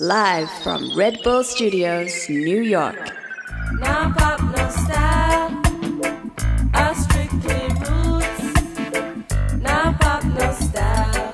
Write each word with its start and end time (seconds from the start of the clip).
Live 0.00 0.50
from 0.62 0.96
Red 0.96 1.22
Bull 1.22 1.44
Studios, 1.44 2.26
New 2.28 2.62
York. 2.62 3.12
Now 3.78 4.10
pop 4.16 4.40
no 4.40 4.68
style, 4.70 5.60
I 6.72 6.94
strictly 6.94 7.68
roots. 7.82 8.40
Now 9.60 9.92
pop 10.00 10.24
no 10.24 10.52
style, 10.54 11.32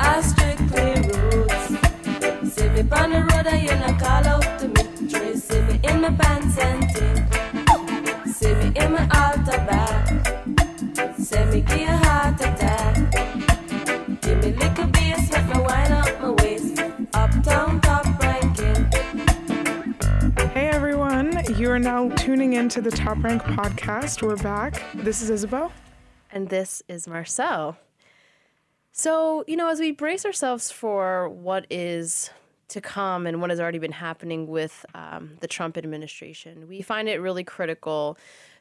I 0.00 0.22
strictly 0.22 0.94
roots. 1.08 2.54
See 2.54 2.68
me 2.70 2.80
on 2.90 3.10
the 3.10 3.20
road 3.30 3.46
and 3.46 3.62
you 3.62 3.74
not 3.76 4.00
call 4.00 4.26
out 4.26 4.58
to 4.60 4.68
me. 4.68 5.36
See 5.36 5.60
me 5.60 5.80
in 5.84 6.00
my 6.00 6.10
pants 6.12 6.58
and 6.58 6.90
thing. 6.90 8.32
See 8.32 8.54
me 8.54 8.72
in 8.76 8.92
my 8.92 9.02
altar 9.14 9.58
back. 9.68 10.08
Say 11.18 11.44
me 11.50 11.60
give 11.60 12.05
are 21.76 21.78
now 21.78 22.08
tuning 22.16 22.54
in 22.54 22.70
to 22.70 22.80
the 22.80 22.90
Top 22.90 23.22
Rank 23.22 23.42
podcast. 23.42 24.22
We're 24.22 24.36
back. 24.36 24.82
This 24.94 25.20
is 25.20 25.28
Isabel. 25.28 25.70
and 26.32 26.48
this 26.48 26.82
is 26.88 27.06
Marcel. 27.06 27.76
So, 28.92 29.44
you 29.46 29.58
know, 29.58 29.68
as 29.68 29.78
we 29.78 29.90
brace 29.90 30.24
ourselves 30.24 30.70
for 30.70 31.28
what 31.28 31.66
is 31.68 32.30
to 32.68 32.80
come 32.80 33.26
and 33.26 33.42
what 33.42 33.50
has 33.50 33.60
already 33.60 33.78
been 33.78 33.92
happening 33.92 34.46
with 34.46 34.86
um, 34.94 35.36
the 35.40 35.46
Trump 35.46 35.76
administration, 35.76 36.66
we 36.66 36.80
find 36.80 37.10
it 37.10 37.20
really 37.20 37.44
critical 37.44 38.16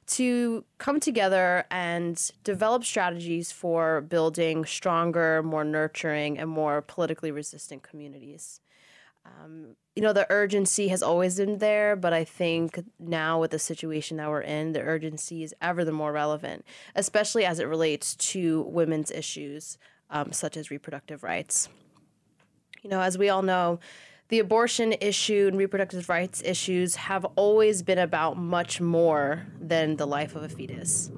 to 0.07 0.65
come 0.77 0.99
together 0.99 1.63
and 1.71 2.31
develop 2.43 2.83
strategies 2.83 3.49
for 3.49 4.01
building 4.01 4.65
stronger, 4.65 5.41
more 5.41 5.63
nurturing, 5.63 6.37
and 6.37 6.49
more 6.49 6.81
politically 6.81 7.31
resistant 7.31 7.81
communities 7.81 8.59
you 9.95 10.01
know, 10.01 10.11
the 10.11 10.27
urgency 10.29 10.89
has 10.89 11.01
always 11.01 11.37
been 11.37 11.59
there, 11.59 11.95
but 11.95 12.11
I 12.11 12.25
think 12.25 12.83
now 12.99 13.39
with 13.39 13.51
the 13.51 13.59
situation 13.59 14.17
that 14.17 14.29
we're 14.29 14.41
in, 14.41 14.73
the 14.73 14.81
urgency 14.81 15.41
is 15.41 15.55
ever 15.61 15.85
the 15.85 15.93
more 15.93 16.11
relevant, 16.11 16.65
especially 16.95 17.45
as 17.45 17.59
it 17.59 17.65
relates 17.65 18.15
to 18.15 18.63
women's 18.63 19.09
issues 19.09 19.77
um, 20.09 20.33
such 20.33 20.57
as 20.57 20.69
reproductive 20.69 21.23
rights. 21.23 21.69
You 22.81 22.89
know, 22.89 22.99
as 22.99 23.17
we 23.17 23.29
all 23.29 23.41
know, 23.41 23.79
the 24.27 24.39
abortion 24.39 24.93
issue 24.99 25.47
and 25.47 25.57
reproductive 25.57 26.09
rights 26.09 26.41
issues 26.43 26.95
have 26.95 27.25
always 27.35 27.81
been 27.81 27.99
about 27.99 28.37
much 28.37 28.81
more 28.81 29.45
than 29.59 29.95
the 29.95 30.05
life 30.05 30.35
of 30.35 30.43
a 30.43 30.49
fetus. 30.49 31.09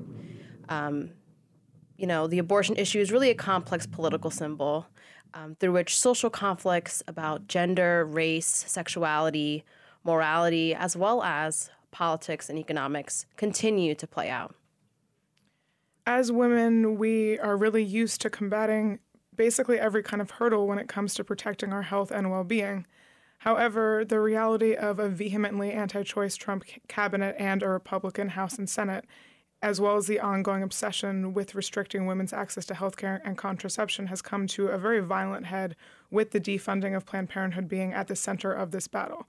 Um, 0.70 1.12
you 1.98 2.06
know, 2.06 2.28
the 2.28 2.38
abortion 2.38 2.76
issue 2.76 3.00
is 3.00 3.12
really 3.12 3.32
a 3.32 3.36
complex 3.36 3.88
political 3.88 4.30
symbol 4.30 4.86
um, 5.38 5.56
through 5.56 5.74
which 5.74 5.98
social 5.98 6.30
conflicts 6.30 7.04
about 7.08 7.48
gender, 7.48 8.06
race, 8.06 8.66
sexuality, 8.68 9.64
morality, 10.04 10.74
as 10.74 10.96
well 10.96 11.22
as 11.22 11.70
politics 11.92 12.50
and 12.50 12.58
economics 12.58 13.26
continue 13.36 13.94
to 13.96 14.08
play 14.08 14.30
out. 14.30 14.56
As 16.06 16.32
women, 16.32 16.98
we 16.98 17.38
are 17.40 17.58
really 17.58 17.84
used 17.84 18.22
to 18.22 18.30
combating 18.30 19.00
basically 19.36 19.80
every 19.80 20.02
kind 20.02 20.22
of 20.22 20.32
hurdle 20.32 20.66
when 20.66 20.80
it 20.80 20.88
comes 20.88 21.14
to 21.16 21.24
protecting 21.24 21.72
our 21.72 21.84
health 21.84 22.10
and 22.10 22.32
well 22.32 22.44
being. 22.44 22.86
However, 23.40 24.04
the 24.04 24.20
reality 24.20 24.74
of 24.74 24.98
a 24.98 25.10
vehemently 25.10 25.72
anti 25.72 26.02
choice 26.02 26.36
Trump 26.36 26.64
cabinet 26.88 27.36
and 27.38 27.62
a 27.62 27.70
Republican 27.70 28.30
House 28.30 28.58
and 28.58 28.68
Senate, 28.68 29.06
as 29.62 29.82
well 29.82 29.98
as 29.98 30.08
the 30.08 30.20
ongoing 30.20 30.62
obsession 30.62 31.34
with 31.34 31.56
restricting 31.56 32.06
women's 32.06 32.34
access 32.34 32.66
to 32.66 32.74
healthcare 32.74 33.20
and 33.24 33.38
contraception, 33.38 34.08
has 34.08 34.22
come 34.22 34.46
to 34.48 34.68
a 34.68 34.78
very 34.78 35.00
violent 35.00 35.48
head 35.48 35.76
with 36.12 36.32
the 36.32 36.40
defunding 36.40 36.96
of 36.96 37.06
Planned 37.06 37.30
Parenthood 37.30 37.68
being 37.68 37.94
at 37.94 38.08
the 38.08 38.16
center 38.16 38.54
of 38.54 38.72
this 38.72 38.88
battle. 38.88 39.28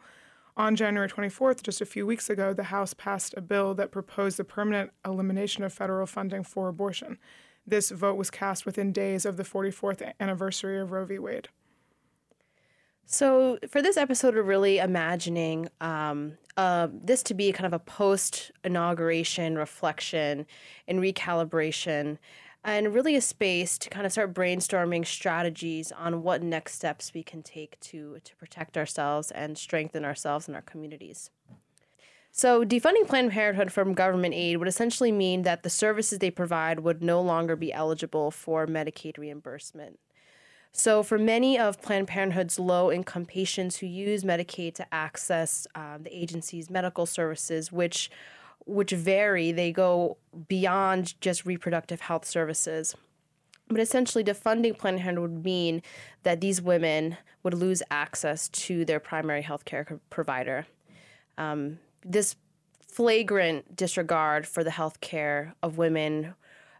On 0.56 0.74
January 0.74 1.08
24th, 1.08 1.62
just 1.62 1.80
a 1.80 1.86
few 1.86 2.04
weeks 2.04 2.28
ago, 2.28 2.52
the 2.52 2.64
House 2.64 2.92
passed 2.92 3.32
a 3.36 3.40
bill 3.40 3.74
that 3.74 3.92
proposed 3.92 4.36
the 4.36 4.44
permanent 4.44 4.90
elimination 5.04 5.62
of 5.64 5.72
federal 5.72 6.06
funding 6.06 6.42
for 6.42 6.68
abortion. 6.68 7.18
This 7.66 7.90
vote 7.90 8.16
was 8.16 8.30
cast 8.30 8.66
within 8.66 8.92
days 8.92 9.24
of 9.24 9.36
the 9.36 9.44
44th 9.44 10.12
anniversary 10.18 10.78
of 10.80 10.90
Roe 10.90 11.04
v. 11.04 11.18
Wade. 11.18 11.48
So, 13.10 13.58
for 13.70 13.80
this 13.80 13.96
episode, 13.96 14.34
we're 14.34 14.42
really 14.42 14.76
imagining 14.76 15.70
um, 15.80 16.36
uh, 16.58 16.88
this 16.92 17.22
to 17.22 17.32
be 17.32 17.52
kind 17.52 17.64
of 17.64 17.72
a 17.72 17.78
post 17.78 18.52
inauguration 18.64 19.56
reflection 19.56 20.44
and 20.86 21.00
recalibration, 21.00 22.18
and 22.64 22.92
really 22.92 23.16
a 23.16 23.22
space 23.22 23.78
to 23.78 23.88
kind 23.88 24.04
of 24.04 24.12
start 24.12 24.34
brainstorming 24.34 25.06
strategies 25.06 25.90
on 25.90 26.22
what 26.22 26.42
next 26.42 26.74
steps 26.74 27.14
we 27.14 27.22
can 27.22 27.42
take 27.42 27.80
to, 27.80 28.18
to 28.24 28.36
protect 28.36 28.76
ourselves 28.76 29.30
and 29.30 29.56
strengthen 29.56 30.04
ourselves 30.04 30.46
and 30.46 30.54
our 30.54 30.60
communities. 30.60 31.30
So, 32.30 32.62
defunding 32.62 33.08
Planned 33.08 33.30
Parenthood 33.30 33.72
from 33.72 33.94
government 33.94 34.34
aid 34.34 34.58
would 34.58 34.68
essentially 34.68 35.12
mean 35.12 35.44
that 35.44 35.62
the 35.62 35.70
services 35.70 36.18
they 36.18 36.30
provide 36.30 36.80
would 36.80 37.02
no 37.02 37.22
longer 37.22 37.56
be 37.56 37.72
eligible 37.72 38.30
for 38.30 38.66
Medicaid 38.66 39.16
reimbursement. 39.16 39.98
So, 40.78 41.02
for 41.02 41.18
many 41.18 41.58
of 41.58 41.82
Planned 41.82 42.06
Parenthood's 42.06 42.56
low 42.56 42.92
income 42.92 43.24
patients 43.24 43.78
who 43.78 43.86
use 43.86 44.22
Medicaid 44.22 44.76
to 44.76 44.94
access 44.94 45.66
um, 45.74 46.04
the 46.04 46.16
agency's 46.16 46.70
medical 46.70 47.04
services, 47.04 47.72
which 47.72 48.10
which 48.64 48.92
vary, 48.92 49.50
they 49.50 49.72
go 49.72 50.18
beyond 50.46 51.20
just 51.20 51.44
reproductive 51.44 52.02
health 52.02 52.24
services. 52.24 52.94
But 53.66 53.80
essentially, 53.80 54.22
defunding 54.22 54.78
Planned 54.78 55.00
Parenthood 55.00 55.32
would 55.32 55.44
mean 55.44 55.82
that 56.22 56.40
these 56.40 56.62
women 56.62 57.16
would 57.42 57.54
lose 57.54 57.82
access 57.90 58.48
to 58.48 58.84
their 58.84 59.00
primary 59.00 59.42
healthcare 59.42 59.84
co- 59.84 59.98
provider. 60.10 60.66
Um, 61.38 61.80
this 62.04 62.36
flagrant 62.86 63.74
disregard 63.74 64.46
for 64.46 64.62
the 64.62 64.70
health 64.70 65.00
care 65.00 65.54
of 65.60 65.76
women 65.76 66.34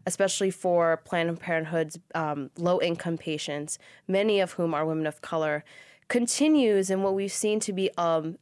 especially 0.09 0.51
for 0.51 0.97
Planned 1.05 1.39
Parenthood's 1.39 1.99
um, 2.15 2.51
low 2.57 2.81
income 2.81 3.19
patients, 3.19 3.79
many 4.09 4.41
of 4.41 4.53
whom 4.53 4.73
are 4.73 4.87
women 4.87 5.07
of 5.07 5.21
color, 5.21 5.65
continues 6.09 6.89
in 6.89 7.03
what 7.03 7.15
we've 7.15 7.31
seen 7.31 7.61
to 7.61 7.75
be 7.75 7.91
um, 7.99 8.39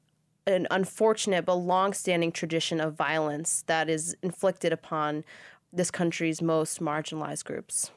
an 0.47 0.69
unfortunate 0.71 1.45
but 1.45 1.57
long-standing 1.57 2.31
tradition 2.31 2.81
of 2.81 2.95
violence 2.95 3.65
that 3.67 3.91
is 3.91 4.17
inflicted 4.23 4.73
upon 4.73 5.25
this 5.73 5.91
country's 5.91 6.41
most 6.41 6.81
marginalized 6.81 7.45
groups. 7.45 7.91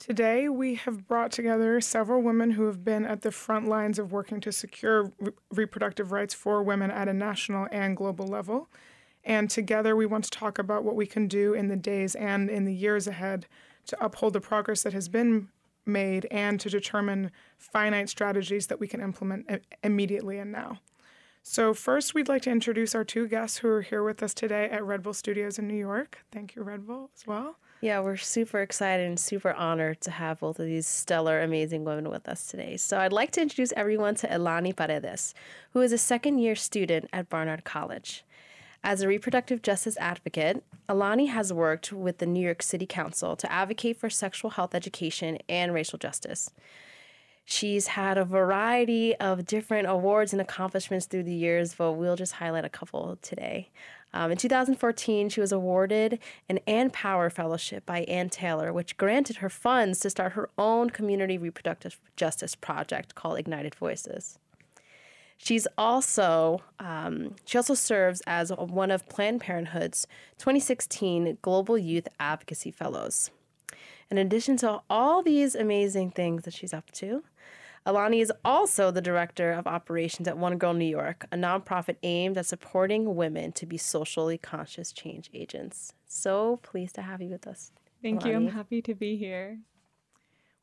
Today, 0.00 0.48
we 0.48 0.74
have 0.74 1.06
brought 1.06 1.30
together 1.30 1.80
several 1.80 2.22
women 2.22 2.50
who 2.50 2.64
have 2.66 2.84
been 2.84 3.06
at 3.06 3.20
the 3.20 3.30
front 3.30 3.68
lines 3.68 4.00
of 4.00 4.10
working 4.10 4.40
to 4.40 4.50
secure 4.50 5.12
re- 5.20 5.32
reproductive 5.52 6.10
rights 6.10 6.34
for 6.34 6.60
women 6.60 6.90
at 6.90 7.06
a 7.06 7.14
national 7.14 7.68
and 7.70 7.96
global 7.96 8.26
level. 8.26 8.68
And 9.24 9.48
together, 9.48 9.94
we 9.94 10.06
want 10.06 10.24
to 10.24 10.30
talk 10.30 10.58
about 10.58 10.84
what 10.84 10.96
we 10.96 11.06
can 11.06 11.28
do 11.28 11.54
in 11.54 11.68
the 11.68 11.76
days 11.76 12.14
and 12.14 12.50
in 12.50 12.64
the 12.64 12.74
years 12.74 13.06
ahead 13.06 13.46
to 13.86 14.04
uphold 14.04 14.32
the 14.32 14.40
progress 14.40 14.82
that 14.82 14.92
has 14.92 15.08
been 15.08 15.48
made 15.84 16.26
and 16.30 16.60
to 16.60 16.70
determine 16.70 17.30
finite 17.58 18.08
strategies 18.08 18.68
that 18.68 18.80
we 18.80 18.88
can 18.88 19.00
implement 19.00 19.64
immediately 19.82 20.38
and 20.38 20.52
now. 20.52 20.80
So, 21.44 21.74
first, 21.74 22.14
we'd 22.14 22.28
like 22.28 22.42
to 22.42 22.50
introduce 22.50 22.94
our 22.94 23.02
two 23.02 23.26
guests 23.26 23.58
who 23.58 23.68
are 23.68 23.82
here 23.82 24.04
with 24.04 24.22
us 24.22 24.32
today 24.32 24.70
at 24.70 24.84
Red 24.84 25.02
Bull 25.02 25.12
Studios 25.12 25.58
in 25.58 25.66
New 25.66 25.74
York. 25.74 26.18
Thank 26.30 26.54
you, 26.54 26.62
Red 26.62 26.86
Bull, 26.86 27.10
as 27.16 27.26
well. 27.26 27.56
Yeah, 27.80 27.98
we're 27.98 28.16
super 28.16 28.60
excited 28.60 29.08
and 29.08 29.18
super 29.18 29.52
honored 29.52 30.00
to 30.02 30.12
have 30.12 30.38
both 30.38 30.60
of 30.60 30.66
these 30.66 30.86
stellar, 30.86 31.40
amazing 31.40 31.84
women 31.84 32.10
with 32.10 32.28
us 32.28 32.46
today. 32.46 32.76
So 32.76 33.00
I'd 33.00 33.12
like 33.12 33.32
to 33.32 33.42
introduce 33.42 33.72
everyone 33.72 34.14
to 34.16 34.36
Alani 34.36 34.72
Paredes, 34.72 35.34
who 35.72 35.80
is 35.80 35.90
a 35.90 35.98
second 35.98 36.38
year 36.38 36.54
student 36.54 37.08
at 37.12 37.28
Barnard 37.28 37.64
College. 37.64 38.24
As 38.84 39.00
a 39.00 39.06
reproductive 39.06 39.62
justice 39.62 39.96
advocate, 39.98 40.64
Alani 40.88 41.26
has 41.26 41.52
worked 41.52 41.92
with 41.92 42.18
the 42.18 42.26
New 42.26 42.44
York 42.44 42.62
City 42.62 42.84
Council 42.84 43.36
to 43.36 43.50
advocate 43.50 43.96
for 43.96 44.10
sexual 44.10 44.50
health 44.50 44.74
education 44.74 45.38
and 45.48 45.72
racial 45.72 46.00
justice. 46.00 46.50
She's 47.44 47.88
had 47.88 48.18
a 48.18 48.24
variety 48.24 49.14
of 49.16 49.46
different 49.46 49.88
awards 49.88 50.32
and 50.32 50.42
accomplishments 50.42 51.06
through 51.06 51.24
the 51.24 51.34
years, 51.34 51.74
but 51.74 51.92
we'll 51.92 52.16
just 52.16 52.34
highlight 52.34 52.64
a 52.64 52.68
couple 52.68 53.18
today. 53.22 53.70
Um, 54.12 54.32
in 54.32 54.36
2014, 54.36 55.28
she 55.28 55.40
was 55.40 55.52
awarded 55.52 56.18
an 56.48 56.58
Ann 56.66 56.90
Power 56.90 57.30
Fellowship 57.30 57.86
by 57.86 58.00
Ann 58.02 58.30
Taylor, 58.30 58.72
which 58.72 58.96
granted 58.96 59.36
her 59.36 59.48
funds 59.48 60.00
to 60.00 60.10
start 60.10 60.32
her 60.32 60.50
own 60.58 60.90
community 60.90 61.38
reproductive 61.38 62.00
justice 62.16 62.56
project 62.56 63.14
called 63.14 63.38
Ignited 63.38 63.76
Voices. 63.76 64.38
She's 65.42 65.66
also 65.76 66.62
um, 66.78 67.34
she 67.44 67.58
also 67.58 67.74
serves 67.74 68.22
as 68.28 68.52
one 68.52 68.92
of 68.92 69.08
Planned 69.08 69.40
Parenthood's 69.40 70.06
2016 70.38 71.38
Global 71.42 71.76
Youth 71.76 72.06
Advocacy 72.20 72.70
Fellows. 72.70 73.32
In 74.08 74.18
addition 74.18 74.56
to 74.58 74.82
all 74.88 75.20
these 75.20 75.56
amazing 75.56 76.12
things 76.12 76.44
that 76.44 76.54
she's 76.54 76.72
up 76.72 76.92
to, 76.92 77.24
Alani 77.84 78.20
is 78.20 78.32
also 78.44 78.92
the 78.92 79.00
director 79.00 79.50
of 79.50 79.66
operations 79.66 80.28
at 80.28 80.38
One 80.38 80.58
Girl 80.58 80.74
New 80.74 80.84
York, 80.84 81.26
a 81.32 81.36
nonprofit 81.36 81.96
aimed 82.04 82.38
at 82.38 82.46
supporting 82.46 83.16
women 83.16 83.50
to 83.52 83.66
be 83.66 83.76
socially 83.76 84.38
conscious 84.38 84.92
change 84.92 85.28
agents. 85.34 85.92
So 86.06 86.60
pleased 86.62 86.94
to 86.94 87.02
have 87.02 87.20
you 87.20 87.30
with 87.30 87.48
us. 87.48 87.72
Thank 88.00 88.24
you. 88.24 88.36
I'm 88.36 88.46
happy 88.46 88.80
to 88.82 88.94
be 88.94 89.16
here. 89.16 89.58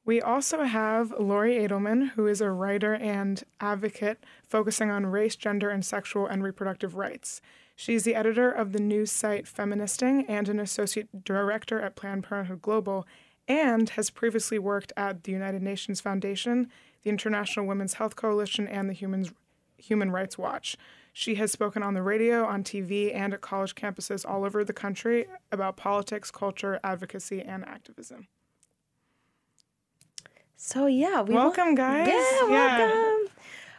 We 0.10 0.24
also 0.24 0.64
have 0.64 1.14
Lori 1.20 1.58
Adelman, 1.58 2.14
who 2.14 2.26
is 2.26 2.42
a 2.42 2.50
writer 2.50 2.96
and 2.96 3.44
advocate 3.60 4.18
focusing 4.42 4.90
on 4.90 5.06
race, 5.06 5.36
gender, 5.36 5.70
and 5.70 5.86
sexual 5.86 6.26
and 6.26 6.42
reproductive 6.42 6.96
rights. 6.96 7.42
She's 7.76 8.06
the 8.06 8.16
editor 8.16 8.50
of 8.50 8.72
the 8.72 8.80
news 8.80 9.12
site 9.12 9.48
Feministing 9.48 10.26
and 10.28 10.50
an 10.50 10.60
associate 10.60 11.24
director 11.24 11.80
at 11.80 11.96
Planned 11.96 12.24
Parenthood 12.24 12.64
Global, 12.64 13.06
and 13.48 13.88
has 13.90 14.10
previously 14.10 14.58
worked 14.58 14.92
at 14.98 15.26
the 15.26 15.32
United 15.32 15.62
Nations 15.62 16.02
Foundation, 16.02 16.72
the 17.04 17.12
International 17.12 17.68
Women's 17.68 17.94
Health 17.94 18.16
Coalition, 18.16 18.68
and 18.68 18.90
the 18.90 18.94
Human, 18.94 19.30
Human 19.78 20.10
Rights 20.10 20.40
Watch. 20.40 20.76
She 21.14 21.36
has 21.36 21.52
spoken 21.52 21.84
on 21.84 21.94
the 21.94 22.02
radio, 22.02 22.46
on 22.46 22.64
TV, 22.64 23.14
and 23.14 23.32
at 23.32 23.42
college 23.42 23.76
campuses 23.76 24.28
all 24.28 24.44
over 24.44 24.64
the 24.64 24.74
country 24.74 25.28
about 25.52 25.78
politics, 25.78 26.32
culture, 26.32 26.80
advocacy, 26.84 27.44
and 27.44 27.64
activism. 27.68 28.28
So 30.62 30.88
yeah, 30.88 31.22
we 31.22 31.36
Welcome, 31.36 31.74
guys. 31.74 32.06
Yeah, 32.06 32.50
Yeah. 32.50 32.92
welcome. 32.92 33.32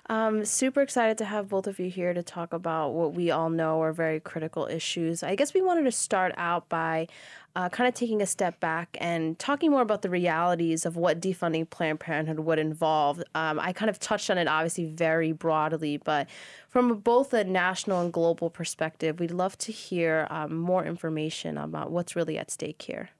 Um, 0.08 0.44
super 0.46 0.80
excited 0.80 1.18
to 1.18 1.26
have 1.26 1.50
both 1.50 1.66
of 1.66 1.78
you 1.78 1.90
here 1.90 2.14
to 2.14 2.22
talk 2.22 2.54
about 2.54 2.94
what 2.94 3.12
we 3.12 3.30
all 3.30 3.50
know 3.50 3.82
are 3.82 3.92
very 3.92 4.18
critical 4.18 4.66
issues. 4.66 5.22
I 5.22 5.34
guess 5.34 5.52
we 5.52 5.60
wanted 5.60 5.84
to 5.84 5.92
start 5.92 6.32
out 6.38 6.70
by 6.70 7.06
uh, 7.54 7.68
kind 7.68 7.86
of 7.86 7.92
taking 7.92 8.22
a 8.22 8.26
step 8.26 8.60
back 8.60 8.96
and 8.98 9.38
talking 9.38 9.70
more 9.70 9.82
about 9.82 10.00
the 10.00 10.08
realities 10.08 10.86
of 10.86 10.96
what 10.96 11.20
defunding 11.20 11.68
Planned 11.68 12.00
Parenthood 12.00 12.40
would 12.40 12.58
involve. 12.58 13.22
Um, 13.34 13.60
I 13.60 13.74
kind 13.74 13.90
of 13.90 14.00
touched 14.00 14.30
on 14.30 14.38
it 14.38 14.48
obviously 14.48 14.86
very 14.86 15.32
broadly, 15.32 15.98
but 15.98 16.28
from 16.70 16.98
both 17.00 17.34
a 17.34 17.44
national 17.44 18.00
and 18.00 18.10
global 18.10 18.48
perspective, 18.48 19.20
we'd 19.20 19.32
love 19.32 19.58
to 19.58 19.70
hear 19.70 20.26
um, 20.30 20.56
more 20.56 20.86
information 20.86 21.58
about 21.58 21.90
what's 21.92 22.16
really 22.16 22.38
at 22.38 22.50
stake 22.50 22.80
here. 22.80 23.10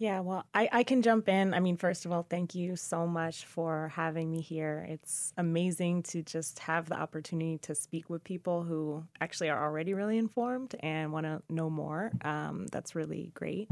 Yeah, 0.00 0.20
well, 0.20 0.44
I, 0.54 0.68
I 0.70 0.82
can 0.84 1.02
jump 1.02 1.28
in. 1.28 1.52
I 1.54 1.58
mean, 1.58 1.76
first 1.76 2.06
of 2.06 2.12
all, 2.12 2.22
thank 2.22 2.54
you 2.54 2.76
so 2.76 3.04
much 3.04 3.44
for 3.46 3.88
having 3.94 4.30
me 4.30 4.40
here. 4.40 4.86
It's 4.88 5.32
amazing 5.36 6.04
to 6.04 6.22
just 6.22 6.60
have 6.60 6.88
the 6.88 6.94
opportunity 6.94 7.58
to 7.58 7.74
speak 7.74 8.08
with 8.08 8.22
people 8.22 8.62
who 8.62 9.02
actually 9.20 9.50
are 9.50 9.60
already 9.60 9.94
really 9.94 10.16
informed 10.16 10.76
and 10.80 11.12
want 11.12 11.26
to 11.26 11.42
know 11.50 11.68
more. 11.68 12.12
Um, 12.22 12.66
that's 12.70 12.94
really 12.94 13.32
great. 13.34 13.68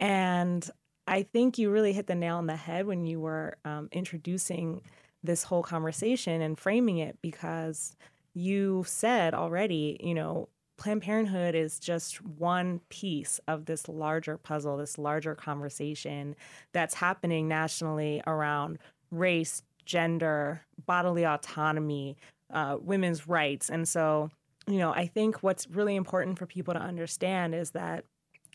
And 0.00 0.68
I 1.06 1.24
think 1.24 1.58
you 1.58 1.70
really 1.70 1.92
hit 1.92 2.06
the 2.06 2.14
nail 2.14 2.36
on 2.36 2.46
the 2.46 2.56
head 2.56 2.86
when 2.86 3.06
you 3.06 3.20
were 3.20 3.58
um, 3.64 3.88
introducing 3.92 4.82
this 5.22 5.42
whole 5.44 5.62
conversation 5.62 6.42
and 6.42 6.58
framing 6.58 6.98
it 6.98 7.18
because 7.22 7.96
you 8.34 8.84
said 8.86 9.34
already, 9.34 9.98
you 10.02 10.14
know, 10.14 10.48
Planned 10.80 11.02
Parenthood 11.02 11.54
is 11.54 11.78
just 11.78 12.24
one 12.24 12.80
piece 12.88 13.38
of 13.46 13.66
this 13.66 13.86
larger 13.86 14.38
puzzle, 14.38 14.78
this 14.78 14.96
larger 14.96 15.34
conversation 15.34 16.34
that's 16.72 16.94
happening 16.94 17.46
nationally 17.46 18.22
around 18.26 18.78
race, 19.10 19.62
gender, 19.84 20.62
bodily 20.86 21.26
autonomy, 21.26 22.16
uh, 22.50 22.78
women's 22.80 23.28
rights. 23.28 23.68
And 23.68 23.86
so, 23.86 24.30
you 24.66 24.78
know, 24.78 24.90
I 24.90 25.06
think 25.06 25.42
what's 25.42 25.68
really 25.68 25.96
important 25.96 26.38
for 26.38 26.46
people 26.46 26.72
to 26.72 26.80
understand 26.80 27.54
is 27.54 27.72
that 27.72 28.06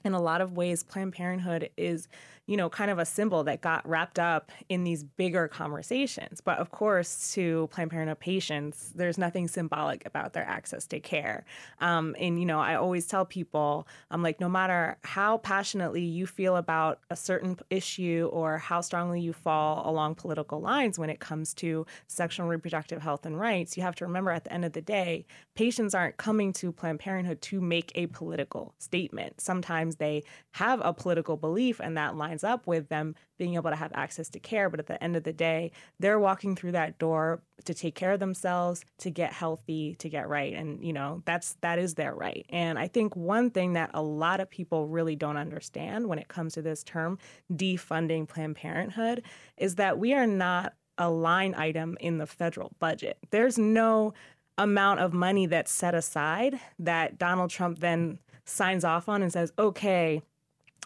in 0.05 0.13
a 0.13 0.21
lot 0.21 0.41
of 0.41 0.53
ways, 0.53 0.83
Planned 0.83 1.13
Parenthood 1.13 1.69
is, 1.77 2.07
you 2.45 2.55
know, 2.55 2.69
kind 2.69 2.91
of 2.91 2.99
a 2.99 3.05
symbol 3.05 3.43
that 3.45 3.61
got 3.61 3.87
wrapped 3.89 4.19
up 4.19 4.51
in 4.69 4.83
these 4.83 5.03
bigger 5.03 5.47
conversations. 5.47 6.41
But 6.41 6.59
of 6.59 6.69
course, 6.69 7.33
to 7.33 7.67
Planned 7.71 7.89
Parenthood 7.89 8.19
patients, 8.19 8.93
there's 8.95 9.17
nothing 9.17 9.47
symbolic 9.47 10.05
about 10.05 10.33
their 10.33 10.45
access 10.45 10.85
to 10.87 10.99
care. 10.99 11.43
Um, 11.81 12.15
and, 12.19 12.39
you 12.39 12.45
know, 12.45 12.59
I 12.59 12.75
always 12.75 13.07
tell 13.07 13.25
people, 13.25 13.87
I'm 14.11 14.21
like, 14.21 14.39
no 14.39 14.47
matter 14.47 14.97
how 15.03 15.39
passionately 15.39 16.03
you 16.03 16.27
feel 16.27 16.55
about 16.55 16.99
a 17.09 17.15
certain 17.15 17.57
issue 17.71 18.29
or 18.31 18.59
how 18.59 18.81
strongly 18.81 19.21
you 19.21 19.33
fall 19.33 19.89
along 19.89 20.15
political 20.15 20.61
lines 20.61 20.99
when 20.99 21.09
it 21.09 21.19
comes 21.19 21.53
to 21.55 21.87
sexual 22.07 22.43
and 22.43 22.51
reproductive 22.51 23.01
health 23.01 23.25
and 23.25 23.39
rights, 23.39 23.75
you 23.75 23.81
have 23.81 23.95
to 23.95 24.05
remember 24.05 24.29
at 24.29 24.43
the 24.43 24.53
end 24.53 24.65
of 24.65 24.73
the 24.73 24.81
day, 24.81 25.25
patients 25.55 25.95
aren't 25.95 26.17
coming 26.17 26.53
to 26.53 26.71
Planned 26.71 26.99
Parenthood 26.99 27.41
to 27.41 27.59
make 27.59 27.91
a 27.95 28.05
political 28.07 28.75
statement. 28.77 29.41
Sometimes 29.41 29.94
they 29.97 30.23
have 30.51 30.81
a 30.83 30.93
political 30.93 31.37
belief 31.37 31.79
and 31.79 31.97
that 31.97 32.15
lines 32.15 32.43
up 32.43 32.67
with 32.67 32.89
them 32.89 33.15
being 33.37 33.55
able 33.55 33.69
to 33.69 33.75
have 33.75 33.91
access 33.93 34.29
to 34.29 34.39
care. 34.39 34.69
But 34.69 34.79
at 34.79 34.87
the 34.87 35.01
end 35.03 35.15
of 35.15 35.23
the 35.23 35.33
day, 35.33 35.71
they're 35.99 36.19
walking 36.19 36.55
through 36.55 36.73
that 36.73 36.97
door 36.97 37.41
to 37.65 37.73
take 37.73 37.95
care 37.95 38.13
of 38.13 38.19
themselves, 38.19 38.83
to 38.99 39.09
get 39.09 39.33
healthy, 39.33 39.95
to 39.99 40.09
get 40.09 40.29
right. 40.29 40.53
And, 40.53 40.83
you 40.83 40.93
know, 40.93 41.21
that's 41.25 41.57
that 41.61 41.79
is 41.79 41.95
their 41.95 42.13
right. 42.13 42.45
And 42.49 42.77
I 42.79 42.87
think 42.87 43.15
one 43.15 43.49
thing 43.49 43.73
that 43.73 43.91
a 43.93 44.01
lot 44.01 44.39
of 44.39 44.49
people 44.49 44.87
really 44.87 45.15
don't 45.15 45.37
understand 45.37 46.07
when 46.07 46.19
it 46.19 46.27
comes 46.27 46.53
to 46.53 46.61
this 46.61 46.83
term, 46.83 47.17
defunding 47.51 48.27
Planned 48.27 48.55
Parenthood, 48.55 49.23
is 49.57 49.75
that 49.75 49.97
we 49.97 50.13
are 50.13 50.27
not 50.27 50.73
a 50.97 51.09
line 51.09 51.53
item 51.55 51.97
in 51.99 52.17
the 52.17 52.27
federal 52.27 52.71
budget. 52.79 53.17
There's 53.31 53.57
no 53.57 54.13
amount 54.57 55.01
of 55.01 55.13
money 55.13 55.45
that's 55.45 55.71
set 55.71 55.93
aside 55.93 56.59
that 56.79 57.17
Donald 57.17 57.49
Trump 57.49 57.79
then 57.79 58.19
signs 58.45 58.83
off 58.83 59.09
on 59.09 59.21
and 59.21 59.31
says, 59.31 59.51
okay, 59.59 60.21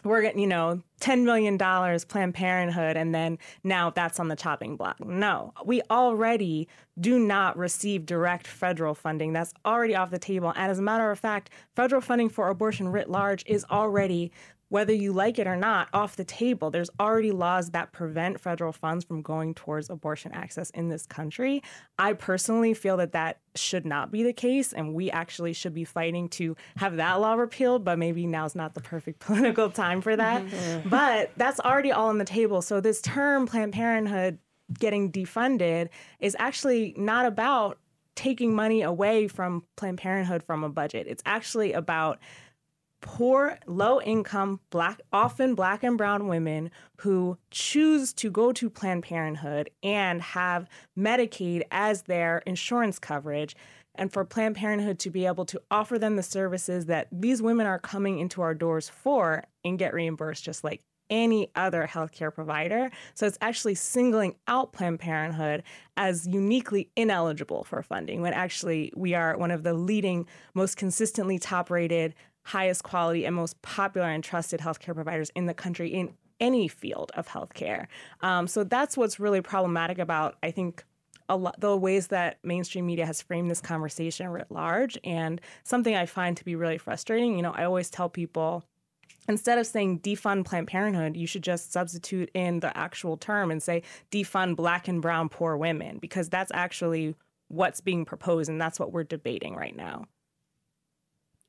we're 0.04 0.22
getting, 0.22 0.40
you 0.40 0.46
know, 0.46 0.82
$10 1.00 1.24
million 1.24 1.58
Planned 1.58 2.34
Parenthood, 2.34 2.96
and 2.96 3.14
then 3.14 3.38
now 3.64 3.90
that's 3.90 4.18
on 4.18 4.28
the 4.28 4.36
chopping 4.36 4.76
block. 4.76 4.98
No, 5.04 5.52
we 5.64 5.82
already 5.90 6.68
do 6.98 7.18
not 7.18 7.56
receive 7.56 8.06
direct 8.06 8.46
federal 8.46 8.94
funding. 8.94 9.32
That's 9.32 9.52
already 9.64 9.94
off 9.94 10.10
the 10.10 10.18
table. 10.18 10.52
And 10.56 10.70
as 10.70 10.78
a 10.78 10.82
matter 10.82 11.10
of 11.10 11.18
fact, 11.18 11.50
federal 11.76 12.00
funding 12.00 12.28
for 12.28 12.48
abortion 12.48 12.88
writ 12.88 13.10
large 13.10 13.44
is 13.46 13.64
already 13.70 14.32
whether 14.70 14.92
you 14.92 15.12
like 15.12 15.38
it 15.38 15.46
or 15.46 15.56
not, 15.56 15.88
off 15.92 16.16
the 16.16 16.24
table. 16.24 16.70
There's 16.70 16.90
already 16.98 17.32
laws 17.32 17.70
that 17.70 17.92
prevent 17.92 18.40
federal 18.40 18.72
funds 18.72 19.04
from 19.04 19.20
going 19.20 19.52
towards 19.54 19.90
abortion 19.90 20.32
access 20.32 20.70
in 20.70 20.88
this 20.88 21.06
country. 21.06 21.62
I 21.98 22.14
personally 22.14 22.72
feel 22.72 22.96
that 22.98 23.12
that 23.12 23.40
should 23.56 23.84
not 23.84 24.12
be 24.12 24.22
the 24.22 24.32
case, 24.32 24.72
and 24.72 24.94
we 24.94 25.10
actually 25.10 25.52
should 25.52 25.74
be 25.74 25.84
fighting 25.84 26.28
to 26.30 26.56
have 26.76 26.96
that 26.96 27.14
law 27.14 27.34
repealed, 27.34 27.84
but 27.84 27.98
maybe 27.98 28.26
now's 28.26 28.54
not 28.54 28.74
the 28.74 28.80
perfect 28.80 29.18
political 29.26 29.70
time 29.70 30.00
for 30.00 30.14
that. 30.16 30.46
Mm-hmm. 30.46 30.88
But 30.88 31.32
that's 31.36 31.58
already 31.60 31.90
all 31.90 32.08
on 32.08 32.18
the 32.18 32.24
table. 32.24 32.62
So, 32.62 32.80
this 32.80 33.02
term, 33.02 33.46
Planned 33.46 33.72
Parenthood, 33.72 34.38
getting 34.78 35.10
defunded 35.10 35.88
is 36.20 36.36
actually 36.38 36.94
not 36.96 37.26
about 37.26 37.78
taking 38.14 38.54
money 38.54 38.82
away 38.82 39.26
from 39.26 39.64
Planned 39.76 39.98
Parenthood 39.98 40.42
from 40.42 40.62
a 40.62 40.68
budget. 40.68 41.06
It's 41.08 41.22
actually 41.26 41.72
about 41.72 42.18
poor, 43.00 43.58
low 43.66 44.00
income, 44.00 44.60
black, 44.70 45.00
often 45.12 45.54
black 45.54 45.82
and 45.82 45.96
brown 45.96 46.28
women 46.28 46.70
who 46.98 47.38
choose 47.50 48.12
to 48.14 48.30
go 48.30 48.52
to 48.52 48.70
Planned 48.70 49.02
Parenthood 49.02 49.70
and 49.82 50.20
have 50.22 50.68
Medicaid 50.98 51.62
as 51.70 52.02
their 52.02 52.38
insurance 52.46 52.98
coverage. 52.98 53.56
And 53.94 54.12
for 54.12 54.24
Planned 54.24 54.56
Parenthood 54.56 54.98
to 55.00 55.10
be 55.10 55.26
able 55.26 55.44
to 55.46 55.60
offer 55.70 55.98
them 55.98 56.16
the 56.16 56.22
services 56.22 56.86
that 56.86 57.08
these 57.10 57.42
women 57.42 57.66
are 57.66 57.78
coming 57.78 58.18
into 58.18 58.40
our 58.42 58.54
doors 58.54 58.88
for 58.88 59.44
and 59.64 59.78
get 59.78 59.92
reimbursed 59.92 60.44
just 60.44 60.62
like 60.62 60.82
any 61.10 61.50
other 61.56 61.88
healthcare 61.92 62.32
provider. 62.32 62.90
So 63.14 63.26
it's 63.26 63.38
actually 63.40 63.74
singling 63.74 64.36
out 64.46 64.72
Planned 64.72 65.00
Parenthood 65.00 65.64
as 65.96 66.26
uniquely 66.26 66.88
ineligible 66.96 67.64
for 67.64 67.82
funding 67.82 68.22
when 68.22 68.32
actually 68.32 68.92
we 68.96 69.14
are 69.14 69.36
one 69.36 69.50
of 69.50 69.64
the 69.64 69.74
leading, 69.74 70.26
most 70.54 70.76
consistently 70.76 71.38
top 71.38 71.68
rated 71.68 72.14
highest 72.44 72.82
quality 72.82 73.24
and 73.24 73.36
most 73.36 73.60
popular 73.62 74.08
and 74.08 74.24
trusted 74.24 74.60
healthcare 74.60 74.94
providers 74.94 75.30
in 75.34 75.46
the 75.46 75.54
country 75.54 75.88
in 75.88 76.14
any 76.40 76.68
field 76.68 77.12
of 77.14 77.28
healthcare. 77.28 77.86
Um, 78.22 78.46
so 78.46 78.64
that's 78.64 78.96
what's 78.96 79.20
really 79.20 79.42
problematic 79.42 79.98
about, 79.98 80.36
I 80.42 80.50
think, 80.50 80.84
a 81.28 81.36
lot 81.36 81.60
the 81.60 81.76
ways 81.76 82.08
that 82.08 82.38
mainstream 82.42 82.86
media 82.86 83.06
has 83.06 83.22
framed 83.22 83.50
this 83.50 83.60
conversation 83.60 84.28
writ 84.28 84.50
large, 84.50 84.98
and 85.04 85.40
something 85.62 85.94
I 85.94 86.06
find 86.06 86.36
to 86.36 86.44
be 86.44 86.56
really 86.56 86.78
frustrating. 86.78 87.36
You 87.36 87.42
know, 87.42 87.52
I 87.52 87.64
always 87.64 87.90
tell 87.90 88.08
people. 88.08 88.64
Instead 89.28 89.58
of 89.58 89.66
saying 89.66 90.00
defund 90.00 90.44
Planned 90.46 90.66
Parenthood, 90.66 91.16
you 91.16 91.26
should 91.26 91.42
just 91.42 91.72
substitute 91.72 92.30
in 92.34 92.60
the 92.60 92.76
actual 92.76 93.16
term 93.16 93.50
and 93.50 93.62
say 93.62 93.82
defund 94.10 94.56
black 94.56 94.88
and 94.88 95.00
brown 95.00 95.28
poor 95.28 95.56
women, 95.56 95.98
because 95.98 96.28
that's 96.28 96.50
actually 96.52 97.14
what's 97.48 97.80
being 97.80 98.04
proposed 98.04 98.48
and 98.48 98.60
that's 98.60 98.80
what 98.80 98.92
we're 98.92 99.04
debating 99.04 99.54
right 99.54 99.76
now. 99.76 100.06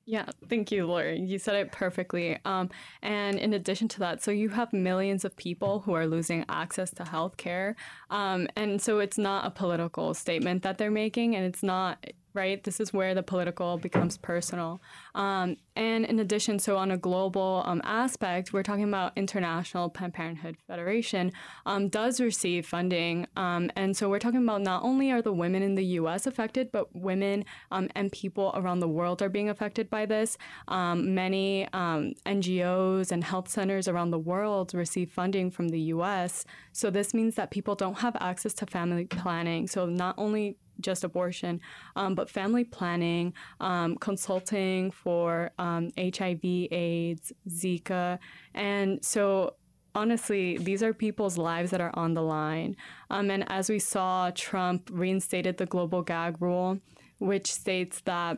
Yeah, 0.05 0.25
thank 0.50 0.72
you, 0.72 0.88
Lori. 0.88 1.20
You 1.20 1.38
said 1.38 1.55
it 1.55 1.72
perfectly. 1.72 2.38
Um, 2.43 2.70
and 3.01 3.38
in 3.38 3.53
addition 3.53 3.88
to 3.89 4.00
that, 4.00 4.24
so 4.24 4.31
you 4.31 4.50
have 4.50 4.74
millions 4.74 5.24
of 5.24 5.36
people 5.38 5.81
who 5.81 5.93
are 5.93 6.08
losing 6.08 6.43
access 6.50 6.91
to 6.96 7.05
health 7.05 7.38
care. 7.38 7.75
Um, 8.10 8.48
and 8.55 8.81
so 8.81 9.00
it's 9.00 9.17
not 9.17 9.46
a 9.46 9.51
political 9.51 10.13
statement 10.13 10.63
that 10.63 10.79
they're 10.79 10.91
making, 10.91 11.36
and 11.36 11.46
it's 11.46 11.62
not 11.63 12.03
right? 12.34 12.64
This 12.64 12.80
is 12.80 12.94
where 12.94 13.14
the 13.14 13.24
political 13.24 13.78
becomes 13.78 14.18
personal. 14.18 14.82
Um, 15.16 15.58
and 15.76 16.06
in 16.06 16.20
addition, 16.20 16.60
so 16.60 16.78
on 16.78 16.92
a 16.92 16.98
global 16.98 17.64
um, 17.66 17.82
aspect, 17.84 18.54
we're 18.54 18.64
talking 18.64 18.84
about 18.84 19.14
International 19.16 19.90
Planned 19.90 20.14
Parenthood 20.14 20.58
Federation 20.68 21.32
um, 21.66 21.90
does 21.90 22.20
receive 22.20 22.66
funding. 22.66 23.28
Um, 23.36 23.72
and 23.76 23.96
so 23.96 24.10
we're 24.10 24.20
talking 24.20 24.44
about 24.44 24.62
not 24.62 24.84
only 24.84 25.12
are 25.12 25.22
the 25.22 25.34
women 25.34 25.62
in 25.64 25.76
the 25.76 25.86
US 25.86 26.28
affected, 26.28 26.72
but 26.72 26.96
women 26.96 27.46
um, 27.72 27.90
and 27.96 28.12
people 28.12 28.52
around 28.56 28.80
the 28.80 28.88
world 28.88 29.22
are 29.22 29.30
being 29.30 29.50
affected 29.50 29.90
by 29.90 30.06
this. 30.06 30.38
Um, 30.68 31.16
many 31.16 31.68
NGOs 31.74 33.12
and 33.12 33.24
health 33.24 33.48
centers 33.50 33.88
around 33.88 34.12
the 34.12 34.20
world 34.20 34.74
receive 34.74 35.12
funding 35.12 35.52
from 35.52 35.70
the 35.70 35.80
US. 35.96 36.46
So 36.74 36.90
this 36.90 37.14
means 37.14 37.36
that 37.36 37.52
people 37.52 37.76
don't 37.76 38.00
have 38.00 38.16
access 38.20 38.54
to 38.56 38.66
family 38.66 39.06
planning. 39.06 39.68
So 39.68 39.86
not 39.86 40.16
only 40.18 40.58
just 40.82 41.04
abortion, 41.04 41.60
um, 41.96 42.16
but 42.16 42.30
family 42.30 42.64
planning, 42.64 43.34
um, 43.60 43.96
consulting 43.98 44.92
for 44.92 45.52
um, 45.58 45.92
HIV, 45.98 46.44
AIDS, 46.44 47.32
Zika. 47.48 48.20
And 48.54 49.04
so 49.04 49.56
honestly, 49.96 50.58
these 50.58 50.84
are 50.84 50.94
people's 50.94 51.38
lives 51.38 51.72
that 51.72 51.82
are 51.82 51.92
on 51.94 52.14
the 52.14 52.22
line. 52.22 52.76
Um, 53.10 53.30
and 53.30 53.50
as 53.52 53.70
we 53.70 53.80
saw, 53.80 54.32
Trump 54.34 54.90
reinstated 54.92 55.58
the 55.58 55.66
global 55.66 56.02
gag 56.02 56.42
rule, 56.42 56.80
which 57.20 57.52
states 57.52 58.02
that 58.02 58.38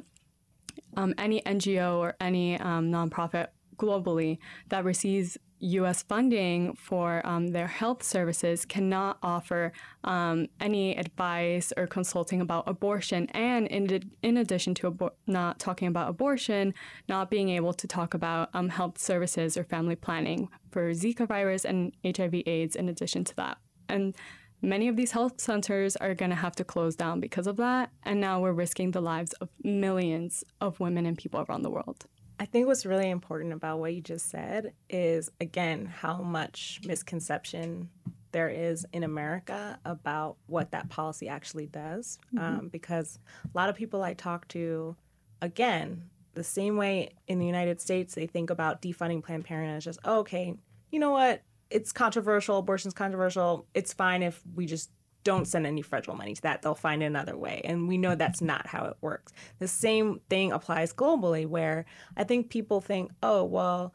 um, 0.97 1.13
any 1.17 1.41
NGO 1.41 1.97
or 1.97 2.15
any 2.19 2.59
um, 2.59 2.91
nonprofit 2.91 3.47
globally 3.77 4.37
that 4.69 4.83
receives 4.83 5.37
U.S. 5.63 6.03
funding 6.03 6.75
for 6.75 7.25
um, 7.25 7.47
their 7.47 7.67
health 7.67 8.03
services 8.03 8.65
cannot 8.65 9.17
offer 9.23 9.71
um, 10.03 10.47
any 10.59 10.95
advice 10.97 11.71
or 11.77 11.87
consulting 11.87 12.41
about 12.41 12.67
abortion. 12.67 13.27
And 13.27 13.67
in, 13.67 14.11
in 14.21 14.37
addition 14.37 14.73
to 14.75 14.91
abo- 14.91 15.11
not 15.25 15.59
talking 15.59 15.87
about 15.87 16.09
abortion, 16.09 16.73
not 17.07 17.29
being 17.29 17.49
able 17.49 17.73
to 17.73 17.87
talk 17.87 18.13
about 18.13 18.49
um, 18.53 18.69
health 18.69 18.97
services 18.97 19.55
or 19.55 19.63
family 19.63 19.95
planning 19.95 20.49
for 20.71 20.91
Zika 20.91 21.27
virus 21.27 21.63
and 21.63 21.93
HIV/AIDS. 22.03 22.75
In 22.75 22.89
addition 22.89 23.23
to 23.23 23.35
that, 23.37 23.57
and 23.87 24.15
many 24.61 24.87
of 24.87 24.95
these 24.95 25.11
health 25.11 25.39
centers 25.39 25.95
are 25.97 26.13
going 26.13 26.31
to 26.31 26.35
have 26.35 26.55
to 26.55 26.63
close 26.63 26.95
down 26.95 27.19
because 27.19 27.47
of 27.47 27.57
that. 27.57 27.91
And 28.03 28.19
now 28.19 28.41
we're 28.41 28.53
risking 28.53 28.91
the 28.91 29.01
lives 29.01 29.33
of 29.33 29.49
millions 29.63 30.43
of 30.59 30.79
women 30.79 31.05
and 31.05 31.17
people 31.17 31.45
around 31.47 31.61
the 31.61 31.69
world. 31.69 32.05
I 32.43 32.45
think 32.45 32.67
what's 32.67 32.85
really 32.85 33.09
important 33.09 33.53
about 33.53 33.79
what 33.79 33.93
you 33.93 34.01
just 34.01 34.29
said 34.29 34.73
is, 34.89 35.31
again, 35.39 35.85
how 35.85 36.17
much 36.21 36.81
misconception 36.85 37.87
there 38.33 38.49
is 38.49 38.85
in 38.91 39.05
America 39.05 39.79
about 39.85 40.35
what 40.47 40.71
that 40.71 40.89
policy 40.89 41.29
actually 41.29 41.67
does. 41.67 42.19
Mm-hmm. 42.35 42.43
Um, 42.43 42.67
because 42.67 43.17
a 43.45 43.57
lot 43.57 43.69
of 43.69 43.77
people 43.77 44.03
I 44.03 44.13
talk 44.13 44.49
to, 44.49 44.93
again, 45.41 46.09
the 46.33 46.43
same 46.43 46.75
way 46.75 47.11
in 47.29 47.39
the 47.39 47.45
United 47.45 47.79
States, 47.79 48.13
they 48.13 48.27
think 48.27 48.49
about 48.49 48.81
defunding 48.81 49.23
Planned 49.23 49.45
Parenthood 49.45 49.77
as 49.77 49.85
just, 49.85 49.99
oh, 50.03 50.19
okay, 50.19 50.53
you 50.91 50.99
know 50.99 51.11
what? 51.11 51.43
It's 51.69 51.93
controversial. 51.93 52.57
Abortion's 52.57 52.93
controversial. 52.93 53.67
It's 53.73 53.93
fine 53.93 54.21
if 54.21 54.41
we 54.53 54.65
just 54.65 54.89
don't 55.23 55.45
send 55.45 55.65
any 55.65 55.81
federal 55.81 56.17
money 56.17 56.33
to 56.33 56.41
that. 56.43 56.61
They'll 56.61 56.75
find 56.75 57.01
another 57.03 57.37
way. 57.37 57.61
And 57.63 57.87
we 57.87 57.97
know 57.97 58.15
that's 58.15 58.41
not 58.53 58.67
how 58.67 58.85
it 58.85 58.97
works. 59.01 59.33
The 59.59 59.67
same 59.67 60.21
thing 60.29 60.51
applies 60.51 60.93
globally, 60.93 61.45
where 61.45 61.85
I 62.17 62.23
think 62.23 62.49
people 62.49 62.81
think, 62.81 63.11
oh, 63.21 63.43
well, 63.43 63.93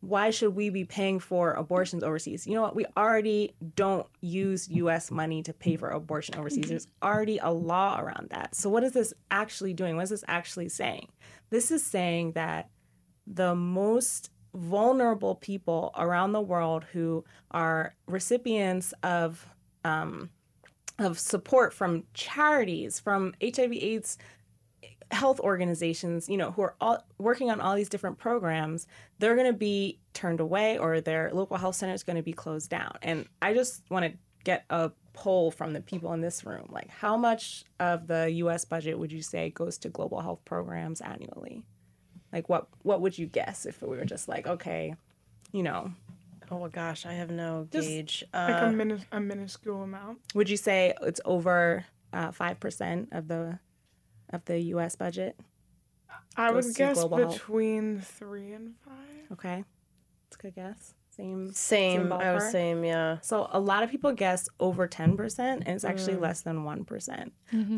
why 0.00 0.30
should 0.30 0.54
we 0.54 0.70
be 0.70 0.84
paying 0.84 1.18
for 1.18 1.52
abortions 1.52 2.04
overseas? 2.04 2.46
You 2.46 2.54
know 2.54 2.62
what? 2.62 2.76
We 2.76 2.86
already 2.96 3.54
don't 3.74 4.06
use 4.20 4.68
US 4.70 5.10
money 5.10 5.42
to 5.42 5.52
pay 5.52 5.76
for 5.76 5.88
abortion 5.88 6.36
overseas. 6.36 6.68
There's 6.68 6.88
already 7.02 7.38
a 7.38 7.50
law 7.50 7.98
around 8.00 8.28
that. 8.30 8.54
So, 8.54 8.70
what 8.70 8.84
is 8.84 8.92
this 8.92 9.12
actually 9.30 9.74
doing? 9.74 9.96
What 9.96 10.02
is 10.02 10.10
this 10.10 10.24
actually 10.28 10.68
saying? 10.68 11.08
This 11.50 11.70
is 11.70 11.82
saying 11.84 12.32
that 12.32 12.68
the 13.26 13.54
most 13.54 14.30
vulnerable 14.54 15.34
people 15.34 15.92
around 15.96 16.32
the 16.32 16.40
world 16.40 16.84
who 16.92 17.24
are 17.50 17.94
recipients 18.06 18.94
of 19.02 19.46
um, 19.84 20.30
of 20.98 21.18
support 21.18 21.74
from 21.74 22.04
charities, 22.14 22.98
from 22.98 23.34
HIV/AIDS 23.42 24.18
health 25.10 25.38
organizations, 25.40 26.28
you 26.28 26.36
know, 26.36 26.50
who 26.50 26.62
are 26.62 26.74
all 26.80 26.98
working 27.18 27.50
on 27.50 27.60
all 27.60 27.76
these 27.76 27.88
different 27.88 28.18
programs, 28.18 28.86
they're 29.18 29.36
going 29.36 29.46
to 29.46 29.52
be 29.52 30.00
turned 30.14 30.40
away 30.40 30.78
or 30.78 31.00
their 31.00 31.30
local 31.32 31.56
health 31.56 31.76
center 31.76 31.94
is 31.94 32.02
going 32.02 32.16
to 32.16 32.22
be 32.22 32.32
closed 32.32 32.70
down. 32.70 32.96
And 33.02 33.28
I 33.40 33.54
just 33.54 33.82
want 33.90 34.04
to 34.04 34.18
get 34.44 34.64
a 34.70 34.90
poll 35.12 35.50
from 35.50 35.72
the 35.72 35.80
people 35.80 36.12
in 36.12 36.20
this 36.20 36.44
room. 36.44 36.68
Like 36.70 36.88
how 36.88 37.16
much 37.16 37.64
of 37.80 38.06
the 38.06 38.30
US 38.32 38.64
budget 38.64 38.98
would 38.98 39.12
you 39.12 39.22
say 39.22 39.50
goes 39.50 39.78
to 39.78 39.88
global 39.88 40.20
health 40.20 40.44
programs 40.44 41.00
annually? 41.00 41.64
Like 42.32 42.48
what 42.48 42.68
what 42.82 43.00
would 43.00 43.16
you 43.16 43.26
guess 43.26 43.64
if 43.66 43.82
we 43.82 43.96
were 43.96 44.04
just 44.04 44.28
like, 44.28 44.46
okay, 44.46 44.94
you 45.52 45.62
know, 45.62 45.92
Oh 46.50 46.58
my 46.60 46.68
gosh, 46.68 47.06
I 47.06 47.12
have 47.14 47.30
no 47.30 47.66
Just 47.72 47.88
gauge. 47.88 48.24
like 48.32 48.62
Uh, 48.62 48.66
a, 48.66 48.70
min- 48.72 49.04
a 49.12 49.20
minuscule 49.20 49.82
amount. 49.82 50.18
would 50.34 50.48
you 50.48 50.56
say 50.56 50.94
it's 51.02 51.20
over 51.24 51.84
uh, 52.12 52.30
5% 52.30 53.08
of 53.12 53.28
the 53.28 53.58
of 54.30 54.44
the 54.46 54.58
US 54.74 54.96
budget? 54.96 55.38
I 56.36 56.50
would 56.50 56.74
guess 56.74 56.96
global 56.96 57.18
health. 57.18 57.32
between 57.34 58.00
three 58.00 58.52
and 58.52 58.74
five. 58.84 59.32
Okay. 59.32 59.64
That's 60.28 60.36
a 60.38 60.42
good 60.42 60.54
guess. 60.54 60.94
Same 61.16 61.50
same, 61.52 62.12
I 62.12 62.34
was 62.34 62.50
same, 62.50 62.84
yeah. 62.84 63.18
So 63.22 63.48
a 63.50 63.58
lot 63.58 63.82
of 63.82 63.90
people 63.90 64.12
guess 64.12 64.48
over 64.60 64.86
10% 64.86 65.38
and 65.38 65.66
it's 65.68 65.82
actually 65.84 66.16
less 66.16 66.42
than 66.42 66.64
one 66.64 66.84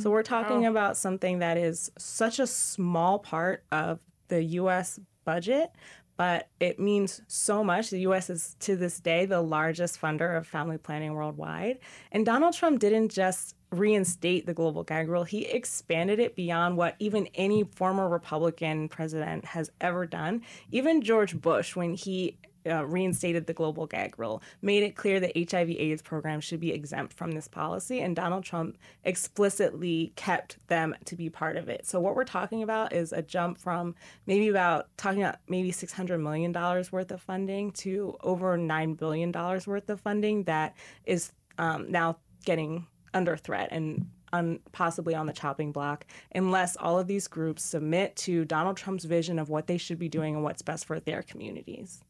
So 0.00 0.10
we're 0.10 0.24
talking 0.24 0.62
Wow. 0.64 0.70
about 0.70 0.96
something 0.96 1.38
that 1.38 1.56
is 1.56 1.90
such 1.96 2.40
a 2.40 2.46
small 2.48 3.20
part 3.20 3.62
of 3.70 4.00
the 4.26 4.42
US 4.42 4.98
budget, 5.24 5.70
but 6.18 6.48
it 6.58 6.80
means 6.80 7.22
so 7.28 7.64
much. 7.64 7.90
The 7.90 8.00
US 8.00 8.28
is 8.28 8.56
to 8.60 8.76
this 8.76 9.00
day 9.00 9.24
the 9.24 9.40
largest 9.40 10.00
funder 10.00 10.36
of 10.36 10.46
family 10.46 10.76
planning 10.76 11.14
worldwide. 11.14 11.78
And 12.12 12.26
Donald 12.26 12.54
Trump 12.54 12.80
didn't 12.80 13.10
just 13.10 13.54
reinstate 13.70 14.44
the 14.44 14.54
global 14.54 14.82
gag 14.82 15.08
rule, 15.08 15.24
he 15.24 15.44
expanded 15.46 16.18
it 16.18 16.34
beyond 16.34 16.76
what 16.76 16.96
even 16.98 17.28
any 17.34 17.64
former 17.64 18.08
Republican 18.08 18.88
president 18.88 19.44
has 19.44 19.70
ever 19.80 20.06
done. 20.06 20.42
Even 20.72 21.02
George 21.02 21.38
Bush, 21.40 21.76
when 21.76 21.94
he 21.94 22.38
uh, 22.66 22.84
reinstated 22.86 23.46
the 23.46 23.52
global 23.52 23.86
gag 23.86 24.18
rule, 24.18 24.42
made 24.62 24.82
it 24.82 24.96
clear 24.96 25.20
that 25.20 25.32
HIV/AIDS 25.36 26.02
programs 26.02 26.44
should 26.44 26.60
be 26.60 26.72
exempt 26.72 27.12
from 27.12 27.32
this 27.32 27.48
policy, 27.48 28.00
and 28.00 28.14
Donald 28.14 28.44
Trump 28.44 28.78
explicitly 29.04 30.12
kept 30.16 30.58
them 30.68 30.94
to 31.04 31.16
be 31.16 31.30
part 31.30 31.56
of 31.56 31.68
it. 31.68 31.86
So 31.86 32.00
what 32.00 32.16
we're 32.16 32.24
talking 32.24 32.62
about 32.62 32.92
is 32.92 33.12
a 33.12 33.22
jump 33.22 33.58
from 33.58 33.94
maybe 34.26 34.48
about 34.48 34.88
talking 34.96 35.22
about 35.22 35.36
maybe 35.48 35.72
six 35.72 35.92
hundred 35.92 36.18
million 36.18 36.52
dollars 36.52 36.92
worth 36.92 37.10
of 37.10 37.20
funding 37.20 37.72
to 37.72 38.16
over 38.22 38.56
nine 38.56 38.94
billion 38.94 39.32
dollars 39.32 39.66
worth 39.66 39.88
of 39.90 40.00
funding 40.00 40.44
that 40.44 40.74
is 41.04 41.32
um, 41.58 41.90
now 41.90 42.18
getting 42.44 42.86
under 43.14 43.36
threat 43.36 43.68
and 43.72 44.06
on 44.32 44.60
possibly 44.72 45.14
on 45.14 45.26
the 45.26 45.32
chopping 45.32 45.72
block 45.72 46.06
unless 46.34 46.76
all 46.76 46.98
of 46.98 47.06
these 47.06 47.26
groups 47.28 47.62
submit 47.62 48.14
to 48.16 48.44
Donald 48.44 48.76
Trump's 48.76 49.04
vision 49.04 49.38
of 49.38 49.48
what 49.48 49.66
they 49.66 49.78
should 49.78 49.98
be 49.98 50.08
doing 50.08 50.34
and 50.34 50.44
what's 50.44 50.62
best 50.62 50.84
for 50.84 51.00
their 51.00 51.22
communities. 51.22 52.02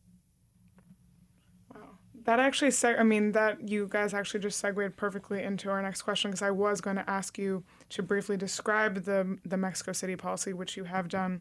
That 2.28 2.40
actually, 2.40 2.72
seg- 2.72 3.00
I 3.00 3.04
mean, 3.04 3.32
that 3.32 3.70
you 3.70 3.88
guys 3.88 4.12
actually 4.12 4.40
just 4.40 4.60
segued 4.60 4.98
perfectly 4.98 5.42
into 5.42 5.70
our 5.70 5.80
next 5.80 6.02
question 6.02 6.30
because 6.30 6.42
I 6.42 6.50
was 6.50 6.82
going 6.82 6.96
to 6.96 7.08
ask 7.08 7.38
you 7.38 7.64
to 7.88 8.02
briefly 8.02 8.36
describe 8.36 9.04
the 9.04 9.38
the 9.46 9.56
Mexico 9.56 9.92
City 9.92 10.14
policy, 10.14 10.52
which 10.52 10.76
you 10.76 10.84
have 10.84 11.08
done, 11.08 11.40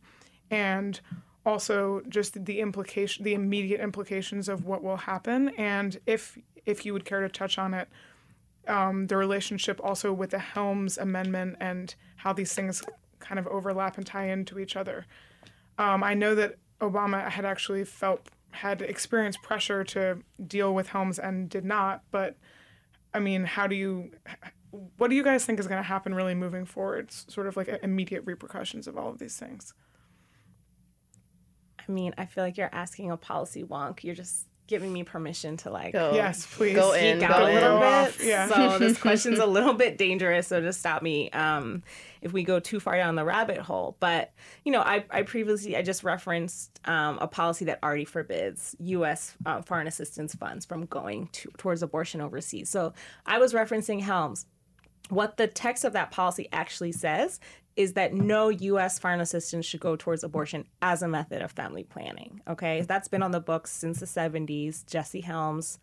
and 0.49 1.01
also 1.45 2.03
just 2.07 2.45
the 2.45 2.61
implication, 2.61 3.25
the 3.25 3.33
immediate 3.33 3.81
implications 3.81 4.47
of 4.47 4.63
what 4.63 4.81
will 4.81 4.95
happen, 4.95 5.49
and 5.57 5.99
if 6.05 6.37
if 6.65 6.85
you 6.85 6.93
would 6.93 7.03
care 7.03 7.19
to 7.19 7.27
touch 7.27 7.57
on 7.57 7.73
it, 7.73 7.89
um, 8.69 9.07
the 9.07 9.17
relationship 9.17 9.81
also 9.83 10.13
with 10.13 10.29
the 10.29 10.39
Helms 10.39 10.97
Amendment 10.97 11.57
and 11.59 11.95
how 12.15 12.31
these 12.31 12.53
things 12.53 12.81
kind 13.19 13.39
of 13.39 13.47
overlap 13.47 13.97
and 13.97 14.07
tie 14.07 14.29
into 14.29 14.57
each 14.57 14.77
other. 14.77 15.05
Um, 15.77 16.01
I 16.01 16.13
know 16.13 16.33
that 16.35 16.55
Obama 16.79 17.27
had 17.29 17.43
actually 17.43 17.83
felt 17.83 18.29
had 18.51 18.81
experienced 18.81 19.41
pressure 19.41 19.83
to 19.83 20.19
deal 20.45 20.73
with 20.73 20.89
Helms 20.89 21.19
and 21.19 21.49
did 21.49 21.65
not. 21.65 22.03
But 22.11 22.37
I 23.13 23.19
mean, 23.19 23.45
how 23.45 23.67
do 23.67 23.75
you? 23.75 24.11
What 24.97 25.09
do 25.09 25.15
you 25.15 25.23
guys 25.23 25.45
think 25.45 25.59
is 25.59 25.67
going 25.67 25.79
to 25.81 25.87
happen 25.87 26.13
really 26.13 26.35
moving 26.35 26.65
forward? 26.65 27.11
Sort 27.11 27.47
of 27.47 27.55
like 27.55 27.69
immediate 27.83 28.23
repercussions 28.25 28.87
of 28.87 28.97
all 28.97 29.09
of 29.09 29.17
these 29.19 29.37
things. 29.37 29.73
I 31.87 31.91
mean, 31.91 32.13
I 32.17 32.25
feel 32.25 32.43
like 32.43 32.57
you're 32.57 32.73
asking 32.73 33.11
a 33.11 33.17
policy 33.17 33.63
wonk. 33.63 34.03
You're 34.03 34.15
just 34.15 34.45
giving 34.67 34.91
me 34.91 35.03
permission 35.03 35.55
to 35.57 35.69
like 35.69 35.93
Go. 35.93 36.11
Yes, 36.13 36.45
please. 36.45 36.75
Go 36.75 36.93
geek 36.93 37.01
in, 37.01 37.23
out 37.23 37.37
go 37.37 37.45
a 37.45 37.53
little 37.53 37.79
Go 37.79 38.05
bit. 38.17 38.27
yeah. 38.27 38.47
So 38.47 38.77
this 38.77 38.97
question's 39.01 39.39
a 39.39 39.45
little 39.45 39.73
bit 39.73 39.97
dangerous. 39.97 40.47
So 40.47 40.61
just 40.61 40.79
stop 40.79 41.01
me 41.01 41.29
um, 41.31 41.83
if 42.27 42.33
we 42.33 42.43
go 42.43 42.59
too 42.59 42.79
far 42.79 42.97
down 42.97 43.15
the 43.15 43.25
rabbit 43.25 43.57
hole. 43.57 43.95
But 43.99 44.33
you 44.63 44.71
know, 44.71 44.81
I, 44.81 45.05
I 45.09 45.23
previously 45.23 45.75
I 45.75 45.81
just 45.81 46.03
referenced 46.03 46.79
um, 46.85 47.17
a 47.19 47.27
policy 47.27 47.65
that 47.65 47.79
already 47.81 48.05
forbids 48.05 48.75
U.S. 48.79 49.35
Uh, 49.45 49.61
foreign 49.61 49.87
assistance 49.87 50.35
funds 50.35 50.65
from 50.65 50.85
going 50.85 51.29
to, 51.33 51.49
towards 51.57 51.81
abortion 51.81 52.21
overseas. 52.21 52.69
So 52.69 52.93
I 53.25 53.39
was 53.39 53.53
referencing 53.53 54.01
Helms. 54.01 54.45
What 55.09 55.37
the 55.37 55.47
text 55.47 55.85
of 55.85 55.93
that 55.93 56.11
policy 56.11 56.49
actually 56.51 56.91
says 56.91 57.39
is 57.77 57.93
that 57.93 58.13
no 58.13 58.49
U.S. 58.49 58.99
foreign 58.99 59.21
assistance 59.21 59.65
should 59.65 59.79
go 59.79 59.95
towards 59.95 60.23
abortion 60.23 60.65
as 60.81 61.01
a 61.01 61.07
method 61.07 61.41
of 61.41 61.51
family 61.51 61.83
planning. 61.83 62.41
Okay, 62.47 62.81
that's 62.81 63.07
been 63.07 63.23
on 63.23 63.31
the 63.31 63.39
books 63.39 63.71
since 63.71 63.99
the 63.99 64.05
70s. 64.05 64.85
Jesse 64.85 65.21
Helms, 65.21 65.79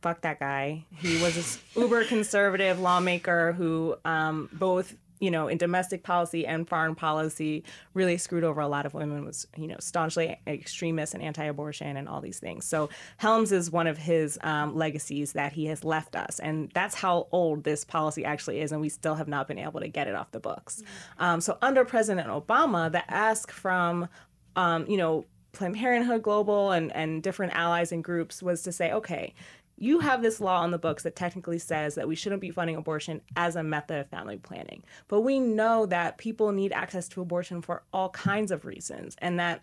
fuck 0.00 0.22
that 0.22 0.38
guy. 0.38 0.86
He 0.96 1.20
was 1.20 1.34
this 1.34 1.60
uber 1.74 2.04
conservative 2.04 2.80
lawmaker 2.80 3.52
who 3.52 3.96
um, 4.04 4.48
both 4.52 4.94
you 5.20 5.30
know, 5.30 5.48
in 5.48 5.58
domestic 5.58 6.02
policy 6.02 6.46
and 6.46 6.68
foreign 6.68 6.94
policy, 6.94 7.64
really 7.94 8.18
screwed 8.18 8.44
over 8.44 8.60
a 8.60 8.68
lot 8.68 8.86
of 8.86 8.94
women. 8.94 9.24
Was 9.24 9.46
you 9.56 9.66
know 9.66 9.76
staunchly 9.80 10.38
extremist 10.46 11.14
and 11.14 11.22
anti-abortion 11.22 11.96
and 11.96 12.08
all 12.08 12.20
these 12.20 12.38
things. 12.38 12.64
So 12.64 12.88
Helms 13.16 13.52
is 13.52 13.70
one 13.70 13.86
of 13.86 13.98
his 13.98 14.38
um, 14.42 14.76
legacies 14.76 15.32
that 15.32 15.52
he 15.52 15.66
has 15.66 15.84
left 15.84 16.16
us, 16.16 16.38
and 16.38 16.70
that's 16.74 16.94
how 16.94 17.28
old 17.32 17.64
this 17.64 17.84
policy 17.84 18.24
actually 18.24 18.60
is, 18.60 18.72
and 18.72 18.80
we 18.80 18.88
still 18.88 19.14
have 19.14 19.28
not 19.28 19.48
been 19.48 19.58
able 19.58 19.80
to 19.80 19.88
get 19.88 20.08
it 20.08 20.14
off 20.14 20.30
the 20.32 20.40
books. 20.40 20.82
Um, 21.18 21.40
so 21.40 21.58
under 21.62 21.84
President 21.84 22.28
Obama, 22.28 22.90
the 22.90 23.08
ask 23.10 23.50
from 23.50 24.08
um, 24.56 24.86
you 24.88 24.96
know 24.96 25.24
Planned 25.56 25.76
Parenthood 25.76 26.22
Global 26.22 26.70
and, 26.70 26.94
and 26.94 27.22
different 27.22 27.54
allies 27.54 27.90
and 27.90 28.04
groups 28.04 28.42
was 28.42 28.62
to 28.62 28.72
say, 28.72 28.92
okay, 28.92 29.34
you 29.78 30.00
have 30.00 30.22
this 30.22 30.40
law 30.40 30.60
on 30.60 30.70
the 30.70 30.78
books 30.78 31.02
that 31.02 31.16
technically 31.16 31.58
says 31.58 31.94
that 31.94 32.08
we 32.08 32.14
shouldn't 32.14 32.40
be 32.40 32.50
funding 32.50 32.76
abortion 32.76 33.20
as 33.36 33.56
a 33.56 33.62
method 33.62 34.00
of 34.00 34.08
family 34.08 34.38
planning. 34.38 34.82
But 35.08 35.20
we 35.20 35.38
know 35.38 35.86
that 35.86 36.18
people 36.18 36.52
need 36.52 36.72
access 36.72 37.08
to 37.08 37.20
abortion 37.20 37.60
for 37.60 37.82
all 37.92 38.08
kinds 38.10 38.50
of 38.50 38.64
reasons, 38.64 39.16
and 39.18 39.38
that 39.38 39.62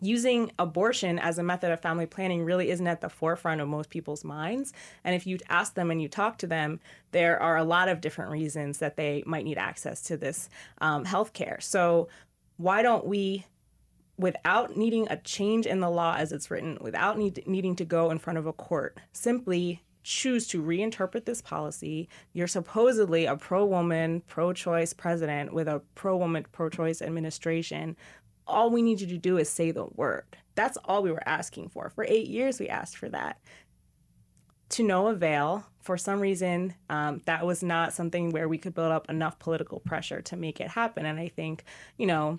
using 0.00 0.50
abortion 0.58 1.18
as 1.18 1.38
a 1.38 1.42
method 1.42 1.70
of 1.70 1.80
family 1.80 2.06
planning 2.06 2.44
really 2.44 2.70
isn't 2.70 2.86
at 2.88 3.00
the 3.00 3.08
forefront 3.08 3.60
of 3.60 3.68
most 3.68 3.88
people's 3.88 4.24
minds. 4.24 4.72
And 5.04 5.14
if 5.14 5.26
you 5.26 5.38
ask 5.48 5.74
them 5.74 5.90
and 5.92 6.02
you 6.02 6.08
talk 6.08 6.38
to 6.38 6.46
them, 6.46 6.80
there 7.12 7.40
are 7.40 7.56
a 7.56 7.64
lot 7.64 7.88
of 7.88 8.00
different 8.00 8.32
reasons 8.32 8.78
that 8.78 8.96
they 8.96 9.22
might 9.26 9.44
need 9.44 9.58
access 9.58 10.02
to 10.02 10.16
this 10.16 10.50
um, 10.78 11.04
health 11.04 11.32
care. 11.32 11.58
So, 11.60 12.08
why 12.58 12.82
don't 12.82 13.06
we 13.06 13.46
without 14.22 14.76
needing 14.76 15.06
a 15.10 15.16
change 15.18 15.66
in 15.66 15.80
the 15.80 15.90
law 15.90 16.14
as 16.16 16.32
it's 16.32 16.50
written, 16.50 16.78
without 16.80 17.18
need, 17.18 17.42
needing 17.46 17.76
to 17.76 17.84
go 17.84 18.10
in 18.10 18.18
front 18.18 18.38
of 18.38 18.46
a 18.46 18.52
court, 18.52 18.98
simply 19.12 19.82
choose 20.04 20.46
to 20.48 20.62
reinterpret 20.62 21.24
this 21.24 21.42
policy. 21.42 22.08
You're 22.32 22.46
supposedly 22.46 23.26
a 23.26 23.36
pro 23.36 23.64
woman, 23.64 24.22
pro 24.26 24.52
choice 24.52 24.92
president 24.92 25.52
with 25.52 25.68
a 25.68 25.82
pro 25.94 26.16
woman, 26.16 26.46
pro 26.52 26.68
choice 26.68 27.02
administration. 27.02 27.96
All 28.46 28.70
we 28.70 28.82
need 28.82 29.00
you 29.00 29.06
to 29.08 29.18
do 29.18 29.38
is 29.38 29.48
say 29.48 29.70
the 29.70 29.84
word. 29.84 30.24
That's 30.54 30.78
all 30.84 31.02
we 31.02 31.12
were 31.12 31.28
asking 31.28 31.68
for. 31.68 31.90
For 31.90 32.04
eight 32.04 32.28
years, 32.28 32.58
we 32.58 32.68
asked 32.68 32.96
for 32.96 33.08
that. 33.10 33.38
To 34.70 34.82
no 34.82 35.08
avail. 35.08 35.66
For 35.80 35.96
some 35.96 36.20
reason, 36.20 36.74
um, 36.88 37.22
that 37.26 37.44
was 37.44 37.62
not 37.62 37.92
something 37.92 38.30
where 38.30 38.48
we 38.48 38.58
could 38.58 38.74
build 38.74 38.92
up 38.92 39.10
enough 39.10 39.38
political 39.38 39.80
pressure 39.80 40.22
to 40.22 40.36
make 40.36 40.60
it 40.60 40.68
happen. 40.68 41.06
And 41.06 41.18
I 41.18 41.28
think, 41.28 41.64
you 41.98 42.06
know, 42.06 42.38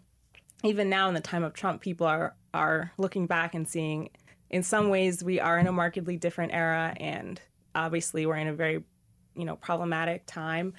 even 0.63 0.89
now 0.89 1.07
in 1.07 1.13
the 1.13 1.21
time 1.21 1.43
of 1.43 1.53
Trump, 1.53 1.81
people 1.81 2.07
are 2.07 2.35
are 2.53 2.91
looking 2.97 3.27
back 3.27 3.55
and 3.55 3.67
seeing 3.67 4.09
in 4.49 4.63
some 4.63 4.89
ways 4.89 5.23
we 5.23 5.39
are 5.39 5.57
in 5.57 5.67
a 5.67 5.71
markedly 5.71 6.17
different 6.17 6.53
era 6.53 6.93
and 6.97 7.41
obviously 7.73 8.25
we're 8.25 8.35
in 8.35 8.47
a 8.47 8.53
very 8.53 8.83
you 9.35 9.45
know 9.45 9.55
problematic 9.55 10.23
time 10.27 10.73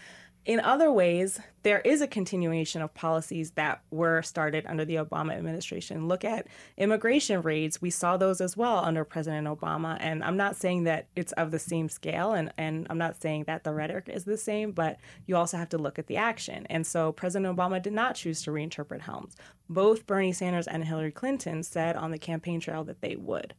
in 0.47 0.61
other 0.61 0.93
ways, 0.93 1.41
there 1.63 1.81
is 1.81 2.03
a 2.03 2.07
continuation 2.07 2.83
of 2.83 2.93
policies 2.93 3.53
that 3.53 3.81
were 3.91 4.21
started 4.21 4.67
under 4.69 4.85
the 4.85 4.97
Obama 4.97 5.33
administration. 5.33 6.07
Look 6.07 6.23
at 6.23 6.47
immigration 6.77 7.41
raids. 7.41 7.81
We 7.81 7.89
saw 7.89 8.19
those 8.19 8.43
as 8.43 8.55
well 8.55 8.79
under 8.79 9.05
President 9.05 9.47
Obama. 9.47 9.97
And 10.01 10.23
I'm 10.23 10.37
not 10.37 10.57
saying 10.57 10.85
that 10.85 11.07
it's 11.17 11.33
of 11.33 11.51
the 11.51 11.59
same 11.59 11.89
scale, 11.89 12.33
and, 12.33 12.53
and 12.59 12.87
I'm 12.91 12.99
not 12.99 13.21
saying 13.21 13.45
that 13.45 13.65
the 13.65 13.73
rhetoric 13.73 14.11
is 14.11 14.25
the 14.25 14.37
same, 14.37 14.73
but 14.73 14.99
you 15.27 15.37
also 15.37 15.57
have 15.57 15.71
to 15.71 15.79
look 15.79 15.99
at 15.99 16.09
the 16.09 16.19
action. 16.19 16.67
And 16.69 16.87
so 16.87 17.13
President 17.13 17.57
Obama 17.57 17.81
did 17.81 17.95
not 17.95 18.15
choose 18.15 18.43
to 18.43 18.51
reinterpret 18.51 19.01
Helms. 19.01 19.37
Both 19.71 20.07
Bernie 20.07 20.33
Sanders 20.33 20.67
and 20.67 20.85
Hillary 20.85 21.13
Clinton 21.13 21.63
said 21.63 21.97
on 21.97 22.11
the 22.11 22.19
campaign 22.19 22.61
trail 22.61 22.85
that 22.85 23.01
they 23.01 23.17
would. 23.17 23.55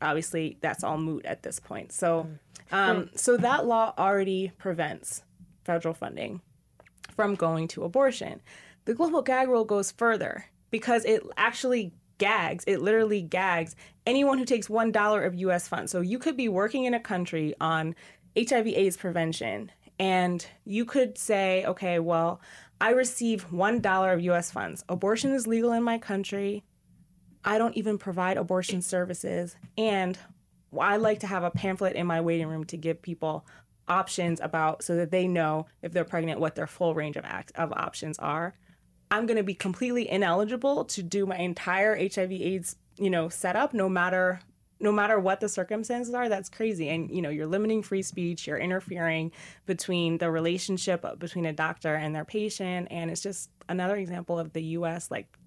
Obviously, 0.00 0.56
that's 0.62 0.82
all 0.82 0.96
moot 0.96 1.26
at 1.26 1.42
this 1.42 1.60
point. 1.60 1.92
So, 1.92 2.26
um, 2.72 3.10
so 3.14 3.36
that 3.36 3.66
law 3.66 3.92
already 3.98 4.52
prevents 4.56 5.22
federal 5.66 5.94
funding 5.94 6.40
from 7.14 7.34
going 7.34 7.68
to 7.68 7.84
abortion. 7.84 8.40
The 8.86 8.94
global 8.94 9.22
gag 9.22 9.48
rule 9.48 9.64
goes 9.64 9.90
further 9.90 10.46
because 10.70 11.04
it 11.04 11.22
actually 11.36 11.92
gags, 12.18 12.64
it 12.66 12.80
literally 12.80 13.20
gags 13.20 13.76
anyone 14.06 14.38
who 14.38 14.44
takes 14.44 14.68
$1 14.68 15.26
of 15.26 15.34
US 15.34 15.68
funds. 15.68 15.92
So 15.92 16.00
you 16.00 16.18
could 16.18 16.36
be 16.36 16.48
working 16.48 16.84
in 16.84 16.94
a 16.94 17.00
country 17.00 17.54
on 17.60 17.94
HIV 18.36 18.68
AIDS 18.68 18.96
prevention 18.96 19.70
and 19.98 20.46
you 20.64 20.84
could 20.84 21.18
say, 21.18 21.64
okay, 21.64 21.98
well, 21.98 22.40
I 22.80 22.90
receive 22.90 23.50
$1 23.50 24.14
of 24.14 24.20
US 24.20 24.50
funds. 24.50 24.84
Abortion 24.88 25.32
is 25.32 25.46
legal 25.46 25.72
in 25.72 25.82
my 25.82 25.98
country. 25.98 26.62
I 27.44 27.58
don't 27.58 27.76
even 27.76 27.96
provide 27.96 28.36
abortion 28.36 28.82
services. 28.82 29.56
And 29.78 30.18
I 30.78 30.96
like 30.96 31.20
to 31.20 31.26
have 31.26 31.44
a 31.44 31.50
pamphlet 31.50 31.96
in 31.96 32.06
my 32.06 32.20
waiting 32.20 32.48
room 32.48 32.64
to 32.64 32.76
give 32.76 33.00
people 33.00 33.46
options 33.88 34.40
about 34.40 34.82
so 34.82 34.96
that 34.96 35.10
they 35.10 35.28
know 35.28 35.66
if 35.82 35.92
they're 35.92 36.04
pregnant 36.04 36.40
what 36.40 36.54
their 36.54 36.66
full 36.66 36.94
range 36.94 37.16
of 37.16 37.24
act, 37.24 37.52
of 37.54 37.72
options 37.72 38.18
are. 38.18 38.54
I'm 39.10 39.26
going 39.26 39.36
to 39.36 39.44
be 39.44 39.54
completely 39.54 40.10
ineligible 40.10 40.84
to 40.86 41.02
do 41.02 41.26
my 41.26 41.36
entire 41.36 41.96
HIV 41.96 42.32
AIDS, 42.32 42.76
you 42.96 43.10
know, 43.10 43.28
setup 43.28 43.74
no 43.74 43.88
matter 43.88 44.40
no 44.78 44.92
matter 44.92 45.18
what 45.18 45.40
the 45.40 45.48
circumstances 45.48 46.12
are. 46.12 46.28
That's 46.28 46.50
crazy. 46.50 46.90
And 46.90 47.10
you 47.10 47.22
know 47.22 47.30
you're 47.30 47.46
limiting 47.46 47.82
free 47.82 48.02
speech 48.02 48.46
you're 48.46 48.58
interfering 48.58 49.32
between 49.64 50.18
the 50.18 50.30
relationship 50.30 51.04
between 51.18 51.46
a 51.46 51.52
doctor 51.52 51.94
and 51.94 52.14
their 52.14 52.24
patient. 52.24 52.88
And 52.90 53.10
it's 53.10 53.22
just 53.22 53.50
another 53.68 53.96
example 53.96 54.38
of 54.38 54.52
the 54.52 54.62
US 54.62 55.10
like 55.10 55.38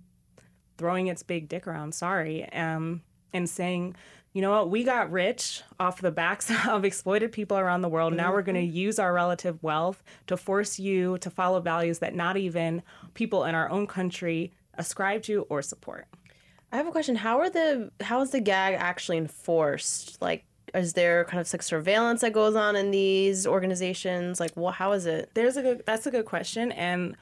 throwing 0.77 1.07
its 1.07 1.23
big 1.23 1.49
dick 1.49 1.67
around 1.67 1.93
sorry 1.93 2.49
um 2.53 3.01
and 3.33 3.49
saying 3.49 3.95
you 4.33 4.41
know 4.41 4.51
what, 4.51 4.69
we 4.69 4.83
got 4.83 5.11
rich 5.11 5.63
off 5.79 6.01
the 6.01 6.11
backs 6.11 6.51
of 6.67 6.85
exploited 6.85 7.31
people 7.31 7.57
around 7.57 7.81
the 7.81 7.89
world. 7.89 8.13
Now 8.13 8.31
we're 8.31 8.41
going 8.41 8.55
to 8.55 8.61
mm-hmm. 8.61 8.75
use 8.75 8.99
our 8.99 9.13
relative 9.13 9.61
wealth 9.63 10.03
to 10.27 10.37
force 10.37 10.79
you 10.79 11.17
to 11.19 11.29
follow 11.29 11.59
values 11.59 11.99
that 11.99 12.15
not 12.15 12.37
even 12.37 12.83
people 13.13 13.43
in 13.45 13.55
our 13.55 13.69
own 13.69 13.87
country 13.87 14.53
ascribe 14.75 15.23
to 15.23 15.43
or 15.49 15.61
support. 15.61 16.07
I 16.71 16.77
have 16.77 16.87
a 16.87 16.91
question. 16.91 17.15
How 17.15 17.39
are 17.39 17.49
the 17.49 17.91
how 18.01 18.21
is 18.21 18.29
the 18.29 18.39
gag 18.39 18.75
actually 18.75 19.17
enforced? 19.17 20.21
Like 20.21 20.45
is 20.73 20.93
there 20.93 21.25
kind 21.25 21.41
of 21.41 21.51
like 21.51 21.63
surveillance 21.63 22.21
that 22.21 22.33
goes 22.33 22.55
on 22.55 22.75
in 22.75 22.91
these 22.91 23.47
organizations? 23.47 24.39
Like, 24.39 24.51
well, 24.55 24.71
how 24.71 24.91
is 24.91 25.05
it? 25.05 25.31
There's 25.33 25.57
a 25.57 25.61
good. 25.61 25.83
That's 25.85 26.05
a 26.05 26.11
good 26.11 26.25
question, 26.25 26.71
and 26.73 27.15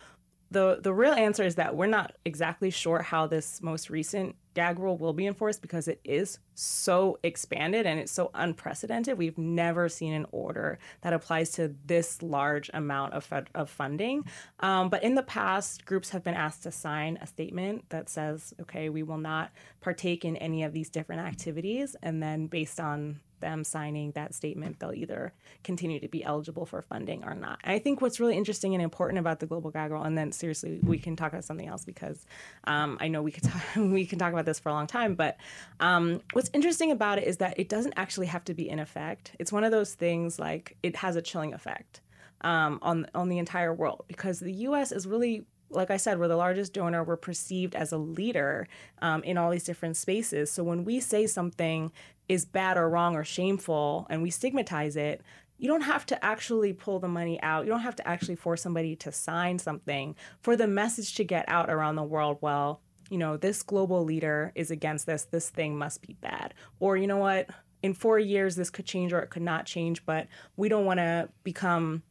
the 0.52 0.80
the 0.82 0.94
real 0.94 1.14
answer 1.14 1.44
is 1.44 1.56
that 1.56 1.76
we're 1.76 1.88
not 1.88 2.14
exactly 2.26 2.70
sure 2.70 3.02
how 3.02 3.28
this 3.28 3.62
most 3.62 3.90
recent 3.90 4.36
gag 4.58 4.80
rule 4.80 4.98
will 4.98 5.14
be 5.14 5.28
enforced 5.28 5.62
because 5.62 5.88
it 5.88 6.00
is 6.04 6.40
so 6.56 7.20
expanded 7.22 7.86
and 7.86 8.00
it's 8.00 8.12
so 8.12 8.32
unprecedented. 8.34 9.16
We've 9.16 9.38
never 9.38 9.88
seen 9.88 10.14
an 10.14 10.26
order 10.32 10.80
that 11.02 11.14
applies 11.14 11.52
to 11.52 11.76
this 11.86 12.24
large 12.24 12.72
amount 12.74 13.14
of, 13.14 13.24
fed- 13.24 13.52
of 13.54 13.70
funding. 13.70 14.26
Um, 14.62 14.90
but 14.90 15.04
in 15.04 15.14
the 15.14 15.22
past, 15.22 15.86
groups 15.86 16.10
have 16.10 16.24
been 16.24 16.34
asked 16.34 16.64
to 16.64 16.72
sign 16.72 17.20
a 17.22 17.28
statement 17.28 17.88
that 17.90 18.10
says, 18.10 18.56
okay, 18.60 18.90
we 18.90 19.04
will 19.04 19.20
not 19.20 19.52
partake 19.80 20.26
in 20.26 20.36
any 20.38 20.64
of 20.64 20.74
these 20.74 20.90
different 20.90 21.22
activities. 21.22 21.96
And 22.02 22.24
then 22.24 22.48
based 22.48 22.80
on 22.80 23.20
them 23.40 23.64
signing 23.64 24.12
that 24.12 24.34
statement, 24.34 24.80
they'll 24.80 24.94
either 24.94 25.34
continue 25.64 26.00
to 26.00 26.08
be 26.08 26.24
eligible 26.24 26.66
for 26.66 26.82
funding 26.82 27.24
or 27.24 27.36
not. 27.36 27.60
I 27.64 27.80
think 27.80 28.02
what's 28.02 28.20
really 28.20 28.38
interesting 28.38 28.74
and 28.74 28.82
important 28.82 29.20
about 29.20 29.40
the 29.40 29.46
global 29.46 29.72
gag 29.72 29.92
rule, 29.92 30.04
and 30.04 30.18
then 30.18 30.32
seriously, 30.32 30.80
we 30.84 31.00
can 31.00 31.16
talk 31.16 31.32
about 31.34 31.44
something 31.44 31.68
else 31.68 31.86
because 31.86 32.26
um, 32.66 32.98
I 33.02 33.08
know 33.08 33.22
we 33.22 33.32
could 33.32 33.44
talk, 33.44 33.62
we 33.76 34.06
can 34.06 34.20
talk 34.20 34.34
about 34.34 34.46
this 34.46 34.60
for 34.60 34.70
a 34.70 34.74
long 34.74 34.88
time. 34.88 35.16
But 35.16 35.38
um, 35.80 36.22
what's 36.34 36.50
interesting 36.54 36.92
about 36.92 37.18
it 37.18 37.26
is 37.28 37.38
that 37.38 37.60
it 37.60 37.70
doesn't 37.70 37.94
actually 37.98 38.28
have 38.28 38.44
to 38.46 38.54
be 38.54 38.70
in 38.70 38.80
effect. 38.80 39.36
It's 39.40 39.52
one 39.52 39.64
of 39.64 39.72
those 39.72 39.94
things 39.94 40.40
like 40.40 40.78
it 40.84 40.96
has 40.98 41.16
a 41.16 41.22
chilling 41.22 41.54
effect 41.54 42.02
um, 42.42 42.80
on 42.82 43.08
on 43.16 43.30
the 43.30 43.38
entire 43.38 43.74
world 43.74 44.06
because 44.08 44.40
the 44.40 44.54
U.S. 44.54 44.92
is 44.92 45.08
really 45.08 45.46
like 45.70 45.92
I 45.92 45.98
said, 45.98 46.20
we're 46.20 46.28
the 46.28 46.36
largest 46.36 46.74
donor. 46.74 47.04
We're 47.04 47.18
perceived 47.18 47.76
as 47.76 47.92
a 47.92 47.98
leader 47.98 48.68
um, 49.02 49.24
in 49.24 49.38
all 49.38 49.52
these 49.52 49.64
different 49.64 49.98
spaces. 49.98 50.52
So 50.52 50.64
when 50.64 50.86
we 50.86 51.00
say 51.00 51.28
something 51.28 51.92
is 52.30 52.46
bad 52.46 52.78
or 52.78 52.90
wrong 52.90 53.16
or 53.16 53.24
shameful 53.24 54.08
and 54.10 54.22
we 54.22 54.30
stigmatize 54.30 54.96
it, 54.96 55.22
you 55.58 55.68
don't 55.68 55.82
have 55.82 56.06
to 56.06 56.26
actually 56.26 56.72
pull 56.74 57.00
the 57.00 57.08
money 57.08 57.42
out. 57.42 57.66
You 57.66 57.72
don't 57.72 57.82
have 57.82 57.96
to 57.98 58.08
actually 58.08 58.36
force 58.36 58.62
somebody 58.62 58.96
to 58.98 59.12
sign 59.12 59.58
something 59.60 60.16
for 60.40 60.56
the 60.56 60.68
message 60.68 61.16
to 61.16 61.24
get 61.24 61.46
out 61.48 61.70
around 61.70 61.96
the 61.96 62.04
world. 62.04 62.38
Well, 62.42 62.82
you 63.10 63.18
know, 63.18 63.38
this 63.38 63.64
global 63.64 64.04
leader 64.04 64.52
is 64.56 64.70
against 64.70 65.06
this. 65.06 65.24
This 65.24 65.50
thing 65.50 65.78
must 65.78 66.02
be 66.06 66.14
bad. 66.22 66.54
Or, 66.80 66.96
you 66.96 67.08
know 67.08 67.18
what? 67.18 67.50
In 67.82 67.94
four 67.94 68.20
years, 68.20 68.56
this 68.56 68.70
could 68.70 68.86
change 68.86 69.14
or 69.14 69.20
it 69.20 69.30
could 69.30 69.42
not 69.42 69.66
change, 69.66 70.06
but 70.06 70.28
we 70.56 70.70
don't 70.70 70.86
want 70.86 71.00
to 71.00 71.30
become 71.44 72.04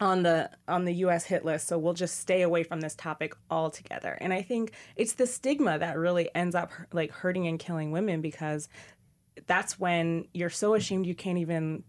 on 0.00 0.22
the 0.22 0.50
on 0.68 0.84
the 0.84 0.92
US 0.94 1.24
hit 1.24 1.44
list 1.44 1.68
so 1.68 1.78
we'll 1.78 1.94
just 1.94 2.18
stay 2.20 2.42
away 2.42 2.62
from 2.62 2.80
this 2.80 2.94
topic 2.94 3.34
altogether 3.50 4.18
and 4.20 4.32
i 4.32 4.42
think 4.42 4.72
it's 4.94 5.14
the 5.14 5.26
stigma 5.26 5.78
that 5.78 5.96
really 5.96 6.28
ends 6.34 6.54
up 6.54 6.70
like 6.92 7.10
hurting 7.10 7.46
and 7.46 7.58
killing 7.58 7.90
women 7.90 8.20
because 8.20 8.68
that's 9.46 9.78
when 9.78 10.26
you're 10.34 10.50
so 10.50 10.74
ashamed 10.74 11.06
you 11.06 11.14
can't 11.14 11.38
even 11.38 11.82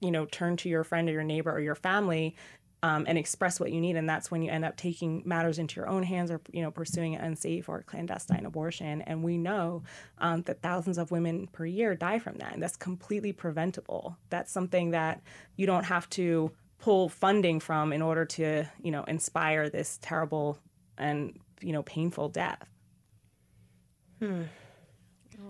you 0.00 0.10
know 0.10 0.24
turn 0.26 0.56
to 0.56 0.68
your 0.68 0.84
friend 0.84 1.08
or 1.08 1.12
your 1.12 1.24
neighbor 1.24 1.50
or 1.50 1.60
your 1.60 1.74
family 1.74 2.36
um, 2.82 3.06
and 3.08 3.18
express 3.18 3.58
what 3.58 3.72
you 3.72 3.80
need, 3.80 3.96
and 3.96 4.08
that's 4.08 4.30
when 4.30 4.42
you 4.42 4.50
end 4.50 4.64
up 4.64 4.76
taking 4.76 5.22
matters 5.24 5.58
into 5.58 5.80
your 5.80 5.88
own 5.88 6.04
hands, 6.04 6.30
or 6.30 6.40
you 6.52 6.62
know, 6.62 6.70
pursuing 6.70 7.16
an 7.16 7.22
unsafe 7.22 7.68
or 7.68 7.82
clandestine 7.82 8.46
abortion. 8.46 9.02
And 9.02 9.24
we 9.24 9.36
know 9.36 9.82
um, 10.18 10.42
that 10.42 10.62
thousands 10.62 10.96
of 10.96 11.10
women 11.10 11.48
per 11.48 11.66
year 11.66 11.96
die 11.96 12.20
from 12.20 12.36
that, 12.36 12.52
and 12.52 12.62
that's 12.62 12.76
completely 12.76 13.32
preventable. 13.32 14.16
That's 14.30 14.52
something 14.52 14.92
that 14.92 15.22
you 15.56 15.66
don't 15.66 15.84
have 15.84 16.08
to 16.10 16.52
pull 16.78 17.08
funding 17.08 17.60
from 17.60 17.92
in 17.92 18.02
order 18.02 18.24
to, 18.24 18.64
you 18.82 18.90
know, 18.90 19.04
inspire 19.04 19.68
this 19.68 19.98
terrible 20.00 20.58
and 20.96 21.38
you 21.60 21.72
know 21.72 21.82
painful 21.82 22.28
death. 22.28 22.68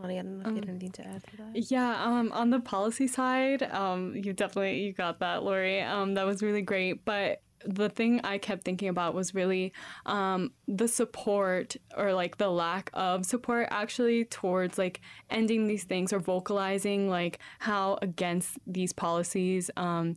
Lonnie, 0.01 0.19
I 0.19 0.23
don't 0.23 0.39
know 0.39 0.49
if 0.49 0.55
you 0.55 0.55
had 0.57 0.69
anything 0.69 0.93
to 0.93 1.07
add 1.07 1.25
to 1.25 1.37
that. 1.39 1.71
Yeah, 1.71 2.05
um, 2.05 2.31
on 2.33 2.51
the 2.51 2.61
policy 2.61 3.07
side, 3.07 3.63
um, 3.65 4.15
you 4.15 4.33
definitely 4.33 4.81
you 4.81 4.93
got 4.93 5.19
that, 5.21 5.43
Lori. 5.43 5.81
Um, 5.81 6.15
that 6.15 6.27
was 6.27 6.43
really 6.43 6.63
great. 6.63 7.05
But 7.05 7.43
the 7.65 7.89
thing 7.89 8.21
I 8.23 8.39
kept 8.39 8.65
thinking 8.65 8.89
about 8.89 9.15
was 9.15 9.35
really 9.35 9.73
um, 10.07 10.53
the 10.69 10.87
support 10.87 11.77
or 11.97 12.13
like 12.13 12.37
the 12.37 12.49
lack 12.49 12.91
of 12.93 13.27
support 13.27 13.69
actually 13.71 14.25
towards 14.27 14.79
like 14.79 15.01
ending 15.31 15.67
these 15.67 15.85
things 15.85 16.13
or 16.13 16.21
vocalizing 16.21 17.09
like 17.09 17.41
how 17.59 17.99
against 18.01 18.59
these 18.67 18.93
policies 18.93 19.71
um, 19.77 20.15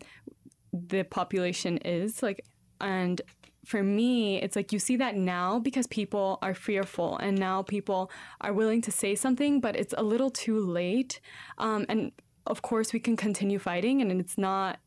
the 0.73 1.03
population 1.03 1.77
is 1.79 2.23
like 2.23 2.45
and 2.79 3.21
for 3.65 3.83
me 3.83 4.41
it's 4.41 4.55
like 4.55 4.71
you 4.71 4.79
see 4.79 4.95
that 4.97 5.15
now 5.15 5.59
because 5.59 5.85
people 5.87 6.39
are 6.41 6.53
fearful 6.53 7.17
and 7.17 7.37
now 7.37 7.61
people 7.61 8.09
are 8.41 8.53
willing 8.53 8.81
to 8.81 8.91
say 8.91 9.13
something 9.13 9.59
but 9.59 9.75
it's 9.75 9.93
a 9.97 10.03
little 10.03 10.29
too 10.31 10.59
late. 10.59 11.19
Um, 11.57 11.85
and 11.89 12.11
of 12.47 12.61
course 12.61 12.91
we 12.91 12.99
can 12.99 13.15
continue 13.15 13.59
fighting 13.59 14.01
and 14.01 14.19
it's 14.19 14.37
not 14.37 14.79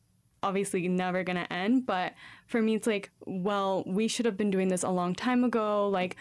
obviously 0.43 0.87
never 0.87 1.23
going 1.23 1.37
to 1.37 1.51
end 1.51 1.85
but 1.85 2.13
for 2.47 2.61
me 2.61 2.75
it's 2.75 2.85
like 2.85 3.09
well 3.25 3.83
we 3.87 4.07
should 4.07 4.25
have 4.25 4.37
been 4.37 4.51
doing 4.51 4.67
this 4.67 4.83
a 4.83 4.89
long 4.89 5.15
time 5.15 5.43
ago. 5.43 5.87
Like 5.87 6.17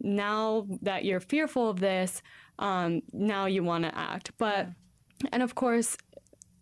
now 0.00 0.66
that 0.82 1.04
you're 1.04 1.20
fearful 1.20 1.70
of 1.70 1.78
this 1.80 2.22
um, 2.58 3.02
now 3.12 3.46
you 3.46 3.62
want 3.62 3.84
to 3.84 3.96
act. 3.96 4.32
But 4.38 4.68
and 5.32 5.42
of 5.42 5.54
course 5.54 5.96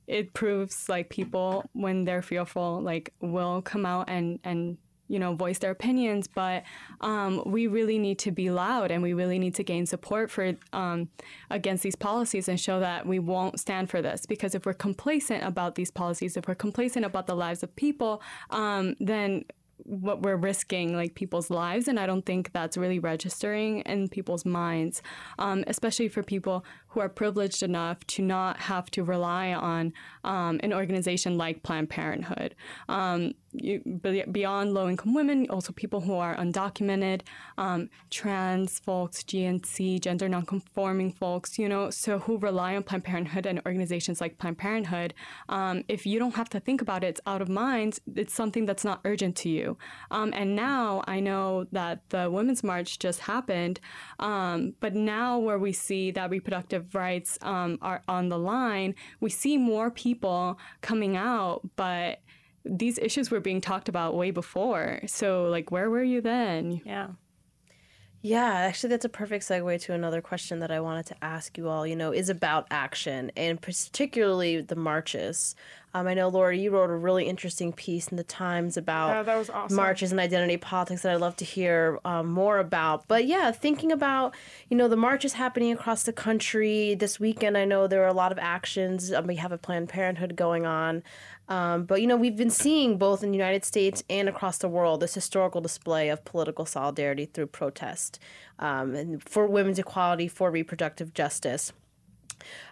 it 0.06 0.34
proves 0.34 0.88
like 0.88 1.10
people 1.10 1.64
when 1.72 2.04
they're 2.04 2.22
fearful 2.22 2.80
like 2.80 3.12
will 3.20 3.62
come 3.62 3.86
out 3.86 4.08
and 4.08 4.38
and 4.44 4.76
you 5.12 5.18
know 5.18 5.34
voice 5.34 5.58
their 5.58 5.70
opinions. 5.70 6.26
But 6.26 6.64
um, 7.02 7.42
we 7.44 7.66
really 7.66 7.98
need 7.98 8.18
to 8.20 8.30
be 8.30 8.50
loud 8.50 8.90
and 8.90 9.02
we 9.02 9.12
really 9.12 9.38
need 9.38 9.54
to 9.56 9.62
gain 9.62 9.84
support 9.84 10.30
for 10.30 10.54
um, 10.72 11.10
against 11.50 11.82
these 11.82 11.94
policies 11.94 12.48
and 12.48 12.58
show 12.58 12.80
that 12.80 13.06
we 13.06 13.18
won't 13.18 13.60
stand 13.60 13.90
for 13.90 14.00
this. 14.00 14.24
Because 14.24 14.54
if 14.54 14.64
we're 14.64 14.72
complacent 14.72 15.44
about 15.44 15.74
these 15.74 15.90
policies 15.90 16.36
if 16.36 16.48
we're 16.48 16.54
complacent 16.54 17.04
about 17.04 17.26
the 17.26 17.34
lives 17.34 17.62
of 17.62 17.76
people 17.76 18.22
um, 18.50 18.96
then 19.00 19.44
what 19.84 20.22
we're 20.22 20.36
risking 20.36 20.94
like 20.94 21.14
people's 21.14 21.50
lives. 21.50 21.88
And 21.88 21.98
i 21.98 22.06
don't 22.06 22.24
think 22.24 22.52
that's 22.52 22.76
really 22.76 22.98
registering 22.98 23.80
in 23.80 24.08
people's 24.08 24.44
minds 24.44 25.02
um, 25.38 25.64
especially 25.66 26.08
for 26.08 26.22
people 26.22 26.64
who 26.92 27.00
are 27.00 27.08
privileged 27.08 27.62
enough 27.62 28.06
to 28.06 28.22
not 28.22 28.58
have 28.60 28.90
to 28.90 29.02
rely 29.02 29.52
on 29.52 29.92
um, 30.24 30.60
an 30.62 30.72
organization 30.72 31.38
like 31.38 31.62
planned 31.62 31.88
parenthood. 31.88 32.54
Um, 32.88 33.32
you, 33.52 33.80
beyond 34.32 34.72
low-income 34.72 35.12
women 35.12 35.46
also 35.50 35.72
people 35.72 36.00
who 36.00 36.14
are 36.14 36.34
undocumented 36.36 37.20
um, 37.58 37.90
trans 38.08 38.78
folks 38.78 39.22
gnc 39.24 40.00
gender 40.00 40.26
nonconforming 40.26 41.12
folks 41.12 41.58
you 41.58 41.68
know 41.68 41.90
so 41.90 42.18
who 42.18 42.38
rely 42.38 42.74
on 42.74 42.82
planned 42.82 43.04
parenthood 43.04 43.44
and 43.44 43.60
organizations 43.66 44.22
like 44.22 44.38
planned 44.38 44.56
parenthood 44.56 45.12
um, 45.50 45.84
if 45.88 46.06
you 46.06 46.18
don't 46.18 46.34
have 46.34 46.48
to 46.48 46.58
think 46.60 46.80
about 46.80 47.04
it 47.04 47.08
it's 47.08 47.20
out 47.26 47.42
of 47.42 47.48
mind 47.48 47.98
it's 48.16 48.32
something 48.32 48.64
that's 48.64 48.84
not 48.84 49.00
urgent 49.04 49.36
to 49.36 49.48
you. 49.50 49.76
Um, 50.10 50.32
and 50.34 50.56
now 50.56 51.02
i 51.06 51.20
know 51.20 51.66
that 51.72 52.08
the 52.08 52.30
women's 52.30 52.64
march 52.64 52.98
just 52.98 53.20
happened 53.20 53.80
um, 54.18 54.74
but 54.80 54.94
now 54.94 55.38
where 55.38 55.58
we 55.58 55.72
see 55.72 56.10
that 56.12 56.30
reproductive 56.30 56.81
rights 56.92 57.38
um, 57.42 57.78
are 57.82 58.02
on 58.08 58.28
the 58.28 58.38
line 58.38 58.94
we 59.20 59.30
see 59.30 59.56
more 59.56 59.90
people 59.90 60.58
coming 60.80 61.16
out 61.16 61.60
but 61.76 62.18
these 62.64 62.98
issues 62.98 63.30
were 63.30 63.40
being 63.40 63.60
talked 63.60 63.88
about 63.88 64.14
way 64.14 64.30
before. 64.30 65.00
So, 65.06 65.44
like, 65.44 65.70
where 65.70 65.90
were 65.90 66.02
you 66.02 66.20
then? 66.20 66.80
Yeah. 66.84 67.08
Yeah, 68.24 68.52
actually, 68.52 68.90
that's 68.90 69.04
a 69.04 69.08
perfect 69.08 69.44
segue 69.44 69.80
to 69.82 69.94
another 69.94 70.20
question 70.20 70.60
that 70.60 70.70
I 70.70 70.78
wanted 70.78 71.06
to 71.06 71.24
ask 71.24 71.58
you 71.58 71.68
all. 71.68 71.84
You 71.84 71.96
know, 71.96 72.12
is 72.12 72.28
about 72.28 72.68
action 72.70 73.32
and 73.36 73.60
particularly 73.60 74.60
the 74.60 74.76
marches. 74.76 75.56
Um, 75.94 76.06
I 76.06 76.14
know, 76.14 76.28
Laura, 76.28 76.56
you 76.56 76.70
wrote 76.70 76.88
a 76.88 76.96
really 76.96 77.28
interesting 77.28 77.72
piece 77.72 78.08
in 78.08 78.16
the 78.16 78.24
Times 78.24 78.78
about 78.78 79.26
was 79.26 79.50
awesome. 79.50 79.76
marches 79.76 80.10
and 80.10 80.20
identity 80.20 80.56
politics 80.56 81.02
that 81.02 81.14
I'd 81.14 81.20
love 81.20 81.36
to 81.36 81.44
hear 81.44 81.98
um, 82.04 82.30
more 82.30 82.58
about. 82.58 83.06
But 83.08 83.26
yeah, 83.26 83.50
thinking 83.52 83.92
about 83.92 84.34
you 84.70 84.76
know 84.76 84.88
the 84.88 84.96
marches 84.96 85.34
happening 85.34 85.70
across 85.70 86.04
the 86.04 86.12
country 86.12 86.94
this 86.94 87.20
weekend. 87.20 87.58
I 87.58 87.66
know 87.66 87.86
there 87.86 88.02
are 88.04 88.08
a 88.08 88.14
lot 88.14 88.32
of 88.32 88.38
actions. 88.38 89.12
Um, 89.12 89.26
we 89.26 89.36
have 89.36 89.52
a 89.52 89.58
Planned 89.58 89.90
Parenthood 89.90 90.34
going 90.34 90.64
on. 90.64 91.02
Um, 91.48 91.84
but 91.84 92.00
you 92.00 92.06
know 92.06 92.16
we've 92.16 92.36
been 92.36 92.50
seeing 92.50 92.96
both 92.96 93.22
in 93.22 93.30
the 93.30 93.36
United 93.36 93.64
States 93.64 94.02
and 94.08 94.28
across 94.28 94.58
the 94.58 94.68
world 94.68 95.00
this 95.00 95.12
historical 95.12 95.60
display 95.60 96.08
of 96.08 96.24
political 96.24 96.64
solidarity 96.64 97.26
through 97.26 97.48
protest 97.48 98.18
um, 98.58 98.94
and 98.94 99.22
for 99.22 99.46
women's 99.46 99.78
equality, 99.78 100.28
for 100.28 100.50
reproductive 100.50 101.12
justice. 101.12 101.72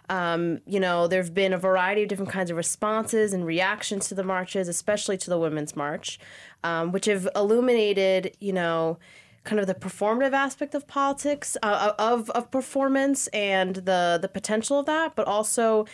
Um, 0.09 0.59
you 0.65 0.79
know, 0.79 1.07
there 1.07 1.21
have 1.21 1.33
been 1.33 1.53
a 1.53 1.57
variety 1.57 2.03
of 2.03 2.09
different 2.09 2.31
kinds 2.31 2.49
of 2.49 2.57
responses 2.57 3.33
and 3.33 3.45
reactions 3.45 4.07
to 4.09 4.15
the 4.15 4.23
marches, 4.23 4.67
especially 4.67 5.17
to 5.17 5.29
the 5.29 5.37
Women's 5.37 5.75
March, 5.75 6.19
um, 6.63 6.91
which 6.91 7.05
have 7.05 7.27
illuminated, 7.35 8.35
you 8.39 8.53
know, 8.53 8.97
kind 9.43 9.59
of 9.59 9.67
the 9.67 9.73
performative 9.73 10.33
aspect 10.33 10.75
of 10.75 10.87
politics, 10.87 11.57
uh, 11.63 11.93
of 11.97 12.29
of 12.31 12.51
performance, 12.51 13.27
and 13.27 13.77
the 13.77 14.19
the 14.21 14.27
potential 14.27 14.79
of 14.79 14.85
that, 14.85 15.15
but 15.15 15.27
also 15.27 15.85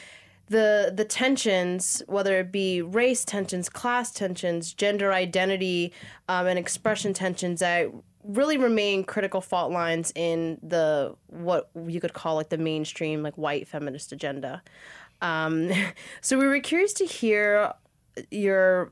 the 0.50 0.92
the 0.96 1.06
tensions, 1.06 2.02
whether 2.08 2.40
it 2.40 2.52
be 2.52 2.82
race 2.82 3.26
tensions, 3.26 3.70
class 3.70 4.12
tensions, 4.12 4.74
gender 4.74 5.14
identity, 5.14 5.94
um, 6.28 6.48
and 6.48 6.58
expression 6.58 7.14
tensions 7.14 7.60
that 7.60 7.90
really 8.28 8.58
remain 8.58 9.04
critical 9.04 9.42
fault 9.42 9.72
lines 9.72 10.12
in 10.16 10.60
the 10.62 11.16
what 11.28 11.70
you 11.88 12.02
could 12.02 12.14
call 12.14 12.36
like 12.36 12.50
the 12.50 12.58
mainstream 12.58 13.24
like 13.24 13.38
white 13.38 13.68
feminist 13.68 14.12
agenda. 14.12 14.62
Um, 15.22 15.72
so 16.22 16.38
we 16.38 16.46
were 16.46 16.60
curious 16.60 16.94
to 16.94 17.06
hear 17.06 17.74
your 18.32 18.92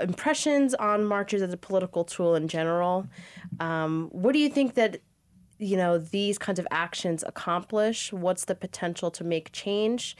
impressions 0.00 0.74
on 0.74 1.04
marches 1.04 1.42
as 1.42 1.52
a 1.52 1.56
political 1.56 2.04
tool 2.04 2.34
in 2.34 2.48
general. 2.48 3.06
Um, 3.60 4.08
what 4.12 4.32
do 4.32 4.38
you 4.38 4.48
think 4.48 4.74
that 4.74 4.98
you 5.58 5.76
know 5.76 5.98
these 5.98 6.38
kinds 6.38 6.58
of 6.58 6.66
actions 6.70 7.24
accomplish? 7.26 8.12
What's 8.12 8.44
the 8.44 8.54
potential 8.54 9.10
to 9.12 9.24
make 9.24 9.52
change? 9.52 10.16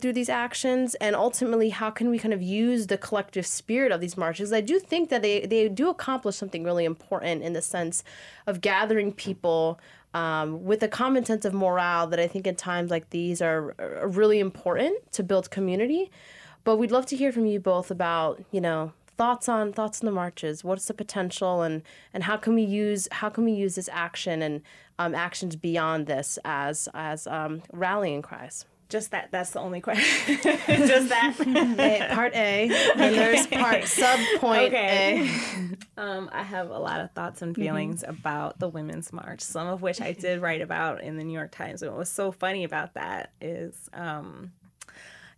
Through 0.00 0.12
these 0.12 0.28
actions 0.28 0.94
and 0.96 1.14
ultimately 1.16 1.70
how 1.70 1.90
can 1.90 2.08
we 2.10 2.18
kind 2.18 2.32
of 2.32 2.40
use 2.40 2.86
the 2.86 2.96
collective 2.96 3.46
spirit 3.46 3.92
of 3.92 4.00
these 4.00 4.16
marches? 4.16 4.52
I 4.52 4.60
do 4.60 4.78
think 4.78 5.10
that 5.10 5.22
they, 5.22 5.46
they 5.46 5.68
do 5.68 5.88
accomplish 5.88 6.36
something 6.36 6.64
really 6.64 6.84
important 6.84 7.42
in 7.42 7.52
the 7.52 7.62
sense 7.62 8.04
of 8.46 8.60
gathering 8.60 9.12
people 9.12 9.80
um, 10.14 10.64
with 10.64 10.82
a 10.82 10.88
common 10.88 11.24
sense 11.24 11.44
of 11.44 11.54
morale 11.54 12.06
that 12.06 12.20
i 12.20 12.26
think 12.26 12.46
in 12.46 12.54
times 12.54 12.90
like 12.90 13.08
these 13.10 13.40
are, 13.40 13.74
are 13.78 14.08
really 14.08 14.40
important 14.40 15.10
to 15.12 15.22
build 15.22 15.50
community. 15.50 16.10
But 16.64 16.76
we'd 16.76 16.92
love 16.92 17.06
to 17.06 17.16
hear 17.16 17.32
from 17.32 17.46
you 17.46 17.58
both 17.58 17.90
about 17.90 18.44
you 18.50 18.60
know 18.60 18.92
thoughts 19.16 19.48
on 19.48 19.72
thoughts 19.72 20.00
on 20.00 20.06
the 20.06 20.12
marches. 20.12 20.62
What's 20.62 20.86
the 20.86 20.94
potential 20.94 21.62
and 21.62 21.82
and 22.12 22.24
how 22.24 22.36
can 22.36 22.54
we 22.54 22.62
use 22.62 23.08
how 23.10 23.30
can 23.30 23.44
we 23.44 23.52
use 23.52 23.74
this 23.74 23.88
action 23.90 24.42
and 24.42 24.62
um, 24.98 25.14
actions 25.14 25.56
beyond 25.56 26.06
this 26.06 26.38
as 26.44 26.88
as 26.94 27.26
um, 27.26 27.62
rallying 27.72 28.22
cries 28.22 28.66
Just 28.92 29.12
that. 29.12 29.30
That's 29.30 29.52
the 29.52 29.60
only 29.60 29.80
question. 29.80 30.36
Just 30.42 31.08
that. 31.08 31.34
A, 31.40 32.14
part 32.14 32.34
A, 32.34 32.68
and 32.94 33.14
there's 33.14 33.46
part 33.46 33.84
sub 33.84 34.20
point 34.38 34.64
Okay. 34.64 35.30
A. 35.96 36.00
Um, 36.02 36.28
I 36.30 36.42
have 36.42 36.68
a 36.68 36.78
lot 36.78 37.00
of 37.00 37.10
thoughts 37.12 37.40
and 37.40 37.56
feelings 37.56 38.04
about 38.06 38.58
the 38.58 38.68
Women's 38.68 39.10
March, 39.10 39.40
some 39.40 39.66
of 39.66 39.80
which 39.80 40.02
I 40.02 40.12
did 40.12 40.42
write 40.42 40.60
about 40.60 41.02
in 41.02 41.16
the 41.16 41.24
New 41.24 41.32
York 41.32 41.52
Times. 41.52 41.80
And 41.80 41.90
what 41.90 42.00
was 42.00 42.10
so 42.10 42.32
funny 42.32 42.64
about 42.64 42.92
that 42.92 43.32
is, 43.40 43.88
um, 43.94 44.52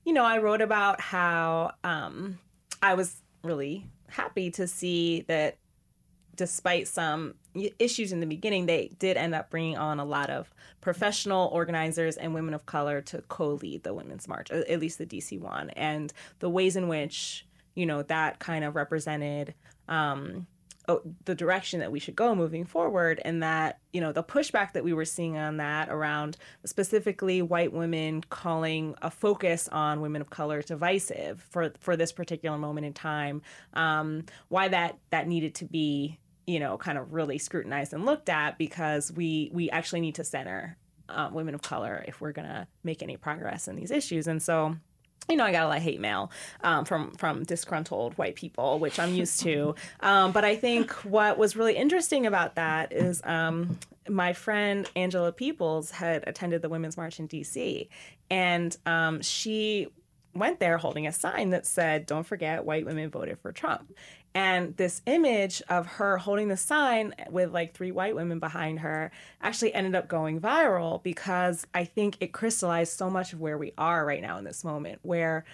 you 0.05 0.13
know, 0.13 0.25
I 0.25 0.39
wrote 0.39 0.61
about 0.61 1.01
how 1.01 1.75
um, 1.85 2.41
I 2.83 2.95
was 2.95 3.23
really 3.45 3.87
happy 4.09 4.51
to 4.51 4.67
see 4.67 5.21
that 5.29 5.59
despite 6.35 6.89
some 6.89 7.37
issues 7.79 8.13
in 8.13 8.21
the 8.21 8.27
beginning, 8.27 8.67
they 8.67 8.91
did 8.99 9.17
end 9.17 9.35
up 9.35 9.51
bringing 9.51 9.77
on 9.77 10.01
a 10.01 10.05
lot 10.05 10.31
of 10.31 10.53
professional 10.81 11.49
organizers 11.49 12.17
and 12.17 12.35
women 12.35 12.55
of 12.55 12.67
color 12.67 13.01
to 13.03 13.23
co-lead 13.29 13.83
the 13.83 13.95
Women's 13.95 14.29
March, 14.29 14.51
at 14.51 14.81
least 14.81 14.99
the 14.99 15.07
DC 15.07 15.41
one, 15.41 15.71
and 15.71 16.13
the 16.41 16.51
ways 16.51 16.77
in 16.77 16.89
which 16.89 17.47
you 17.75 17.87
know 17.87 18.03
that 18.03 18.39
kind 18.39 18.65
of 18.65 18.77
represented 18.77 19.55
um, 19.89 20.47
the 21.25 21.35
direction 21.35 21.81
that 21.81 21.91
we 21.91 21.99
should 21.99 22.15
go 22.15 22.35
moving 22.35 22.65
forward 22.65 23.21
and 23.25 23.43
that 23.43 23.79
you 23.93 24.01
know 24.01 24.13
the 24.13 24.23
pushback 24.23 24.73
that 24.75 24.85
we 24.85 24.93
were 24.93 25.05
seeing 25.05 25.37
on 25.37 25.57
that 25.57 25.89
around 25.89 26.37
specifically 26.65 27.41
white 27.41 27.73
women 27.73 28.23
calling 28.29 28.95
a 29.01 29.11
focus 29.11 29.67
on 29.69 30.03
women 30.03 30.21
of 30.21 30.29
color 30.29 30.61
divisive 30.61 31.41
for 31.51 31.73
for 31.81 31.97
this 31.97 32.13
particular 32.13 32.59
moment 32.59 32.87
in 32.87 32.93
time 32.93 33.41
um, 33.73 34.25
why 34.49 34.69
that 34.69 34.99
that 35.11 35.27
needed 35.27 35.55
to 35.55 35.65
be 35.65 36.19
you 36.47 36.61
know 36.61 36.77
kind 36.77 36.99
of 36.99 37.13
really 37.13 37.39
scrutinized 37.39 37.93
and 37.93 38.05
looked 38.05 38.29
at 38.29 38.59
because 38.59 39.13
we 39.13 39.51
we 39.53 39.71
actually 39.71 40.01
need 40.01 40.15
to 40.17 40.25
center 40.25 40.77
um, 41.09 41.35
women 41.35 41.55
of 41.55 41.63
color 41.63 42.05
if 42.09 42.21
we're 42.21 42.33
going 42.33 42.49
to 42.49 42.67
make 42.83 43.03
any 43.03 43.17
progress 43.17 43.69
in 43.69 43.77
these 43.77 43.91
issues 43.91 44.27
and 44.27 44.43
so 44.43 44.77
you 45.29 45.37
know, 45.37 45.45
I 45.45 45.53
got 45.53 45.65
a 45.65 45.69
lot 45.69 45.79
of 45.79 45.83
hate 45.83 46.01
mail 46.01 46.31
um, 46.63 46.85
from 46.85 47.13
from 47.13 47.45
disgruntled 47.45 48.17
white 48.19 48.35
people, 48.35 48.79
which 48.79 48.99
I'm 48.99 49.15
used 49.15 49.41
to. 49.41 49.75
Um, 50.01 50.33
but 50.33 50.45
I 50.45 50.57
think 50.57 50.93
what 51.05 51.39
was 51.39 51.57
really 51.57 51.77
interesting 51.77 52.27
about 52.27 52.57
that 52.57 52.93
is 52.93 53.23
um, 53.25 53.79
my 54.09 54.35
friend 54.35 54.89
Angela 54.97 55.33
Peoples 55.33 55.91
had 55.91 56.25
attended 56.27 56.61
the 56.61 56.69
Women's 56.69 56.97
March 56.97 57.19
in 57.19 57.27
D.C. 57.27 57.89
and 58.29 58.77
um, 58.85 59.23
she 59.23 59.89
went 60.35 60.61
there 60.61 60.79
holding 60.79 61.07
a 61.07 61.13
sign 61.13 61.51
that 61.51 61.67
said, 61.67 62.07
"Don't 62.07 62.27
forget, 62.27 62.65
white 62.65 62.87
women 62.87 63.11
voted 63.11 63.39
for 63.39 63.53
Trump." 63.53 63.93
And 64.35 64.77
this 64.77 65.01
image 65.07 65.63
of 65.69 65.87
her 65.87 66.19
holding 66.19 66.49
the 66.49 66.57
sign 66.57 67.15
with 67.31 67.53
like 67.53 67.73
three 67.73 67.93
white 67.93 68.17
women 68.17 68.41
behind 68.41 68.81
her 68.81 69.13
actually 69.41 69.73
ended 69.73 69.95
up 69.95 70.09
going 70.09 70.41
viral 70.41 71.03
because 71.03 71.67
I 71.73 71.85
think 71.85 72.17
it 72.21 72.33
crystallized 72.33 72.99
so 72.99 73.09
much 73.09 73.33
of 73.33 73.41
where 73.41 73.57
we 73.57 73.73
are 73.79 74.05
right 74.05 74.21
now 74.21 74.37
in 74.39 74.45
this 74.45 74.65
moment, 74.65 74.99
where 75.03 75.45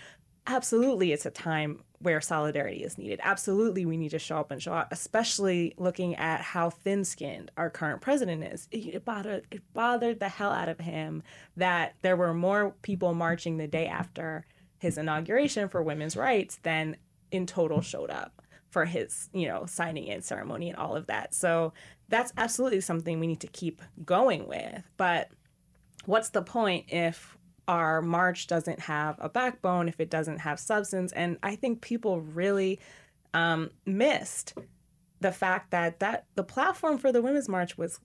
absolutely 0.46 1.12
it's 1.12 1.26
a 1.26 1.30
time 1.30 1.82
where 1.98 2.22
solidarity 2.22 2.82
is 2.82 2.96
needed. 2.96 3.20
Absolutely, 3.22 3.84
we 3.84 3.98
need 3.98 4.12
to 4.12 4.18
show 4.18 4.38
up 4.38 4.50
and 4.50 4.62
show 4.62 4.72
out, 4.72 4.88
especially 4.90 5.74
looking 5.76 6.16
at 6.16 6.40
how 6.40 6.70
thin 6.70 7.04
skinned 7.04 7.50
our 7.58 7.68
current 7.68 8.00
president 8.00 8.42
is. 8.42 8.66
It 8.72 9.04
bothered, 9.04 9.46
it 9.50 9.60
bothered 9.74 10.18
the 10.18 10.30
hell 10.30 10.50
out 10.50 10.70
of 10.70 10.80
him 10.80 11.22
that 11.58 11.96
there 12.00 12.16
were 12.16 12.32
more 12.32 12.74
people 12.80 13.12
marching 13.12 13.58
the 13.58 13.66
day 13.66 13.86
after 13.86 14.46
his 14.80 14.98
inauguration 14.98 15.68
for 15.68 15.82
women's 15.82 16.16
rights 16.16 16.58
then 16.62 16.96
in 17.30 17.46
total 17.46 17.80
showed 17.80 18.10
up 18.10 18.42
for 18.70 18.84
his, 18.84 19.28
you 19.32 19.46
know, 19.46 19.66
signing 19.66 20.06
in 20.06 20.22
ceremony 20.22 20.70
and 20.70 20.78
all 20.78 20.96
of 20.96 21.06
that. 21.06 21.34
So 21.34 21.72
that's 22.08 22.32
absolutely 22.36 22.80
something 22.80 23.20
we 23.20 23.26
need 23.26 23.40
to 23.40 23.46
keep 23.48 23.82
going 24.04 24.48
with. 24.48 24.82
But 24.96 25.30
what's 26.06 26.30
the 26.30 26.42
point 26.42 26.86
if 26.88 27.36
our 27.68 28.00
march 28.00 28.46
doesn't 28.46 28.80
have 28.80 29.16
a 29.18 29.28
backbone, 29.28 29.88
if 29.88 30.00
it 30.00 30.10
doesn't 30.10 30.38
have 30.38 30.58
substance? 30.58 31.12
And 31.12 31.36
I 31.42 31.56
think 31.56 31.82
people 31.82 32.20
really 32.20 32.80
um, 33.34 33.70
missed 33.86 34.54
the 35.20 35.32
fact 35.32 35.70
that 35.72 36.00
that 36.00 36.24
the 36.34 36.44
platform 36.44 36.96
for 36.96 37.12
the 37.12 37.22
women's 37.22 37.48
march 37.48 37.76
was 37.76 38.00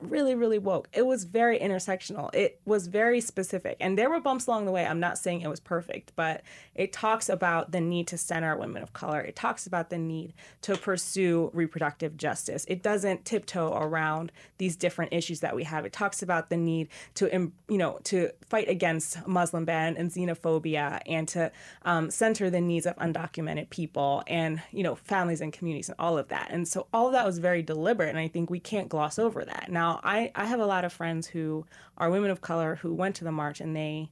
really, 0.00 0.34
really 0.34 0.58
woke. 0.58 0.88
It 0.92 1.06
was 1.06 1.24
very 1.24 1.58
intersectional. 1.58 2.34
It 2.34 2.60
was 2.64 2.86
very 2.86 3.20
specific. 3.20 3.76
And 3.80 3.98
there 3.98 4.10
were 4.10 4.20
bumps 4.20 4.46
along 4.46 4.66
the 4.66 4.72
way. 4.72 4.86
I'm 4.86 5.00
not 5.00 5.18
saying 5.18 5.40
it 5.40 5.48
was 5.48 5.60
perfect, 5.60 6.12
but 6.16 6.42
it 6.74 6.92
talks 6.92 7.28
about 7.28 7.72
the 7.72 7.80
need 7.80 8.06
to 8.08 8.18
center 8.18 8.56
women 8.56 8.82
of 8.82 8.92
color. 8.92 9.20
It 9.20 9.36
talks 9.36 9.66
about 9.66 9.90
the 9.90 9.98
need 9.98 10.32
to 10.62 10.76
pursue 10.76 11.50
reproductive 11.52 12.16
justice. 12.16 12.64
It 12.68 12.82
doesn't 12.82 13.24
tiptoe 13.24 13.72
around 13.74 14.30
these 14.58 14.76
different 14.76 15.12
issues 15.12 15.40
that 15.40 15.56
we 15.56 15.64
have. 15.64 15.84
It 15.84 15.92
talks 15.92 16.22
about 16.22 16.50
the 16.50 16.56
need 16.56 16.88
to, 17.14 17.50
you 17.68 17.78
know, 17.78 17.98
to 18.04 18.30
fight 18.46 18.68
against 18.68 19.26
Muslim 19.26 19.64
ban 19.64 19.96
and 19.96 20.10
xenophobia 20.10 21.00
and 21.06 21.26
to 21.28 21.50
um, 21.82 22.10
center 22.10 22.50
the 22.50 22.60
needs 22.60 22.86
of 22.86 22.96
undocumented 22.96 23.70
people 23.70 24.22
and, 24.26 24.62
you 24.72 24.82
know, 24.82 24.94
families 24.94 25.40
and 25.40 25.52
communities 25.52 25.88
and 25.88 25.96
all 25.98 26.18
of 26.18 26.28
that. 26.28 26.48
And 26.50 26.68
so 26.68 26.86
all 26.92 27.06
of 27.06 27.12
that 27.12 27.26
was 27.26 27.38
very 27.38 27.62
deliberate. 27.62 28.10
And 28.10 28.18
I 28.18 28.28
think 28.28 28.50
we 28.50 28.60
can't 28.60 28.88
gloss 28.88 29.18
over 29.18 29.44
that. 29.44 29.70
Now, 29.70 29.87
now, 29.88 30.00
I, 30.04 30.30
I 30.34 30.44
have 30.44 30.60
a 30.60 30.66
lot 30.66 30.84
of 30.84 30.92
friends 30.92 31.26
who 31.26 31.64
are 31.96 32.10
women 32.10 32.30
of 32.30 32.40
color 32.40 32.76
who 32.76 32.94
went 32.94 33.16
to 33.16 33.24
the 33.24 33.32
march 33.32 33.60
and 33.60 33.74
they 33.74 34.10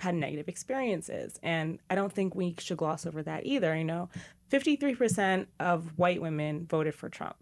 had 0.00 0.14
negative 0.14 0.48
experiences. 0.48 1.38
And 1.42 1.78
I 1.88 1.94
don't 1.94 2.12
think 2.12 2.34
we 2.34 2.54
should 2.58 2.76
gloss 2.76 3.06
over 3.06 3.22
that 3.22 3.46
either. 3.46 3.76
You 3.76 3.84
know, 3.84 4.08
53% 4.50 5.46
of 5.60 5.96
white 5.96 6.20
women 6.20 6.66
voted 6.66 6.94
for 6.94 7.08
Trump. 7.08 7.36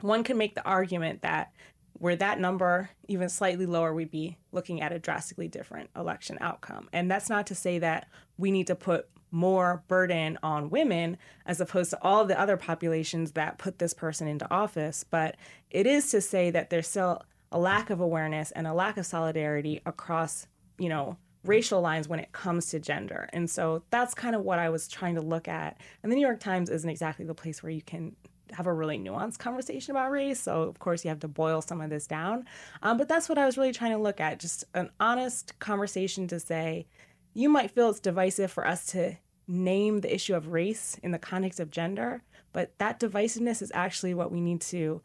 One 0.00 0.24
can 0.24 0.36
make 0.36 0.54
the 0.54 0.64
argument 0.64 1.22
that 1.22 1.52
were 1.98 2.16
that 2.16 2.40
number 2.40 2.90
even 3.08 3.28
slightly 3.28 3.64
lower, 3.64 3.94
we'd 3.94 4.10
be 4.10 4.36
looking 4.52 4.82
at 4.82 4.92
a 4.92 4.98
drastically 4.98 5.48
different 5.48 5.88
election 5.96 6.36
outcome. 6.40 6.88
And 6.92 7.10
that's 7.10 7.30
not 7.30 7.46
to 7.46 7.54
say 7.54 7.78
that 7.78 8.08
we 8.36 8.50
need 8.50 8.66
to 8.66 8.74
put 8.74 9.08
more 9.36 9.84
burden 9.86 10.38
on 10.42 10.70
women 10.70 11.18
as 11.44 11.60
opposed 11.60 11.90
to 11.90 12.02
all 12.02 12.24
the 12.24 12.40
other 12.40 12.56
populations 12.56 13.32
that 13.32 13.58
put 13.58 13.78
this 13.78 13.92
person 13.92 14.26
into 14.26 14.50
office. 14.50 15.04
But 15.04 15.36
it 15.70 15.86
is 15.86 16.10
to 16.10 16.20
say 16.20 16.50
that 16.50 16.70
there's 16.70 16.88
still 16.88 17.22
a 17.52 17.58
lack 17.58 17.90
of 17.90 18.00
awareness 18.00 18.50
and 18.52 18.66
a 18.66 18.72
lack 18.72 18.96
of 18.96 19.04
solidarity 19.04 19.82
across, 19.84 20.46
you 20.78 20.88
know, 20.88 21.18
racial 21.44 21.80
lines 21.80 22.08
when 22.08 22.18
it 22.18 22.32
comes 22.32 22.70
to 22.70 22.80
gender. 22.80 23.28
And 23.32 23.48
so 23.48 23.84
that's 23.90 24.14
kind 24.14 24.34
of 24.34 24.42
what 24.42 24.58
I 24.58 24.70
was 24.70 24.88
trying 24.88 25.14
to 25.14 25.20
look 25.20 25.48
at. 25.48 25.80
And 26.02 26.10
the 26.10 26.16
New 26.16 26.26
York 26.26 26.40
Times 26.40 26.70
isn't 26.70 26.88
exactly 26.90 27.24
the 27.24 27.34
place 27.34 27.62
where 27.62 27.70
you 27.70 27.82
can 27.82 28.16
have 28.52 28.66
a 28.66 28.72
really 28.72 28.98
nuanced 28.98 29.38
conversation 29.38 29.90
about 29.90 30.10
race. 30.10 30.40
So, 30.40 30.62
of 30.62 30.78
course, 30.78 31.04
you 31.04 31.10
have 31.10 31.20
to 31.20 31.28
boil 31.28 31.60
some 31.60 31.80
of 31.80 31.90
this 31.90 32.06
down. 32.06 32.46
Um, 32.82 32.96
but 32.96 33.06
that's 33.06 33.28
what 33.28 33.38
I 33.38 33.44
was 33.44 33.58
really 33.58 33.72
trying 33.72 33.92
to 33.92 33.98
look 33.98 34.20
at 34.20 34.40
just 34.40 34.64
an 34.74 34.90
honest 34.98 35.58
conversation 35.58 36.26
to 36.28 36.40
say, 36.40 36.86
you 37.34 37.50
might 37.50 37.70
feel 37.70 37.90
it's 37.90 38.00
divisive 38.00 38.50
for 38.50 38.66
us 38.66 38.86
to 38.86 39.16
name 39.48 40.00
the 40.00 40.14
issue 40.14 40.34
of 40.34 40.48
race 40.48 40.98
in 41.02 41.10
the 41.10 41.18
context 41.18 41.60
of 41.60 41.70
gender, 41.70 42.22
but 42.52 42.72
that 42.78 42.98
divisiveness 42.98 43.62
is 43.62 43.70
actually 43.74 44.14
what 44.14 44.32
we 44.32 44.40
need 44.40 44.60
to 44.60 45.02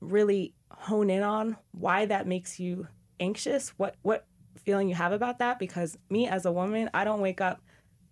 really 0.00 0.54
hone 0.70 1.10
in 1.10 1.22
on 1.22 1.56
why 1.72 2.06
that 2.06 2.26
makes 2.26 2.58
you 2.60 2.86
anxious, 3.20 3.70
what 3.70 3.96
what 4.02 4.26
feeling 4.56 4.88
you 4.88 4.94
have 4.94 5.12
about 5.12 5.38
that 5.38 5.58
because 5.58 5.96
me 6.10 6.26
as 6.26 6.44
a 6.44 6.52
woman, 6.52 6.90
I 6.92 7.04
don't 7.04 7.20
wake 7.20 7.40
up 7.40 7.60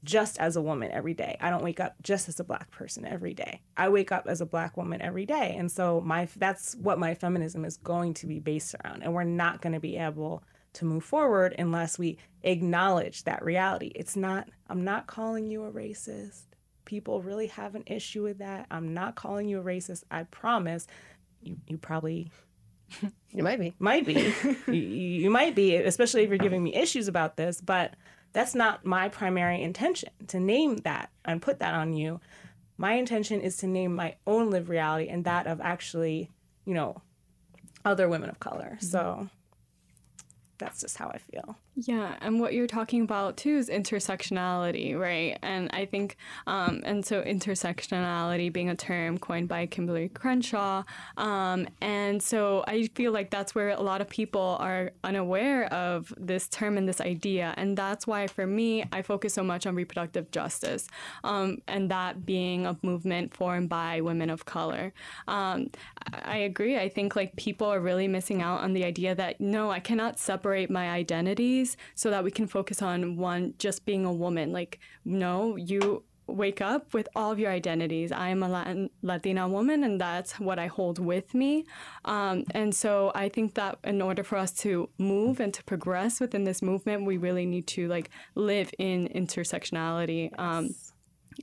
just 0.05 0.39
as 0.39 0.55
a 0.55 0.63
woman 0.63 0.91
every 0.93 1.15
day. 1.15 1.37
I 1.41 1.51
don't 1.51 1.65
wake 1.65 1.81
up 1.81 1.97
just 2.03 2.29
as 2.29 2.39
a 2.39 2.45
black 2.45 2.71
person 2.71 3.07
every 3.07 3.35
day. 3.35 3.63
I 3.77 3.89
wake 3.89 4.13
up 4.13 4.27
as 4.29 4.41
a 4.41 4.47
black 4.47 4.77
woman 4.77 5.01
every 5.01 5.25
day. 5.27 5.57
And 5.59 5.73
so 5.73 6.01
my 6.03 6.29
that's 6.37 6.75
what 6.77 6.99
my 6.99 7.15
feminism 7.15 7.65
is 7.65 7.79
going 7.79 8.15
to 8.15 8.27
be 8.27 8.39
based 8.39 8.75
around. 8.85 9.03
And 9.03 9.15
we're 9.15 9.25
not 9.25 9.63
going 9.63 9.73
to 9.73 9.81
be 9.81 9.97
able 9.97 10.45
to 10.75 10.85
move 10.85 11.05
forward 11.05 11.55
unless 11.59 11.99
we 11.99 12.19
acknowledge 12.43 13.25
that 13.25 13.45
reality. 13.45 13.93
It's 13.95 14.17
not, 14.17 14.49
I'm 14.69 14.85
not 14.85 15.07
calling 15.07 15.51
you 15.51 15.65
a 15.65 15.71
racist. 15.71 16.43
People 16.85 17.23
really 17.23 17.47
have 17.49 17.75
an 17.75 17.85
issue 17.87 18.23
with 18.23 18.39
that. 18.39 18.67
I'm 18.71 18.93
not 18.93 19.15
calling 19.15 19.49
you 19.49 19.61
a 19.61 19.65
racist. 19.65 20.05
I 20.11 20.25
promise. 20.25 20.87
You, 21.43 21.57
you 21.67 21.79
probably 21.79 22.31
you 23.33 23.43
might 23.43 23.59
be. 23.59 23.75
Might 23.79 24.07
be. 24.07 24.33
you, 24.67 24.73
you 24.73 25.31
might 25.31 25.55
be, 25.55 25.77
especially 25.77 26.23
if 26.23 26.29
you're 26.29 26.39
giving 26.39 26.63
me 26.63 26.75
issues 26.75 27.09
about 27.09 27.37
this, 27.37 27.61
but 27.61 27.95
that's 28.33 28.55
not 28.55 28.85
my 28.85 29.09
primary 29.09 29.63
intention 29.63 30.11
to 30.29 30.41
name 30.41 30.79
that 30.79 31.11
and 31.25 31.43
put 31.43 31.61
that 31.61 31.75
on 31.75 31.93
you. 31.93 32.21
My 32.77 32.95
intention 32.95 33.41
is 33.41 33.57
to 33.59 33.67
name 33.67 33.95
my 33.95 34.17
own 34.27 34.51
lived 34.51 34.69
reality 34.69 35.09
and 35.09 35.25
that 35.25 35.47
of 35.47 35.61
actually, 35.61 36.31
you 36.65 36.75
know, 36.75 37.01
other 37.85 38.09
women 38.09 38.31
of 38.31 38.41
color. 38.41 38.77
Mm-hmm. 38.77 38.87
So 38.87 39.29
that's 40.59 40.81
just 40.81 40.97
how 40.97 41.09
I 41.09 41.19
feel. 41.19 41.57
Yeah, 41.77 42.15
and 42.21 42.39
what 42.39 42.55
you're 42.55 42.69
talking 42.69 43.03
about 43.03 43.37
too 43.37 43.57
is 43.57 43.69
intersectionality, 43.69 44.97
right? 44.97 45.37
And 45.43 45.69
I 45.73 45.87
think, 45.87 46.17
um, 46.47 46.81
and 46.85 47.05
so 47.05 47.21
intersectionality 47.25 48.53
being 48.53 48.69
a 48.69 48.77
term 48.77 49.19
coined 49.19 49.49
by 49.49 49.67
Kimberlé 49.67 50.15
Crenshaw, 50.15 50.85
um, 51.17 51.67
and 51.81 52.23
so 52.23 52.63
I 52.69 52.87
feel 52.95 53.11
like 53.11 53.31
that's 53.31 53.57
where 53.57 53.71
a 53.71 53.81
lot 53.81 54.01
of 54.01 54.09
people 54.09 54.57
are 54.61 54.93
unaware 55.03 55.65
of 55.75 56.15
this 56.17 56.47
term 56.47 56.79
and 56.79 56.89
this 56.89 57.01
idea, 57.01 57.55
and 57.57 57.77
that's 57.77 58.07
why 58.07 58.29
for 58.29 58.47
me 58.47 58.85
I 58.93 59.03
focus 59.03 59.35
so 59.35 59.43
much 59.43 59.67
on 59.67 59.75
reproductive 59.75 60.31
justice, 60.31 60.87
um, 61.25 61.59
and 61.67 61.91
that 61.91 62.25
being 62.25 62.67
a 62.67 62.79
movement 62.85 63.35
formed 63.35 63.69
by 63.69 64.01
women 64.01 64.31
of 64.31 64.45
color. 64.45 64.93
Um, 65.27 65.71
I 66.13 66.37
agree. 66.39 66.79
I 66.79 66.89
think 66.89 67.17
like 67.17 67.35
people 67.37 67.67
are 67.67 67.81
really 67.81 68.07
missing 68.09 68.43
out 68.43 68.61
on 68.61 68.75
the 68.75 68.85
idea 68.85 69.15
that 69.17 69.41
no, 69.41 69.71
I 69.71 69.81
cannot 69.81 70.19
separate 70.21 70.71
my 70.71 70.91
identity 70.91 71.64
so 71.95 72.11
that 72.11 72.25
we 72.25 72.31
can 72.31 72.47
focus 72.47 72.83
on 72.83 73.17
one 73.17 73.55
just 73.59 73.85
being 73.85 74.05
a 74.05 74.13
woman. 74.13 74.53
Like, 74.53 74.79
no, 75.05 75.57
you 75.57 76.05
wake 76.27 76.61
up 76.61 76.95
with 76.95 77.09
all 77.15 77.31
of 77.33 77.39
your 77.39 77.51
identities. 77.51 78.11
I 78.11 78.29
am 78.29 78.43
a 78.43 78.49
Latin, 78.49 78.91
Latina 79.03 79.49
woman, 79.49 79.85
and 79.85 80.01
that's 80.01 80.41
what 80.41 80.59
I 80.59 80.69
hold 80.69 80.99
with 80.99 81.35
me. 81.35 81.67
Um, 82.05 82.45
and 82.53 82.75
so 82.75 83.13
I 83.15 83.29
think 83.29 83.55
that 83.55 83.79
in 83.85 84.01
order 84.01 84.25
for 84.25 84.39
us 84.39 84.53
to 84.65 84.89
move 84.99 85.41
and 85.41 85.53
to 85.55 85.63
progress 85.65 86.21
within 86.21 86.45
this 86.45 86.63
movement, 86.63 87.05
we 87.05 87.17
really 87.19 87.47
need 87.47 87.67
to 87.69 87.89
like 87.89 88.11
live 88.35 88.71
in 88.79 89.09
intersectionality. 89.09 90.31
Um, 90.39 90.75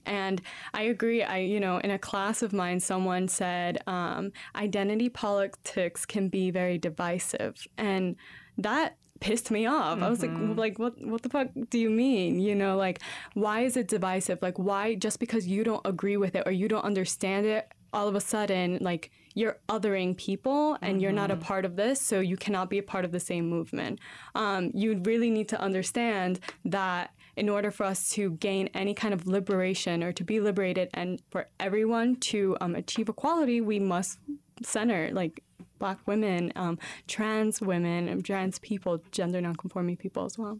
and 0.05 0.41
I 0.73 0.83
agree. 0.83 1.21
I, 1.21 1.39
you 1.39 1.59
know, 1.59 1.77
in 1.77 1.91
a 1.91 1.99
class 1.99 2.41
of 2.41 2.53
mine, 2.53 2.79
someone 2.79 3.27
said 3.27 3.83
um, 3.87 4.31
identity 4.55 5.09
politics 5.09 6.05
can 6.05 6.29
be 6.29 6.49
very 6.49 6.77
divisive, 6.77 7.67
and 7.77 8.15
that 8.57 8.95
pissed 9.21 9.51
me 9.51 9.65
off. 9.65 9.95
Mm-hmm. 9.95 10.03
I 10.03 10.09
was 10.09 10.21
like, 10.21 10.31
mm-hmm. 10.31 10.59
like 10.59 10.77
what 10.77 10.99
what 11.01 11.21
the 11.21 11.29
fuck 11.29 11.47
do 11.69 11.79
you 11.79 11.89
mean? 11.89 12.39
You 12.39 12.55
know, 12.55 12.75
like 12.75 12.99
why 13.33 13.61
is 13.61 13.77
it 13.77 13.87
divisive? 13.87 14.39
Like 14.41 14.59
why 14.59 14.95
just 14.95 15.19
because 15.19 15.47
you 15.47 15.63
don't 15.63 15.85
agree 15.85 16.17
with 16.17 16.35
it 16.35 16.43
or 16.45 16.51
you 16.51 16.67
don't 16.67 16.83
understand 16.83 17.45
it 17.45 17.71
all 17.93 18.07
of 18.07 18.15
a 18.15 18.21
sudden 18.21 18.77
like 18.81 19.11
you're 19.33 19.57
othering 19.69 20.15
people 20.15 20.77
and 20.81 21.01
you're 21.01 21.11
not 21.11 21.31
a 21.31 21.35
part 21.35 21.65
of 21.65 21.75
this 21.75 22.01
so 22.01 22.19
you 22.19 22.37
cannot 22.37 22.69
be 22.69 22.77
a 22.77 22.83
part 22.83 23.05
of 23.05 23.11
the 23.11 23.19
same 23.19 23.49
movement 23.49 23.99
um, 24.35 24.71
you 24.73 24.97
really 25.03 25.29
need 25.29 25.49
to 25.49 25.59
understand 25.59 26.39
that 26.65 27.13
in 27.35 27.47
order 27.49 27.71
for 27.71 27.85
us 27.85 28.09
to 28.11 28.31
gain 28.31 28.69
any 28.73 28.93
kind 28.93 29.13
of 29.13 29.27
liberation 29.27 30.03
or 30.03 30.11
to 30.11 30.23
be 30.23 30.39
liberated 30.39 30.89
and 30.93 31.21
for 31.29 31.47
everyone 31.59 32.15
to 32.17 32.57
um, 32.61 32.75
achieve 32.75 33.09
equality 33.09 33.61
we 33.61 33.79
must 33.79 34.19
center 34.63 35.09
like 35.11 35.43
black 35.81 35.99
women 36.11 36.53
um, 36.55 36.77
trans 37.07 37.59
women 37.59 38.21
trans 38.21 38.59
people 38.59 38.93
gender 39.11 39.41
nonconforming 39.41 39.97
people 39.97 40.23
as 40.25 40.37
well 40.37 40.55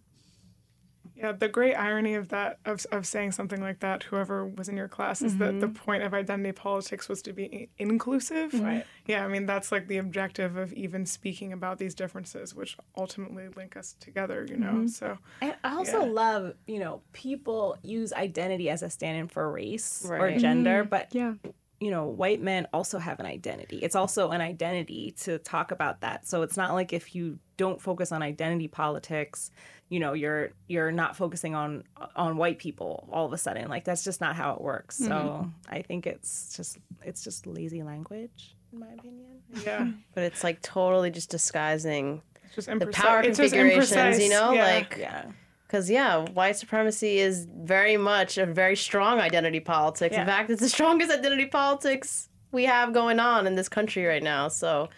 Yeah, 1.22 1.34
the 1.34 1.50
great 1.50 1.76
irony 1.76 2.16
of 2.16 2.30
that, 2.30 2.58
of, 2.66 2.78
of 2.92 3.06
saying 3.06 3.32
something 3.34 3.62
like 3.62 3.80
that, 3.86 4.04
whoever 4.10 4.38
was 4.48 4.68
in 4.72 4.76
your 4.82 4.88
class, 4.88 5.22
is 5.22 5.38
that 5.38 5.60
the 5.60 5.68
mm-hmm. 5.68 5.86
point 5.86 6.02
of 6.04 6.12
identity 6.22 6.52
politics 6.52 7.08
was 7.12 7.22
to 7.28 7.34
be 7.34 7.70
inclusive. 7.78 8.52
Mm-hmm. 8.52 8.66
Right. 8.66 8.86
Yeah, 9.12 9.22
I 9.26 9.28
mean, 9.28 9.46
that's 9.46 9.72
like 9.72 9.86
the 9.88 9.98
objective 10.06 10.58
of 10.58 10.74
even 10.74 11.06
speaking 11.06 11.54
about 11.54 11.78
these 11.78 11.94
differences, 11.94 12.56
which 12.56 12.76
ultimately 12.98 13.46
link 13.56 13.78
us 13.82 13.96
together, 14.00 14.40
you 14.50 14.58
know? 14.58 14.76
Mm-hmm. 14.78 14.88
So, 14.88 15.08
And 15.42 15.54
I 15.64 15.76
also 15.76 16.00
Yeah. 16.06 16.12
love, 16.24 16.44
you 16.66 16.80
know, 16.80 17.02
people 17.14 17.78
use 17.84 18.10
identity 18.14 18.68
as 18.76 18.82
a 18.82 18.90
stand 18.90 19.18
in 19.22 19.28
for 19.28 19.52
race 19.52 20.04
or 20.10 20.18
Right. 20.18 20.40
gender, 20.40 20.84
but 20.84 21.14
yeah 21.14 21.34
you 21.82 21.90
know, 21.90 22.06
white 22.06 22.40
men 22.40 22.68
also 22.74 23.00
have 23.00 23.20
an 23.20 23.26
identity. 23.26 23.80
It's 23.80 23.96
also 23.96 24.30
an 24.30 24.40
identity 24.40 25.16
to 25.22 25.40
talk 25.40 25.72
about 25.72 26.02
that. 26.02 26.28
So 26.28 26.44
it's 26.44 26.56
not 26.56 26.74
like 26.74 26.94
if 26.94 27.16
you 27.16 27.40
don't 27.58 27.82
focus 27.82 28.12
on 28.12 28.22
identity 28.22 28.68
politics, 28.68 29.50
you 29.90 30.00
know, 30.00 30.14
you're 30.14 30.52
you're 30.68 30.92
not 30.92 31.18
focusing 31.18 31.56
on 31.56 31.84
on 32.16 32.38
white 32.38 32.60
people 32.60 33.10
all 33.12 33.26
of 33.26 33.34
a 33.34 33.38
sudden. 33.38 33.68
Like 33.68 33.84
that's 33.84 34.04
just 34.04 34.22
not 34.22 34.36
how 34.36 34.54
it 34.54 34.62
works. 34.62 34.96
So 34.96 35.10
mm-hmm. 35.10 35.50
I 35.68 35.82
think 35.82 36.06
it's 36.06 36.56
just 36.56 36.78
it's 37.04 37.24
just 37.24 37.48
lazy 37.48 37.82
language 37.82 38.56
in 38.72 38.80
my 38.80 38.88
opinion. 38.88 39.42
yeah, 39.66 39.88
But 40.14 40.26
it's 40.26 40.44
like 40.44 40.62
totally 40.62 41.10
just 41.10 41.32
disguising 41.32 42.22
it's 42.46 42.56
just 42.56 42.68
the 42.68 42.88
power 42.88 43.22
it's 43.22 43.40
just 43.40 43.54
configurations, 43.54 44.20
you 44.20 44.30
know? 44.30 44.54
yeah. 44.54 44.64
Like, 44.66 44.98
Yeah. 45.00 45.26
Because 45.72 45.90
yeah, 45.90 46.26
white 46.32 46.58
supremacy 46.58 47.20
is 47.20 47.48
very 47.50 47.96
much 47.96 48.38
a 48.38 48.46
very 48.46 48.76
strong 48.76 49.22
identity 49.22 49.62
politics. 49.62 50.18
In 50.18 50.26
fact, 50.26 50.50
it's 50.50 50.60
the 50.60 50.68
strongest 50.78 51.10
identity 51.10 51.46
politics 51.46 52.28
we 52.52 52.66
have 52.66 52.92
going 52.92 53.22
on 53.22 53.48
in 53.48 53.56
this 53.56 53.70
country 53.70 54.04
right 54.04 54.22
now. 54.22 54.50
So, 54.50 54.90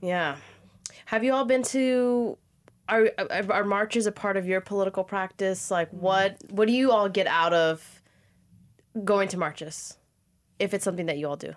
yeah. 0.00 0.36
Have 1.06 1.24
you 1.24 1.34
all 1.34 1.44
been 1.44 1.64
to? 1.64 2.38
Are, 2.88 3.10
are 3.18 3.52
are 3.52 3.64
marches 3.64 4.06
a 4.06 4.12
part 4.12 4.36
of 4.36 4.46
your 4.46 4.60
political 4.60 5.02
practice? 5.02 5.68
Like, 5.68 5.90
what 5.90 6.36
what 6.50 6.68
do 6.68 6.72
you 6.72 6.92
all 6.92 7.08
get 7.08 7.26
out 7.26 7.52
of 7.52 8.00
going 9.04 9.28
to 9.30 9.36
marches? 9.36 9.98
If 10.60 10.74
it's 10.74 10.84
something 10.84 11.06
that 11.06 11.18
you 11.18 11.28
all 11.28 11.36
do. 11.36 11.54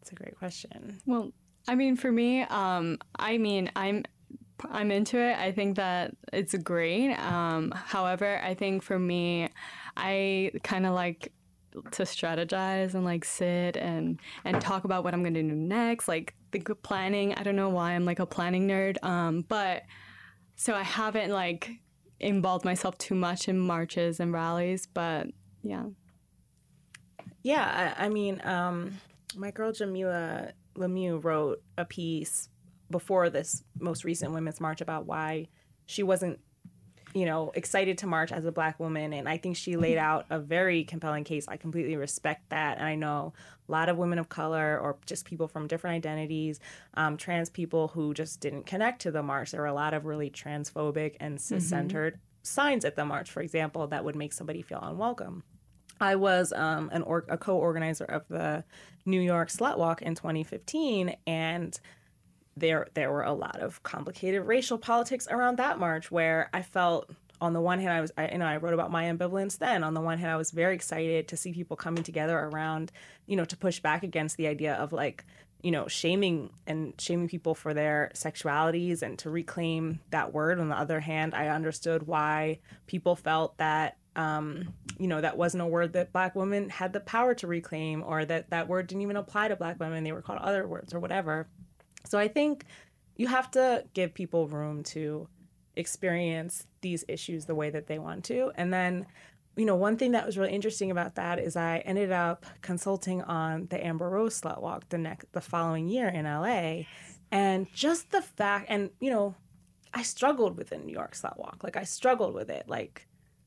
It's 0.00 0.10
a 0.10 0.14
great 0.14 0.38
question. 0.38 1.00
Well, 1.04 1.32
I 1.68 1.74
mean, 1.74 1.96
for 1.96 2.10
me, 2.10 2.42
um, 2.42 2.98
I 3.18 3.36
mean, 3.38 3.70
I'm 3.76 4.04
I'm 4.70 4.90
into 4.90 5.18
it. 5.18 5.36
I 5.38 5.52
think 5.52 5.76
that 5.76 6.16
it's 6.32 6.54
great. 6.54 7.14
Um, 7.14 7.72
however, 7.74 8.40
I 8.42 8.54
think 8.54 8.82
for 8.82 8.98
me, 8.98 9.48
I 9.96 10.52
kind 10.62 10.86
of 10.86 10.94
like 10.94 11.32
to 11.90 12.04
strategize 12.04 12.94
and 12.94 13.04
like 13.04 13.24
sit 13.24 13.76
and 13.76 14.20
and 14.44 14.60
talk 14.60 14.84
about 14.84 15.02
what 15.02 15.12
I'm 15.12 15.22
gonna 15.22 15.42
do 15.42 15.48
next. 15.48 16.08
Like 16.08 16.34
of 16.68 16.82
planning. 16.82 17.34
I 17.34 17.42
don't 17.42 17.56
know 17.56 17.70
why 17.70 17.92
I'm 17.92 18.04
like 18.04 18.20
a 18.20 18.26
planning 18.26 18.68
nerd. 18.68 19.02
Um, 19.02 19.44
but 19.48 19.82
so 20.56 20.74
I 20.74 20.82
haven't 20.82 21.30
like 21.32 21.70
involved 22.20 22.64
myself 22.64 22.96
too 22.98 23.14
much 23.14 23.48
in 23.48 23.58
marches 23.58 24.20
and 24.20 24.32
rallies. 24.32 24.86
But 24.86 25.28
yeah. 25.62 25.84
Yeah, 27.42 27.94
I, 27.98 28.06
I 28.06 28.08
mean, 28.08 28.40
um, 28.44 28.98
my 29.36 29.50
girl 29.50 29.72
Jamila 29.72 30.52
Lemieux 30.76 31.22
wrote 31.22 31.62
a 31.76 31.84
piece 31.84 32.48
before 32.94 33.28
this 33.28 33.64
most 33.80 34.04
recent 34.04 34.32
Women's 34.32 34.60
March 34.60 34.80
about 34.80 35.04
why 35.04 35.48
she 35.84 36.04
wasn't, 36.04 36.38
you 37.12 37.26
know, 37.26 37.50
excited 37.56 37.98
to 37.98 38.06
march 38.06 38.30
as 38.30 38.44
a 38.44 38.52
black 38.52 38.78
woman. 38.78 39.12
And 39.12 39.28
I 39.28 39.36
think 39.36 39.56
she 39.56 39.74
laid 39.74 39.98
out 39.98 40.26
a 40.30 40.38
very 40.38 40.84
compelling 40.84 41.24
case. 41.24 41.48
I 41.48 41.56
completely 41.56 41.96
respect 41.96 42.50
that. 42.50 42.78
And 42.78 42.86
I 42.86 42.94
know 42.94 43.32
a 43.68 43.72
lot 43.72 43.88
of 43.88 43.96
women 43.96 44.20
of 44.20 44.28
color 44.28 44.78
or 44.78 44.96
just 45.06 45.24
people 45.24 45.48
from 45.48 45.66
different 45.66 45.96
identities, 45.96 46.60
um, 46.94 47.16
trans 47.16 47.50
people 47.50 47.88
who 47.88 48.14
just 48.14 48.38
didn't 48.38 48.64
connect 48.64 49.02
to 49.02 49.10
the 49.10 49.24
march. 49.24 49.50
There 49.50 49.62
were 49.62 49.66
a 49.66 49.74
lot 49.74 49.92
of 49.92 50.04
really 50.04 50.30
transphobic 50.30 51.16
and 51.18 51.40
cis 51.40 51.68
centered 51.68 52.20
signs 52.44 52.84
at 52.84 52.94
the 52.94 53.04
march, 53.04 53.28
for 53.28 53.42
example, 53.42 53.88
that 53.88 54.04
would 54.04 54.14
make 54.14 54.32
somebody 54.32 54.62
feel 54.62 54.78
unwelcome. 54.80 55.42
I 56.00 56.14
was 56.14 56.52
um, 56.52 56.90
an 56.92 57.02
or- 57.02 57.26
a 57.28 57.38
co-organizer 57.38 58.04
of 58.04 58.22
the 58.28 58.62
New 59.04 59.20
York 59.20 59.48
Slut 59.48 59.78
Walk 59.78 60.00
in 60.00 60.14
2015, 60.14 61.16
and 61.26 61.76
there 62.56 62.88
there 62.94 63.10
were 63.10 63.22
a 63.22 63.32
lot 63.32 63.60
of 63.60 63.82
complicated 63.82 64.42
racial 64.42 64.78
politics 64.78 65.26
around 65.30 65.58
that 65.58 65.78
march. 65.78 66.10
Where 66.10 66.50
I 66.52 66.62
felt, 66.62 67.10
on 67.40 67.52
the 67.52 67.60
one 67.60 67.80
hand, 67.80 67.92
I 67.92 68.00
was 68.00 68.12
I, 68.16 68.30
you 68.30 68.38
know 68.38 68.46
I 68.46 68.56
wrote 68.56 68.74
about 68.74 68.90
my 68.90 69.04
ambivalence 69.04 69.58
then. 69.58 69.84
On 69.84 69.94
the 69.94 70.00
one 70.00 70.18
hand, 70.18 70.30
I 70.30 70.36
was 70.36 70.50
very 70.50 70.74
excited 70.74 71.28
to 71.28 71.36
see 71.36 71.52
people 71.52 71.76
coming 71.76 72.02
together 72.02 72.38
around, 72.38 72.92
you 73.26 73.36
know, 73.36 73.44
to 73.44 73.56
push 73.56 73.80
back 73.80 74.02
against 74.02 74.36
the 74.36 74.46
idea 74.46 74.74
of 74.74 74.92
like 74.92 75.24
you 75.62 75.70
know 75.70 75.88
shaming 75.88 76.50
and 76.66 76.94
shaming 76.98 77.28
people 77.28 77.54
for 77.54 77.74
their 77.74 78.10
sexualities 78.14 79.02
and 79.02 79.18
to 79.20 79.30
reclaim 79.30 80.00
that 80.10 80.32
word. 80.32 80.60
On 80.60 80.68
the 80.68 80.78
other 80.78 81.00
hand, 81.00 81.34
I 81.34 81.48
understood 81.48 82.06
why 82.06 82.60
people 82.86 83.16
felt 83.16 83.56
that 83.58 83.98
um, 84.16 84.72
you 84.98 85.08
know, 85.08 85.20
that 85.20 85.36
wasn't 85.36 85.62
a 85.62 85.66
word 85.66 85.92
that 85.94 86.12
black 86.12 86.34
women 86.34 86.68
had 86.68 86.92
the 86.92 87.00
power 87.00 87.34
to 87.34 87.46
reclaim, 87.46 88.02
or 88.06 88.24
that 88.24 88.50
that 88.50 88.68
word 88.68 88.86
didn't 88.86 89.02
even 89.02 89.16
apply 89.16 89.48
to 89.48 89.56
black 89.56 89.80
women. 89.80 90.04
They 90.04 90.12
were 90.12 90.22
called 90.22 90.38
other 90.40 90.66
words 90.66 90.94
or 90.94 91.00
whatever. 91.00 91.48
So 92.04 92.18
I 92.18 92.28
think 92.28 92.64
you 93.16 93.26
have 93.28 93.50
to 93.52 93.84
give 93.94 94.14
people 94.14 94.48
room 94.48 94.82
to 94.84 95.28
experience 95.76 96.66
these 96.80 97.04
issues 97.08 97.46
the 97.46 97.54
way 97.54 97.70
that 97.70 97.86
they 97.86 97.98
want 97.98 98.24
to. 98.24 98.52
And 98.56 98.72
then, 98.72 99.06
you 99.56 99.64
know, 99.64 99.76
one 99.76 99.96
thing 99.96 100.12
that 100.12 100.26
was 100.26 100.36
really 100.36 100.52
interesting 100.52 100.90
about 100.90 101.14
that 101.16 101.38
is 101.38 101.56
I 101.56 101.78
ended 101.78 102.12
up 102.12 102.46
consulting 102.60 103.22
on 103.22 103.66
the 103.70 103.84
Amber 103.84 104.10
Rose 104.10 104.40
Slut 104.40 104.60
Walk 104.60 104.88
the 104.88 104.98
next 104.98 105.32
the 105.32 105.40
following 105.40 105.88
year 105.88 106.08
in 106.08 106.24
LA. 106.24 106.82
And 107.30 107.66
just 107.72 108.10
the 108.10 108.22
fact 108.22 108.66
and 108.68 108.90
you 109.00 109.10
know, 109.10 109.34
I 109.92 110.02
struggled 110.02 110.56
with 110.56 110.70
the 110.70 110.78
New 110.78 110.92
York 110.92 111.14
Slut 111.14 111.38
Walk. 111.38 111.62
Like 111.62 111.76
I 111.76 111.84
struggled 111.84 112.34
with 112.34 112.50
it. 112.50 112.68
Like 112.68 113.06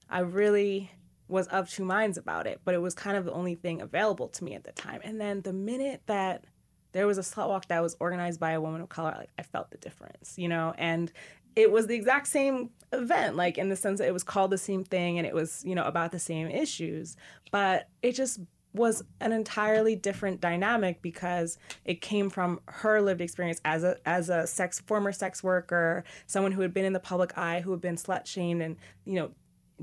I 0.10 0.20
really 0.20 0.92
was 1.28 1.48
of 1.48 1.70
two 1.70 1.84
minds 1.84 2.18
about 2.18 2.48
it, 2.48 2.62
but 2.64 2.74
it 2.74 2.82
was 2.82 2.94
kind 2.94 3.18
of 3.18 3.26
the 3.26 3.34
only 3.34 3.56
thing 3.56 3.82
available 3.82 4.30
to 4.30 4.44
me 4.44 4.56
at 4.56 4.64
the 4.64 4.72
time. 4.72 5.02
And 5.04 5.20
then 5.20 5.42
the 5.42 5.52
minute 5.52 6.02
that 6.06 6.46
there 6.92 7.08
was 7.08 7.18
a 7.18 7.22
slut 7.22 7.48
walk 7.48 7.68
that 7.68 7.82
was 7.82 7.96
organized 8.00 8.40
by 8.40 8.52
a 8.52 8.62
woman 8.62 8.82
of 8.82 8.90
color, 8.90 9.14
like 9.18 9.30
I 9.38 9.44
felt 9.44 9.72
the 9.72 9.78
difference, 9.78 10.36
you 10.38 10.48
know, 10.48 10.74
and 10.78 11.12
it 11.56 11.72
was 11.72 11.88
the 11.88 11.96
exact 11.96 12.28
same 12.28 12.70
event, 12.94 13.36
like 13.36 13.58
in 13.58 13.70
the 13.70 13.76
sense 13.76 14.00
that 14.00 14.08
it 14.08 14.14
was 14.14 14.24
called 14.24 14.52
the 14.52 14.58
same 14.58 14.84
thing 14.84 15.18
and 15.18 15.26
it 15.26 15.34
was, 15.34 15.64
you 15.66 15.76
know, 15.76 15.86
about 15.86 16.12
the 16.12 16.20
same 16.20 16.48
issues, 16.48 17.18
but 17.52 17.90
it 18.02 18.14
just 18.14 18.40
was 18.74 19.04
an 19.22 19.32
entirely 19.32 19.96
different 19.96 20.40
dynamic 20.40 21.02
because 21.02 21.58
it 21.84 22.00
came 22.00 22.30
from 22.30 22.60
her 22.68 23.02
lived 23.02 23.22
experience 23.22 23.60
as 23.66 23.84
a 23.84 23.98
as 24.06 24.30
a 24.30 24.46
sex 24.46 24.80
former 24.82 25.12
sex 25.12 25.44
worker, 25.44 26.04
someone 26.28 26.52
who 26.52 26.62
had 26.62 26.74
been 26.74 26.86
in 26.86 26.94
the 26.94 27.00
public 27.00 27.38
eye, 27.38 27.62
who 27.62 27.72
had 27.72 27.82
been 27.82 27.96
slut 27.96 28.28
shamed 28.28 28.62
and 28.62 28.76
you 29.06 29.16
know 29.16 29.32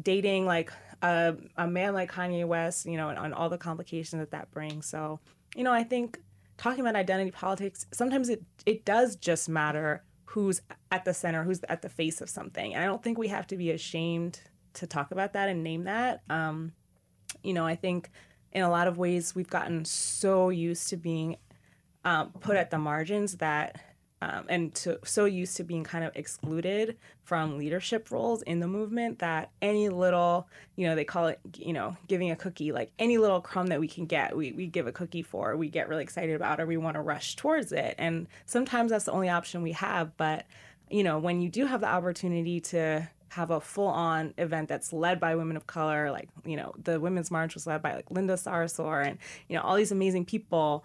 dating 0.01 0.47
like 0.47 0.73
a, 1.03 1.37
a 1.57 1.67
man 1.67 1.95
like 1.95 2.11
Kanye 2.11 2.47
West, 2.47 2.87
you 2.87 2.97
know, 2.97 3.09
and, 3.11 3.19
and 3.19 3.35
all 3.35 3.49
the 3.49 3.59
complications 3.59 4.21
that 4.21 4.31
that 4.31 4.51
brings. 4.51 4.87
So, 4.87 5.21
you 5.55 5.63
know, 5.63 5.73
I 5.73 5.85
think 5.85 6.19
talking 6.57 6.81
about 6.81 6.97
identity 6.97 7.31
politics, 7.31 7.87
sometimes 7.93 8.29
it, 8.29 8.43
it 8.67 8.85
does 8.85 9.17
just 9.17 9.49
matter 9.49 10.05
who's 10.25 10.61
at 10.91 11.05
the 11.05 11.15
center, 11.15 11.45
who's 11.45 11.61
at 11.69 11.83
the 11.83 11.89
face 11.89 12.21
of 12.21 12.29
something. 12.29 12.75
And 12.75 12.83
I 12.83 12.87
don't 12.87 13.03
think 13.03 13.19
we 13.19 13.29
have 13.29 13.47
to 13.49 13.57
be 13.57 13.71
ashamed 13.71 14.41
to 14.75 14.87
talk 14.87 15.11
about 15.11 15.33
that 15.35 15.49
and 15.49 15.63
name 15.63 15.85
that. 15.85 16.23
Um, 16.29 16.73
you 17.43 17.53
know, 17.53 17.67
I 17.67 17.77
think 17.77 18.11
in 18.53 18.63
a 18.63 18.71
lot 18.71 18.89
of 18.89 18.99
ways 18.99 19.35
we've 19.35 19.51
gotten 19.51 19.85
so 19.85 20.49
used 20.49 20.89
to 20.91 20.97
being 20.97 21.37
um, 22.05 22.33
put 22.41 22.57
at 22.57 22.71
the 22.71 22.79
margins 22.79 23.37
that 23.39 23.81
um, 24.25 24.47
and 24.49 24.75
to, 24.77 24.99
so 25.05 25.27
used 25.27 25.59
to 25.59 25.65
being 25.65 25.85
kind 25.85 26.03
of 26.03 26.13
excluded 26.15 26.97
from 27.25 27.59
leadership 27.59 28.11
roles 28.11 28.41
in 28.43 28.61
the 28.61 28.67
movement 28.67 29.19
that 29.19 29.51
any 29.61 29.91
little, 29.91 30.49
you 30.77 30.87
know, 30.87 30.95
they 30.95 31.05
call 31.05 31.27
it, 31.27 31.39
you 31.59 31.75
know, 31.75 31.95
giving 32.09 32.31
a 32.31 32.37
cookie, 32.37 32.73
like 32.73 32.91
any 32.99 33.19
little 33.19 33.43
crumb 33.43 33.67
that 33.67 33.81
we 33.81 33.89
can 33.89 34.07
get, 34.07 34.35
we, 34.35 34.53
we 34.53 34.67
give 34.67 34.87
a 34.87 34.93
cookie 34.93 35.23
for, 35.23 35.57
we 35.59 35.69
get 35.69 35.91
really 35.91 36.03
excited 36.03 36.35
about, 36.35 36.59
or 36.59 36.65
we 36.65 36.79
want 36.79 36.95
to 36.95 37.03
rush 37.03 37.37
towards 37.37 37.71
it. 37.71 37.95
And 37.99 38.27
sometimes 38.47 38.91
that's 38.91 39.05
the 39.05 39.13
only 39.13 39.29
option 39.29 39.61
we 39.63 39.73
have. 39.73 40.17
But, 40.17 40.47
you 40.89 41.05
know, 41.05 41.19
when 41.19 41.43
you 41.43 41.51
do 41.51 41.67
have 41.67 41.83
the 41.83 41.89
opportunity 41.89 42.61
to 42.61 43.07
have 43.29 43.51
a 43.51 43.61
full 43.61 43.89
on 43.89 44.33
event 44.39 44.69
that's 44.69 44.91
led 44.93 45.21
by 45.21 45.35
women 45.35 45.59
of 45.59 45.67
color, 45.67 46.11
like, 46.11 46.31
you 46.47 46.57
know, 46.57 46.73
the 46.83 46.99
Women's 46.99 47.31
March 47.31 47.53
was 47.53 47.67
led 47.67 47.83
by 47.83 47.95
like 47.95 48.11
Linda 48.11 48.35
Sarsour 48.35 49.07
and, 49.07 49.19
you 49.49 49.57
know, 49.57 49.63
all 49.63 49.77
these 49.77 49.93
amazing 49.93 50.25
people 50.25 50.85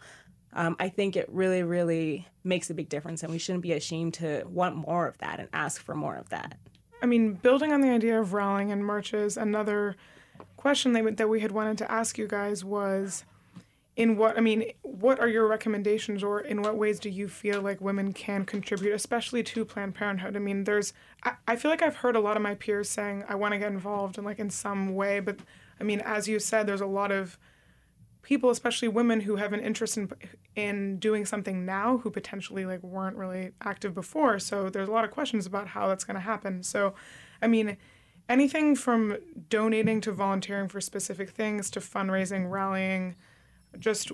um, 0.53 0.75
I 0.79 0.89
think 0.89 1.15
it 1.15 1.27
really, 1.31 1.63
really 1.63 2.27
makes 2.43 2.69
a 2.69 2.73
big 2.73 2.89
difference, 2.89 3.23
and 3.23 3.31
we 3.31 3.37
shouldn't 3.37 3.63
be 3.63 3.73
ashamed 3.73 4.15
to 4.15 4.43
want 4.47 4.75
more 4.75 5.07
of 5.07 5.17
that 5.19 5.39
and 5.39 5.49
ask 5.53 5.81
for 5.81 5.95
more 5.95 6.15
of 6.15 6.29
that. 6.29 6.57
I 7.01 7.05
mean, 7.05 7.33
building 7.33 7.71
on 7.71 7.81
the 7.81 7.89
idea 7.89 8.19
of 8.19 8.33
rallying 8.33 8.71
and 8.71 8.85
marches, 8.85 9.37
another 9.37 9.95
question 10.57 10.93
that, 10.93 11.29
we 11.29 11.39
had 11.39 11.51
wanted 11.51 11.77
to 11.77 11.91
ask 11.91 12.17
you 12.17 12.27
guys 12.27 12.65
was 12.65 13.23
in 13.95 14.15
what 14.15 14.37
I 14.37 14.41
mean, 14.41 14.71
what 14.81 15.19
are 15.19 15.27
your 15.27 15.47
recommendations, 15.47 16.23
or 16.23 16.39
in 16.39 16.61
what 16.61 16.77
ways 16.77 16.99
do 16.99 17.09
you 17.09 17.27
feel 17.27 17.61
like 17.61 17.81
women 17.81 18.13
can 18.13 18.45
contribute, 18.45 18.93
especially 18.93 19.43
to 19.43 19.65
Planned 19.65 19.95
Parenthood? 19.95 20.35
I 20.35 20.39
mean, 20.39 20.63
there's, 20.63 20.93
I, 21.23 21.33
I 21.47 21.55
feel 21.57 21.69
like 21.69 21.81
I've 21.81 21.97
heard 21.97 22.15
a 22.15 22.21
lot 22.21 22.37
of 22.37 22.43
my 22.43 22.55
peers 22.55 22.89
saying 22.89 23.25
I 23.27 23.35
want 23.35 23.53
to 23.53 23.59
get 23.59 23.71
involved 23.71 24.17
in 24.17 24.23
like 24.23 24.39
in 24.39 24.49
some 24.49 24.95
way, 24.95 25.19
but 25.19 25.39
I 25.79 25.83
mean, 25.83 26.01
as 26.01 26.27
you 26.27 26.39
said, 26.39 26.65
there's 26.65 26.81
a 26.81 26.85
lot 26.85 27.11
of 27.11 27.37
people, 28.21 28.49
especially 28.49 28.87
women, 28.87 29.21
who 29.21 29.37
have 29.37 29.53
an 29.53 29.59
interest 29.59 29.97
in 29.97 30.11
in 30.55 30.99
doing 30.99 31.25
something 31.25 31.65
now, 31.65 31.97
who 31.99 32.11
potentially 32.11 32.65
like 32.65 32.83
weren't 32.83 33.17
really 33.17 33.51
active 33.61 33.93
before. 33.93 34.39
So 34.39 34.69
there's 34.69 34.89
a 34.89 34.91
lot 34.91 35.05
of 35.05 35.11
questions 35.11 35.45
about 35.45 35.67
how 35.67 35.87
that's 35.87 36.03
going 36.03 36.15
to 36.15 36.21
happen. 36.21 36.63
So, 36.63 36.93
I 37.41 37.47
mean 37.47 37.77
anything 38.29 38.75
from 38.75 39.17
donating 39.49 39.99
to 40.01 40.11
volunteering 40.11 40.69
for 40.69 40.79
specific 40.79 41.31
things 41.31 41.71
to 41.71 41.79
fundraising, 41.79 42.49
rallying, 42.49 43.15
just 43.79 44.11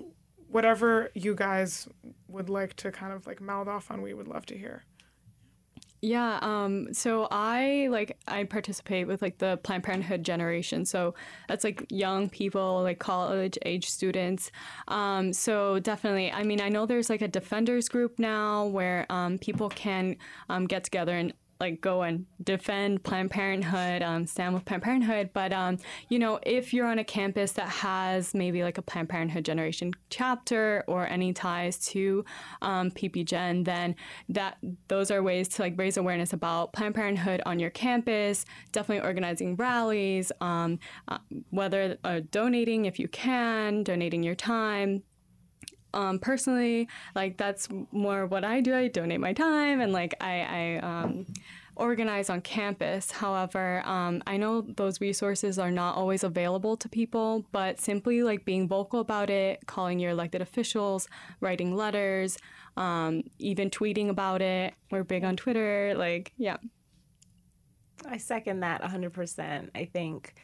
whatever 0.48 1.10
you 1.14 1.34
guys 1.34 1.86
would 2.28 2.48
like 2.48 2.74
to 2.74 2.90
kind 2.90 3.12
of 3.12 3.26
like 3.26 3.40
mouth 3.40 3.68
off 3.68 3.90
on, 3.90 4.00
we 4.00 4.14
would 4.14 4.26
love 4.26 4.46
to 4.46 4.56
hear. 4.56 4.84
Yeah, 6.06 6.38
um, 6.40 6.94
so 6.94 7.26
I 7.32 7.88
like 7.90 8.16
I 8.28 8.44
participate 8.44 9.08
with 9.08 9.22
like 9.22 9.38
the 9.38 9.56
Planned 9.64 9.82
Parenthood 9.82 10.22
generation. 10.22 10.84
So 10.84 11.16
that's 11.48 11.64
like 11.64 11.84
young 11.90 12.30
people, 12.30 12.84
like 12.84 13.00
college 13.00 13.58
age 13.64 13.90
students. 13.90 14.52
Um, 14.86 15.32
so 15.32 15.80
definitely, 15.80 16.30
I 16.30 16.44
mean, 16.44 16.60
I 16.60 16.68
know 16.68 16.86
there's 16.86 17.10
like 17.10 17.22
a 17.22 17.28
defenders 17.28 17.88
group 17.88 18.20
now 18.20 18.66
where 18.66 19.04
um, 19.10 19.38
people 19.38 19.68
can 19.68 20.14
um, 20.48 20.68
get 20.68 20.84
together 20.84 21.12
and 21.12 21.32
like 21.60 21.80
go 21.80 22.02
and 22.02 22.26
defend 22.42 23.02
Planned 23.02 23.30
Parenthood, 23.30 24.02
um, 24.02 24.26
stand 24.26 24.54
with 24.54 24.64
Planned 24.64 24.82
Parenthood. 24.82 25.30
But 25.32 25.52
um, 25.52 25.78
you 26.08 26.18
know, 26.18 26.38
if 26.42 26.72
you're 26.74 26.86
on 26.86 26.98
a 26.98 27.04
campus 27.04 27.52
that 27.52 27.68
has 27.68 28.34
maybe 28.34 28.62
like 28.62 28.78
a 28.78 28.82
Planned 28.82 29.08
Parenthood 29.08 29.44
Generation 29.44 29.92
chapter 30.10 30.84
or 30.86 31.06
any 31.06 31.32
ties 31.32 31.78
to 31.88 32.24
um, 32.62 32.90
PPGen, 32.90 33.64
then 33.64 33.94
that 34.28 34.58
those 34.88 35.10
are 35.10 35.22
ways 35.22 35.48
to 35.48 35.62
like 35.62 35.78
raise 35.78 35.96
awareness 35.96 36.32
about 36.32 36.72
Planned 36.72 36.94
Parenthood 36.94 37.40
on 37.46 37.58
your 37.58 37.70
campus. 37.70 38.44
Definitely 38.72 39.06
organizing 39.06 39.56
rallies, 39.56 40.32
um, 40.40 40.78
uh, 41.08 41.18
whether 41.50 41.96
uh, 42.04 42.20
donating 42.30 42.84
if 42.84 42.98
you 42.98 43.08
can, 43.08 43.82
donating 43.82 44.22
your 44.22 44.34
time, 44.34 45.02
um, 45.96 46.18
personally, 46.18 46.88
like 47.14 47.38
that's 47.38 47.68
more 47.90 48.26
what 48.26 48.44
I 48.44 48.60
do. 48.60 48.76
I 48.76 48.88
donate 48.88 49.18
my 49.18 49.32
time 49.32 49.80
and 49.80 49.92
like 49.92 50.14
I, 50.20 50.80
I 50.82 50.86
um, 50.86 51.26
organize 51.74 52.28
on 52.28 52.42
campus. 52.42 53.10
However, 53.10 53.82
um, 53.86 54.22
I 54.26 54.36
know 54.36 54.60
those 54.60 55.00
resources 55.00 55.58
are 55.58 55.70
not 55.70 55.96
always 55.96 56.22
available 56.22 56.76
to 56.76 56.88
people, 56.88 57.46
but 57.50 57.80
simply 57.80 58.22
like 58.22 58.44
being 58.44 58.68
vocal 58.68 59.00
about 59.00 59.30
it, 59.30 59.66
calling 59.66 59.98
your 59.98 60.10
elected 60.10 60.42
officials, 60.42 61.08
writing 61.40 61.74
letters, 61.74 62.36
um, 62.76 63.22
even 63.38 63.70
tweeting 63.70 64.10
about 64.10 64.42
it. 64.42 64.74
We're 64.90 65.02
big 65.02 65.24
on 65.24 65.34
Twitter. 65.34 65.94
Like, 65.96 66.32
yeah. 66.36 66.58
I 68.06 68.18
second 68.18 68.60
that 68.60 68.82
100%. 68.82 69.70
I 69.74 69.86
think 69.86 70.34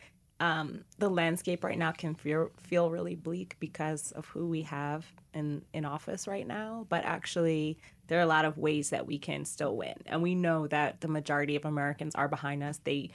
um, 0.43 0.85
the 0.99 1.09
landscape 1.09 1.63
right 1.63 1.79
now 1.79 1.93
can 1.93 2.17
feel, 2.17 2.51
feel 2.57 2.91
really 2.91 3.15
bleak 3.15 3.55
because 3.61 4.11
of 4.11 4.27
who 4.27 4.49
we 4.49 4.63
have 4.63 5.07
in, 5.33 5.63
in 5.73 5.85
office 5.85 6.27
right 6.27 6.45
now. 6.45 6.85
But 6.89 7.05
actually, 7.05 7.79
there 8.09 8.19
are 8.19 8.23
a 8.23 8.27
lot 8.27 8.45
of 8.45 8.59
ways 8.59 8.91
that 8.91 9.07
we 9.07 9.19
can 9.19 9.45
still 9.45 9.77
win. 9.77 9.95
And 10.05 10.21
we 10.21 10.35
know 10.35 10.67
that 10.67 11.01
the 11.01 11.07
majority 11.07 11.55
of 11.55 11.65
Americans 11.65 12.17
are 12.17 12.27
behind 12.27 12.65
us. 12.65 12.81
They 12.83 13.11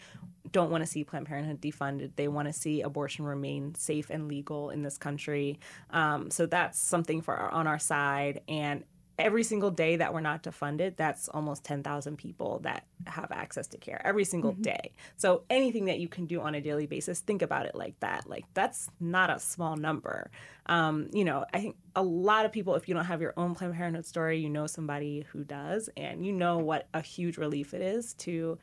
don't 0.53 0.71
want 0.71 0.83
to 0.83 0.87
see 0.89 1.03
Planned 1.03 1.25
Parenthood 1.25 1.59
defunded. 1.59 2.11
They 2.15 2.29
want 2.29 2.47
to 2.47 2.53
see 2.53 2.79
abortion 2.81 3.25
remain 3.25 3.75
safe 3.75 4.09
and 4.09 4.29
legal 4.29 4.69
in 4.69 4.83
this 4.83 4.97
country. 4.97 5.59
Um, 5.89 6.31
so 6.31 6.45
that's 6.45 6.79
something 6.79 7.21
for 7.21 7.35
our, 7.35 7.49
on 7.49 7.67
our 7.67 7.79
side. 7.79 8.39
And 8.47 8.85
every 9.19 9.43
single 9.43 9.71
day 9.71 9.95
that 9.95 10.13
we're 10.13 10.21
not 10.21 10.43
defunded, 10.43 10.95
that's 10.95 11.27
almost 11.29 11.63
10,000 11.63 12.17
people 12.17 12.59
that 12.59 12.85
have 13.07 13.31
access 13.31 13.67
to 13.67 13.77
care 13.77 14.01
every 14.05 14.23
single 14.23 14.53
mm-hmm. 14.53 14.61
day. 14.61 14.93
So 15.15 15.43
anything 15.49 15.85
that 15.85 15.99
you 15.99 16.07
can 16.07 16.25
do 16.25 16.41
on 16.41 16.55
a 16.55 16.61
daily 16.61 16.85
basis, 16.85 17.19
think 17.19 17.41
about 17.41 17.65
it 17.65 17.75
like 17.75 17.99
that. 18.01 18.29
Like 18.29 18.45
that's 18.53 18.89
not 18.99 19.29
a 19.29 19.39
small 19.39 19.75
number. 19.75 20.29
Um, 20.67 21.09
you 21.11 21.25
know, 21.25 21.45
I 21.53 21.59
think 21.59 21.77
a 21.95 22.03
lot 22.03 22.45
of 22.45 22.51
people, 22.51 22.75
if 22.75 22.87
you 22.87 22.93
don't 22.93 23.05
have 23.05 23.21
your 23.21 23.33
own 23.37 23.55
Planned 23.55 23.73
Parenthood 23.73 24.05
story, 24.05 24.39
you 24.39 24.49
know 24.49 24.67
somebody 24.67 25.25
who 25.31 25.43
does, 25.43 25.89
and 25.97 26.25
you 26.25 26.31
know 26.31 26.57
what 26.57 26.87
a 26.93 27.01
huge 27.01 27.37
relief 27.37 27.73
it 27.73 27.81
is 27.81 28.13
to 28.15 28.59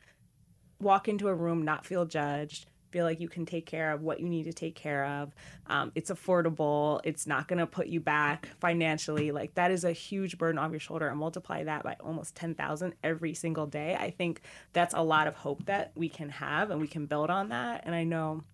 walk 0.79 1.07
into 1.07 1.27
a 1.27 1.33
room, 1.33 1.63
not 1.63 1.85
feel 1.85 2.05
judged, 2.05 2.67
feel 2.95 3.03
like 3.03 3.19
you 3.19 3.27
can 3.27 3.45
take 3.45 3.65
care 3.65 3.91
of 3.91 4.03
what 4.03 4.21
you 4.21 4.29
need 4.29 4.45
to 4.45 4.53
take 4.53 4.73
care 4.73 5.03
of. 5.03 5.35
Um, 5.67 5.91
it's 5.95 6.09
affordable. 6.09 7.01
It's 7.03 7.27
not 7.27 7.49
going 7.49 7.59
to 7.59 7.67
put 7.67 7.87
you 7.87 7.99
back 7.99 8.47
financially. 8.61 9.33
Like 9.33 9.53
that 9.55 9.69
is 9.69 9.83
a 9.83 9.91
huge 9.91 10.37
burden 10.37 10.57
off 10.57 10.71
your 10.71 10.79
shoulder, 10.79 11.09
and 11.09 11.19
multiply 11.19 11.65
that 11.65 11.83
by 11.83 11.97
almost 11.99 12.35
ten 12.35 12.55
thousand 12.55 12.93
every 13.03 13.33
single 13.33 13.65
day. 13.65 13.97
I 13.99 14.11
think 14.11 14.39
that's 14.71 14.93
a 14.93 15.01
lot 15.01 15.27
of 15.27 15.35
hope 15.35 15.65
that 15.65 15.91
we 15.95 16.07
can 16.07 16.29
have, 16.29 16.71
and 16.71 16.79
we 16.79 16.87
can 16.87 17.05
build 17.05 17.29
on 17.29 17.49
that. 17.49 17.83
And 17.85 17.93
I 17.93 18.05
know 18.05 18.45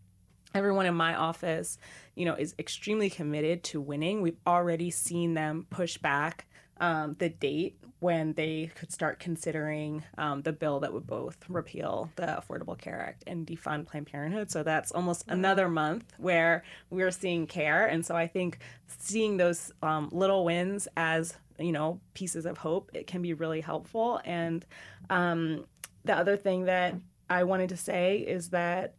everyone 0.55 0.87
in 0.87 0.95
my 0.95 1.13
office, 1.13 1.77
you 2.15 2.25
know, 2.25 2.33
is 2.33 2.55
extremely 2.57 3.11
committed 3.11 3.63
to 3.65 3.79
winning. 3.79 4.23
We've 4.23 4.39
already 4.47 4.89
seen 4.89 5.35
them 5.35 5.67
push 5.69 5.99
back 5.99 6.47
um, 6.79 7.15
the 7.19 7.29
date 7.29 7.77
when 8.01 8.33
they 8.33 8.71
could 8.73 8.91
start 8.91 9.19
considering 9.19 10.03
um, 10.17 10.41
the 10.41 10.51
bill 10.51 10.79
that 10.79 10.91
would 10.91 11.05
both 11.05 11.37
repeal 11.47 12.09
the 12.15 12.23
Affordable 12.23 12.75
Care 12.75 12.99
Act 12.99 13.23
and 13.27 13.45
defund 13.45 13.85
Planned 13.85 14.07
Parenthood. 14.07 14.49
So 14.49 14.63
that's 14.63 14.91
almost 14.91 15.23
another 15.27 15.69
month 15.69 16.11
where 16.17 16.63
we're 16.89 17.11
seeing 17.11 17.45
care. 17.45 17.85
And 17.85 18.03
so 18.03 18.15
I 18.15 18.25
think 18.25 18.57
seeing 18.87 19.37
those 19.37 19.71
um, 19.83 20.09
little 20.11 20.43
wins 20.43 20.87
as 20.97 21.37
you 21.59 21.71
know 21.71 21.99
pieces 22.15 22.47
of 22.47 22.57
hope 22.57 22.89
it 22.95 23.05
can 23.05 23.21
be 23.21 23.33
really 23.33 23.61
helpful. 23.61 24.19
And 24.25 24.65
um, 25.11 25.65
the 26.03 26.15
other 26.15 26.37
thing 26.37 26.65
that 26.65 26.95
I 27.29 27.43
wanted 27.43 27.69
to 27.69 27.77
say 27.77 28.17
is 28.17 28.49
that 28.49 28.95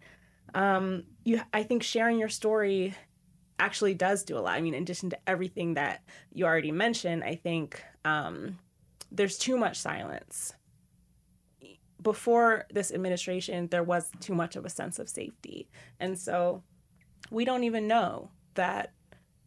um, 0.54 1.02
you 1.24 1.40
I 1.52 1.64
think 1.64 1.82
sharing 1.82 2.20
your 2.20 2.28
story 2.28 2.94
actually 3.58 3.94
does 3.94 4.22
do 4.22 4.38
a 4.38 4.40
lot. 4.40 4.54
I 4.54 4.60
mean, 4.60 4.74
in 4.74 4.82
addition 4.84 5.10
to 5.10 5.18
everything 5.26 5.74
that 5.74 6.04
you 6.32 6.44
already 6.44 6.70
mentioned, 6.70 7.24
I 7.24 7.34
think 7.34 7.82
um, 8.04 8.58
there's 9.12 9.38
too 9.38 9.56
much 9.56 9.78
silence. 9.78 10.54
Before 12.02 12.66
this 12.72 12.90
administration, 12.90 13.68
there 13.68 13.84
was 13.84 14.10
too 14.20 14.34
much 14.34 14.56
of 14.56 14.64
a 14.64 14.70
sense 14.70 14.98
of 14.98 15.08
safety. 15.08 15.68
And 16.00 16.18
so 16.18 16.62
we 17.30 17.44
don't 17.44 17.64
even 17.64 17.86
know 17.86 18.30
that 18.54 18.92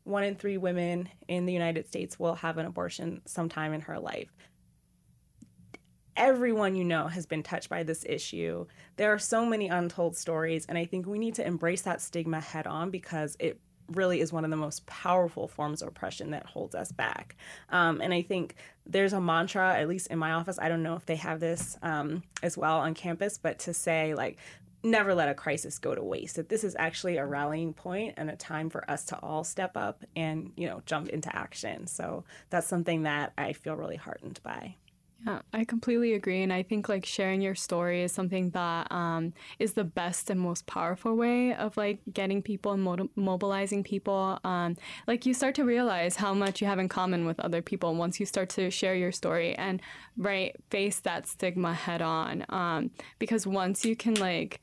one 0.03 0.23
in 0.23 0.35
three 0.35 0.57
women 0.57 1.09
in 1.27 1.45
the 1.45 1.53
United 1.53 1.87
States 1.87 2.19
will 2.19 2.35
have 2.35 2.57
an 2.57 2.65
abortion 2.65 3.21
sometime 3.25 3.73
in 3.73 3.81
her 3.81 3.99
life. 3.99 4.31
Everyone 6.15 6.75
you 6.75 6.85
know 6.85 7.07
has 7.07 7.25
been 7.25 7.43
touched 7.43 7.67
by 7.67 7.83
this 7.83 8.05
issue. 8.07 8.67
There 8.95 9.11
are 9.11 9.19
so 9.19 9.45
many 9.45 9.67
untold 9.67 10.15
stories, 10.15 10.65
and 10.67 10.77
I 10.77 10.85
think 10.85 11.07
we 11.07 11.19
need 11.19 11.35
to 11.35 11.45
embrace 11.45 11.81
that 11.81 11.99
stigma 11.99 12.39
head 12.39 12.67
on 12.67 12.89
because 12.89 13.35
it 13.39 13.59
really 13.91 14.21
is 14.21 14.33
one 14.33 14.43
of 14.43 14.51
the 14.51 14.57
most 14.57 14.85
powerful 14.85 15.47
forms 15.47 15.81
of 15.81 15.87
oppression 15.87 16.31
that 16.31 16.45
holds 16.45 16.75
us 16.75 16.91
back. 16.91 17.35
Um, 17.69 18.01
and 18.01 18.13
I 18.13 18.21
think 18.21 18.55
there's 18.85 19.13
a 19.13 19.21
mantra, 19.21 19.75
at 19.75 19.87
least 19.87 20.07
in 20.07 20.19
my 20.19 20.31
office, 20.31 20.57
I 20.59 20.69
don't 20.69 20.83
know 20.83 20.95
if 20.95 21.05
they 21.05 21.15
have 21.15 21.39
this 21.39 21.77
um, 21.81 22.23
as 22.43 22.57
well 22.57 22.77
on 22.77 22.93
campus, 22.93 23.37
but 23.37 23.59
to 23.59 23.73
say, 23.73 24.13
like, 24.13 24.37
never 24.85 25.15
let 25.15 25.27
a 25.27 25.33
crisis 25.33 25.79
go 25.79 25.95
to 25.95 26.03
waste 26.03 26.35
that 26.35 26.47
this 26.47 26.63
is 26.63 26.75
actually 26.77 27.17
a 27.17 27.25
rallying 27.25 27.73
point 27.73 28.13
and 28.17 28.29
a 28.29 28.35
time 28.35 28.69
for 28.69 28.89
us 28.89 29.05
to 29.05 29.17
all 29.17 29.43
step 29.43 29.75
up 29.75 30.03
and 30.15 30.51
you 30.55 30.67
know 30.67 30.79
jump 30.85 31.09
into 31.09 31.35
action 31.35 31.87
so 31.87 32.23
that's 32.51 32.67
something 32.67 33.01
that 33.01 33.33
i 33.35 33.51
feel 33.51 33.75
really 33.75 33.95
heartened 33.95 34.39
by 34.43 34.75
yeah, 35.25 35.39
I 35.53 35.65
completely 35.65 36.13
agree. 36.13 36.43
And 36.43 36.53
I 36.53 36.61
think 36.61 36.87
like 36.87 37.03
sharing 37.03 37.41
your 37.41 37.55
story 37.55 38.03
is 38.03 38.11
something 38.11 38.51
that 38.51 38.91
um, 38.91 39.33
is 39.57 39.73
the 39.73 39.83
best 39.83 40.29
and 40.29 40.39
most 40.39 40.67
powerful 40.67 41.15
way 41.15 41.55
of 41.55 41.75
like 41.77 41.99
getting 42.13 42.43
people 42.43 42.73
and 42.73 42.83
mo- 42.83 43.09
mobilizing 43.15 43.83
people. 43.83 44.39
Um, 44.43 44.77
like 45.07 45.25
you 45.25 45.33
start 45.33 45.55
to 45.55 45.63
realize 45.63 46.15
how 46.15 46.35
much 46.35 46.61
you 46.61 46.67
have 46.67 46.77
in 46.77 46.89
common 46.89 47.25
with 47.25 47.39
other 47.39 47.63
people 47.63 47.95
once 47.95 48.19
you 48.19 48.25
start 48.27 48.49
to 48.49 48.69
share 48.69 48.93
your 48.95 49.11
story 49.11 49.55
and 49.55 49.81
right 50.15 50.55
face 50.69 50.99
that 50.99 51.27
stigma 51.27 51.73
head 51.73 52.03
on. 52.03 52.45
Um, 52.49 52.91
because 53.17 53.47
once 53.47 53.83
you 53.83 53.95
can 53.95 54.13
like 54.15 54.61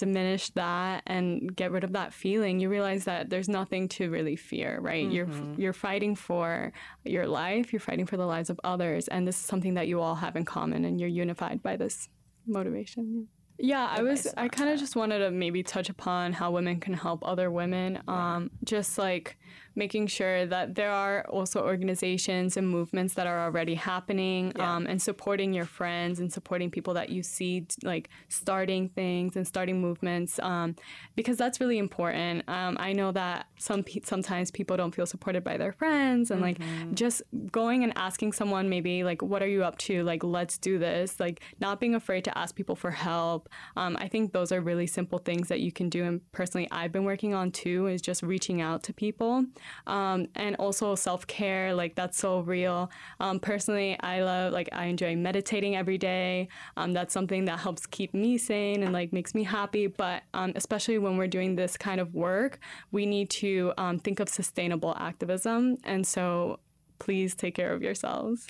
diminish 0.00 0.50
that 0.50 1.02
and 1.06 1.54
get 1.54 1.70
rid 1.70 1.84
of 1.84 1.92
that 1.92 2.12
feeling, 2.12 2.58
you 2.58 2.68
realize 2.68 3.04
that 3.04 3.30
there's 3.30 3.48
nothing 3.48 3.88
to 3.88 4.10
really 4.10 4.34
fear, 4.34 4.80
right? 4.80 5.04
Mm-hmm. 5.04 5.14
You're 5.14 5.28
you're 5.56 5.72
fighting 5.72 6.16
for 6.16 6.72
your 7.04 7.26
life, 7.26 7.72
you're 7.72 7.80
fighting 7.80 8.06
for 8.06 8.16
the 8.16 8.26
lives 8.26 8.50
of 8.50 8.58
others, 8.64 9.06
and 9.08 9.28
this 9.28 9.38
is 9.38 9.44
something 9.44 9.74
that 9.74 9.86
you 9.86 10.00
all 10.00 10.16
have 10.16 10.34
in 10.36 10.44
common, 10.44 10.84
and 10.84 10.98
you're 10.98 11.08
unified 11.08 11.62
by 11.62 11.76
this 11.76 12.08
motivation. 12.46 13.28
Yeah, 13.62 13.86
I 13.90 14.02
was. 14.02 14.26
I 14.36 14.48
kind 14.48 14.70
of 14.70 14.78
just 14.78 14.96
wanted 14.96 15.18
to 15.18 15.30
maybe 15.30 15.62
touch 15.62 15.90
upon 15.90 16.32
how 16.32 16.50
women 16.50 16.80
can 16.80 16.94
help 16.94 17.20
other 17.22 17.50
women. 17.50 18.02
Um, 18.08 18.50
just 18.64 18.96
like 18.96 19.36
making 19.74 20.06
sure 20.06 20.46
that 20.46 20.74
there 20.74 20.90
are 20.90 21.24
also 21.28 21.64
organizations 21.64 22.56
and 22.56 22.68
movements 22.68 23.14
that 23.14 23.26
are 23.26 23.40
already 23.40 23.74
happening 23.74 24.52
um, 24.60 24.86
and 24.86 25.00
supporting 25.00 25.52
your 25.52 25.64
friends 25.64 26.20
and 26.20 26.32
supporting 26.32 26.70
people 26.70 26.94
that 26.94 27.10
you 27.10 27.22
see 27.22 27.66
like 27.82 28.08
starting 28.28 28.88
things 28.88 29.36
and 29.36 29.46
starting 29.46 29.80
movements 29.80 30.38
um, 30.40 30.74
because 31.14 31.36
that's 31.36 31.60
really 31.60 31.78
important. 31.78 32.48
Um, 32.48 32.76
I 32.80 32.92
know 32.92 33.12
that 33.12 33.46
some 33.58 33.82
pe- 33.84 34.02
sometimes 34.04 34.50
people 34.50 34.76
don't 34.76 34.94
feel 34.94 35.06
supported 35.06 35.44
by 35.44 35.56
their 35.56 35.72
friends 35.72 36.30
and 36.30 36.40
like 36.40 36.58
just 36.94 37.22
going 37.50 37.84
and 37.84 37.92
asking 37.96 38.32
someone 38.32 38.68
maybe 38.68 39.04
like 39.04 39.22
what 39.22 39.42
are 39.42 39.48
you 39.48 39.62
up 39.64 39.78
to? 39.78 40.02
Like 40.02 40.24
let's 40.24 40.58
do 40.58 40.78
this. 40.78 41.20
Like 41.20 41.40
not 41.60 41.80
being 41.80 41.94
afraid 41.94 42.24
to 42.24 42.36
ask 42.36 42.54
people 42.54 42.76
for 42.76 42.90
help. 42.90 43.48
Um, 43.76 43.96
I 44.00 44.08
think 44.08 44.32
those 44.32 44.52
are 44.52 44.60
really 44.60 44.86
simple 44.86 45.18
things 45.18 45.48
that 45.48 45.60
you 45.60 45.72
can 45.72 45.88
do 45.88 46.04
and 46.04 46.20
personally 46.32 46.68
I've 46.70 46.92
been 46.92 47.04
working 47.04 47.34
on 47.34 47.50
too 47.50 47.86
is 47.86 48.02
just 48.02 48.22
reaching 48.22 48.60
out 48.60 48.82
to 48.84 48.92
people 48.92 49.44
um, 49.86 50.26
and 50.34 50.56
also 50.56 50.94
self-care 50.94 51.74
like 51.74 51.94
that's 51.94 52.18
so 52.18 52.40
real. 52.40 52.90
Um, 53.18 53.40
personally 53.40 53.98
I 54.00 54.22
love 54.22 54.52
like 54.52 54.68
I 54.72 54.86
enjoy 54.86 55.16
meditating 55.16 55.76
every 55.76 55.98
day. 55.98 56.48
Um, 56.76 56.92
that's 56.92 57.12
something 57.12 57.44
that 57.46 57.58
helps 57.58 57.86
keep 57.86 58.14
me 58.14 58.38
sane 58.38 58.82
and 58.82 58.92
like 58.92 59.12
makes 59.12 59.34
me 59.34 59.42
happy. 59.42 59.86
But 59.86 60.22
um, 60.34 60.52
especially 60.56 60.98
when 60.98 61.16
we're 61.16 61.26
doing 61.26 61.56
this 61.56 61.76
kind 61.76 62.00
of 62.00 62.14
work, 62.14 62.58
we 62.92 63.06
need 63.06 63.30
to 63.30 63.72
um, 63.78 63.98
think 63.98 64.20
of 64.20 64.28
sustainable 64.28 64.94
activism. 64.98 65.76
And 65.84 66.06
so 66.06 66.60
please 66.98 67.34
take 67.34 67.54
care 67.54 67.72
of 67.72 67.82
yourselves. 67.82 68.46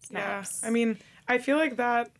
Snaps. 0.00 0.60
Yeah. 0.62 0.68
I 0.68 0.70
mean, 0.72 0.98
I 1.28 1.38
feel 1.38 1.56
like 1.56 1.76
that, 1.76 2.10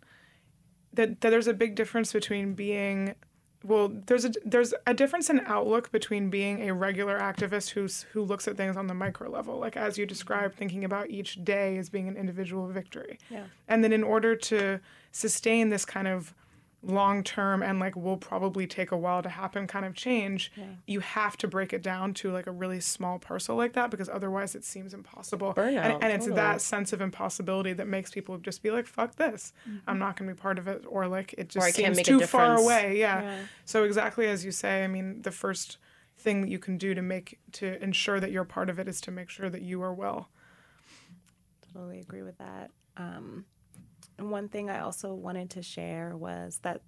that 0.95 1.21
that 1.21 1.31
there's 1.31 1.49
a 1.49 1.55
big 1.55 1.75
difference 1.75 2.13
between 2.13 2.55
being 2.55 3.15
well, 3.63 3.93
there's 4.07 4.25
a 4.25 4.33
there's 4.45 4.73
a 4.87 4.95
difference 4.95 5.29
in 5.29 5.41
outlook 5.41 5.93
between 5.93 6.31
being 6.31 6.69
a 6.69 6.75
regular 6.75 7.19
activist 7.19 7.71
who's 7.71 8.03
who 8.13 8.23
looks 8.23 8.49
at 8.49 8.57
things 8.57 8.77
on 8.77 8.87
the 8.87 8.95
micro 8.95 9.29
level, 9.29 9.59
like 9.59 9.77
as 9.77 9.99
you 9.99 10.07
described, 10.07 10.55
thinking 10.55 10.85
about 10.85 11.11
each 11.11 11.45
day 11.45 11.77
as 11.77 11.91
being 11.91 12.09
an 12.09 12.17
individual 12.17 12.69
victory. 12.69 13.19
Yeah. 13.29 13.45
And 13.69 13.85
then 13.85 13.93
in 13.93 14.03
order 14.03 14.35
to 14.35 14.81
sustain 15.13 15.69
this 15.69 15.85
kind 15.85 16.09
of 16.09 16.35
long 16.83 17.23
term 17.23 17.63
and 17.63 17.79
like 17.79 17.95
will 17.95 18.17
probably 18.17 18.67
take 18.67 18.91
a 18.91 18.97
while 18.97 19.23
to 19.23 19.29
happen 19.29 19.67
kind 19.67 19.85
of 19.85 19.95
change, 19.95 20.51
you 20.87 21.01
have 21.01 21.37
to 21.37 21.47
break 21.47 21.73
it 21.73 21.83
down 21.83 22.15
to 22.15 22.31
like 22.31 22.47
a 22.47 22.51
really 22.51 22.81
small 22.81 23.19
parcel 23.19 23.57
like 23.57 23.75
that 23.75 23.91
because 23.91 24.09
otherwise 24.09 24.55
it 24.55 24.65
seems 24.65 24.95
impossible. 24.95 25.53
Burnout, 25.55 25.85
and, 25.85 26.05
and 26.05 26.13
it's 26.13 26.27
that 26.29 26.61
sense 26.61 26.93
of 26.93 27.01
impossibility 27.01 27.73
that 27.75 27.87
makes 27.87 28.11
people 28.11 28.39
just 28.39 28.63
be 28.63 28.71
like, 28.71 28.87
fuck 28.87 29.17
this. 29.17 29.53
I'm 29.87 29.99
not 29.99 30.17
going 30.17 30.29
to 30.29 30.35
be 30.35 30.41
part 30.41 30.59
of 30.59 30.69
it. 30.69 30.85
Or 30.89 31.07
like 31.07 31.35
it 31.37 31.49
just 31.51 31.75
seems 31.75 32.01
too 32.03 32.21
far 32.21 32.59
away. 32.59 32.99
Yeah. 32.99 33.41
So 33.65 33.85
exactly 33.85 34.27
as 34.27 34.45
you 34.45 34.53
say, 34.53 34.83
I 34.83 34.87
mean, 34.87 35.23
the 35.23 35.31
first 35.31 35.77
thing 36.19 36.43
that 36.43 36.49
you 36.49 36.59
can 36.59 36.79
do 36.79 36.95
to 36.95 37.03
make 37.03 37.39
to 37.53 37.83
ensure 37.83 38.21
that 38.21 38.31
you're 38.31 38.45
part 38.45 38.71
of 38.71 38.79
it 38.79 38.89
is 38.89 39.01
to 39.03 39.11
make 39.11 39.31
sure 39.31 39.51
that 39.51 39.63
you 39.63 39.83
are 39.83 39.93
well. 39.93 40.29
Totally 41.73 42.01
agree 42.01 42.23
with 42.23 42.39
that. 42.39 42.71
Um, 42.97 43.45
one 44.29 44.49
thing 44.49 44.69
I 44.69 44.81
also 44.81 45.15
wanted 45.15 45.51
to 45.51 45.63
share 45.63 46.17
was 46.17 46.59
that 46.63 46.83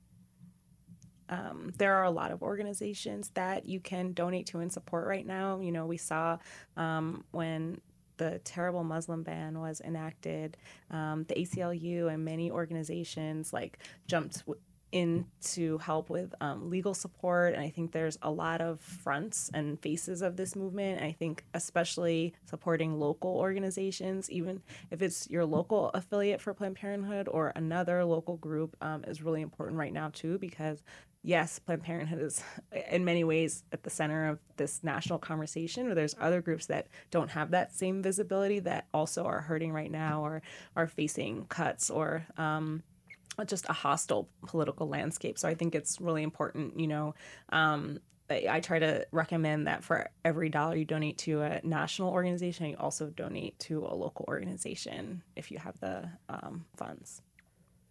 um, 1.29 1.73
there 1.79 1.95
are 1.95 2.05
a 2.05 2.11
lot 2.11 2.31
of 2.31 2.43
organizations 2.43 3.31
that 3.35 3.65
you 3.65 3.81
can 3.81 4.13
donate 4.13 4.47
to 4.49 4.59
and 4.59 4.71
support 4.71 5.07
right 5.07 5.27
now. 5.27 5.61
You 5.61 5.73
know, 5.73 5.87
we 5.87 5.97
saw 5.97 6.39
um, 6.77 7.25
when 7.31 7.81
the 8.19 8.39
terrible 8.45 8.85
Muslim 8.85 9.23
ban 9.23 9.59
was 9.59 9.81
enacted, 9.81 10.57
um, 10.91 11.25
the 11.29 11.35
ACLU 11.35 12.13
and 12.13 12.25
many 12.25 12.51
organizations 12.51 13.53
like 13.53 13.79
jumped 14.07 14.41
w- 14.41 14.61
in 14.93 15.27
to 15.41 15.79
help 15.79 16.11
with 16.11 16.35
um, 16.41 16.71
legal 16.71 16.95
support. 16.95 17.55
And 17.55 17.63
I 17.63 17.71
think 17.71 17.93
there's 17.93 18.19
a 18.23 18.31
lot 18.31 18.61
of 18.61 18.81
fronts 18.81 19.51
and 19.55 19.81
faces 19.81 20.23
of 20.23 20.37
this 20.37 20.55
movement. 20.55 21.03
I 21.03 21.13
think 21.13 21.45
especially 21.55 22.35
supporting 22.45 23.01
local 23.01 23.37
organizations, 23.39 24.31
even 24.31 24.63
if 24.91 25.03
it's 25.03 25.29
your 25.29 25.47
local 25.47 25.89
affiliate 25.95 26.41
for 26.41 26.53
Planned 26.55 26.77
Parenthood 26.77 27.27
or 27.29 27.53
another 27.57 28.05
local 28.05 28.37
group, 28.37 28.77
um, 28.83 29.03
is 29.05 29.23
really 29.23 29.41
important 29.41 29.79
right 29.79 29.93
now 29.93 30.11
too 30.13 30.39
because 30.39 30.83
yes, 31.23 31.59
Planned 31.59 31.83
Parenthood 31.83 32.21
is 32.21 32.43
in 32.91 33.05
many 33.05 33.25
ways 33.25 33.65
at 33.73 33.83
the 33.83 33.91
center 33.91 34.29
of 34.29 34.39
this 34.57 34.85
national 34.85 35.19
conversation, 35.19 35.89
but 35.89 35.95
there's 35.95 36.15
other 36.21 36.43
groups 36.43 36.67
that 36.67 36.89
don't 37.11 37.31
have 37.31 37.53
that 37.53 37.73
same 37.75 38.03
visibility 38.03 38.59
that 38.61 38.87
also 38.93 39.25
are 39.25 39.41
hurting 39.41 39.73
right 39.73 39.91
now 39.91 40.23
or 40.23 40.43
are 40.77 40.87
facing 40.87 41.47
cuts 41.47 41.89
or 41.89 42.27
um, 42.37 42.83
just 43.47 43.69
a 43.69 43.73
hostile 43.73 44.29
political 44.47 44.89
landscape. 44.89 45.39
So 45.39 45.49
I 45.49 45.55
think 45.55 45.75
it's 45.75 46.01
really 46.01 46.23
important, 46.23 46.79
you 46.79 46.87
know. 46.87 47.15
Um, 47.51 47.99
I 48.31 48.61
try 48.61 48.79
to 48.79 49.07
recommend 49.13 49.67
that 49.67 49.85
for 49.85 50.09
every 50.25 50.49
dollar 50.49 50.77
you 50.77 50.87
donate 50.87 51.19
to 51.19 51.43
a 51.43 51.61
national 51.63 52.11
organization, 52.11 52.67
you 52.67 52.77
also 52.79 53.11
donate 53.11 53.59
to 53.61 53.81
a 53.85 53.95
local 53.95 54.25
organization 54.27 55.23
if 55.37 55.51
you 55.51 55.59
have 55.59 55.79
the 55.81 56.09
um, 56.31 56.65
funds. 56.77 57.21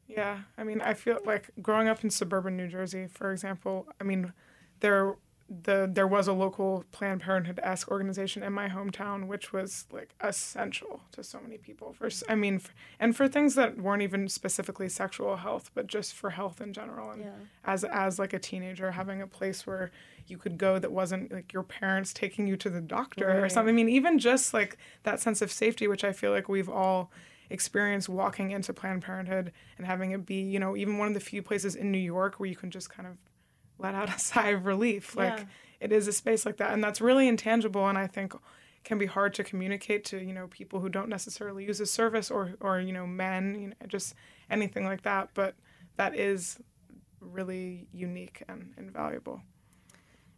Yeah, 0.07 0.39
I 0.57 0.63
mean, 0.63 0.81
I 0.81 0.93
feel 0.93 1.19
like 1.25 1.51
growing 1.61 1.87
up 1.87 2.03
in 2.03 2.09
suburban 2.09 2.57
New 2.57 2.67
Jersey, 2.67 3.07
for 3.07 3.31
example, 3.31 3.87
I 3.99 4.03
mean, 4.03 4.33
there 4.79 5.15
the 5.63 5.89
there 5.91 6.07
was 6.07 6.27
a 6.27 6.33
local 6.33 6.85
Planned 6.91 7.21
Parenthood 7.21 7.59
esque 7.61 7.91
organization 7.91 8.41
in 8.41 8.53
my 8.53 8.69
hometown, 8.69 9.27
which 9.27 9.51
was 9.51 9.85
like 9.91 10.15
essential 10.21 11.01
to 11.11 11.23
so 11.23 11.39
many 11.41 11.57
people. 11.57 11.93
For 11.93 12.09
I 12.29 12.35
mean, 12.35 12.55
f 12.55 12.73
and 12.99 13.15
for 13.15 13.27
things 13.27 13.55
that 13.55 13.77
weren't 13.77 14.01
even 14.01 14.29
specifically 14.29 14.87
sexual 14.87 15.35
health, 15.35 15.69
but 15.73 15.87
just 15.87 16.13
for 16.13 16.29
health 16.29 16.61
in 16.61 16.71
general. 16.71 17.11
And 17.11 17.25
as 17.65 17.83
as 17.83 18.17
like 18.17 18.31
a 18.33 18.39
teenager, 18.39 18.91
having 18.91 19.21
a 19.21 19.27
place 19.27 19.67
where 19.67 19.91
you 20.27 20.37
could 20.37 20.57
go 20.57 20.79
that 20.79 20.91
wasn't 20.91 21.31
like 21.31 21.51
your 21.51 21.63
parents 21.63 22.13
taking 22.13 22.47
you 22.47 22.55
to 22.57 22.69
the 22.69 22.81
doctor 22.81 23.43
or 23.43 23.49
something. 23.49 23.73
I 23.73 23.75
mean, 23.75 23.89
even 23.89 24.19
just 24.19 24.53
like 24.53 24.77
that 25.03 25.19
sense 25.19 25.41
of 25.41 25.51
safety, 25.51 25.87
which 25.87 26.05
I 26.05 26.13
feel 26.13 26.31
like 26.31 26.47
we've 26.47 26.69
all 26.69 27.11
experience 27.49 28.07
walking 28.07 28.51
into 28.51 28.71
Planned 28.71 29.01
Parenthood 29.01 29.51
and 29.77 29.85
having 29.85 30.11
it 30.11 30.25
be, 30.25 30.41
you 30.41 30.59
know, 30.59 30.77
even 30.77 30.97
one 30.97 31.09
of 31.09 31.13
the 31.13 31.19
few 31.19 31.43
places 31.43 31.75
in 31.75 31.91
New 31.91 31.97
York 31.97 32.39
where 32.39 32.47
you 32.47 32.55
can 32.55 32.71
just 32.71 32.89
kind 32.89 33.07
of 33.07 33.17
let 33.81 33.95
out 33.95 34.09
a 34.15 34.19
sigh 34.19 34.49
of 34.49 34.65
relief. 34.65 35.15
Like 35.15 35.39
Yeah. 35.39 35.45
it 35.79 35.91
is 35.91 36.07
a 36.07 36.13
space 36.13 36.45
like 36.45 36.57
that. 36.57 36.73
And 36.73 36.83
that's 36.83 37.01
really 37.01 37.27
intangible 37.27 37.87
and 37.87 37.97
I 37.97 38.07
think 38.07 38.33
can 38.83 38.97
be 38.97 39.05
hard 39.05 39.33
to 39.35 39.43
communicate 39.43 40.03
to, 40.05 40.17
you 40.17 40.33
know, 40.33 40.47
people 40.47 40.79
who 40.79 40.89
don't 40.89 41.09
necessarily 41.09 41.65
use 41.65 41.79
a 41.79 41.85
service 41.85 42.31
or 42.31 42.53
or, 42.61 42.79
you 42.79 42.93
know, 42.93 43.05
men, 43.07 43.43
you 43.61 43.67
know, 43.69 43.75
just 43.87 44.15
anything 44.49 44.85
like 44.85 45.03
that. 45.03 45.29
But 45.33 45.55
that 45.97 46.15
is 46.15 46.59
really 47.19 47.87
unique 47.91 48.43
and 48.49 48.73
invaluable. 48.77 49.41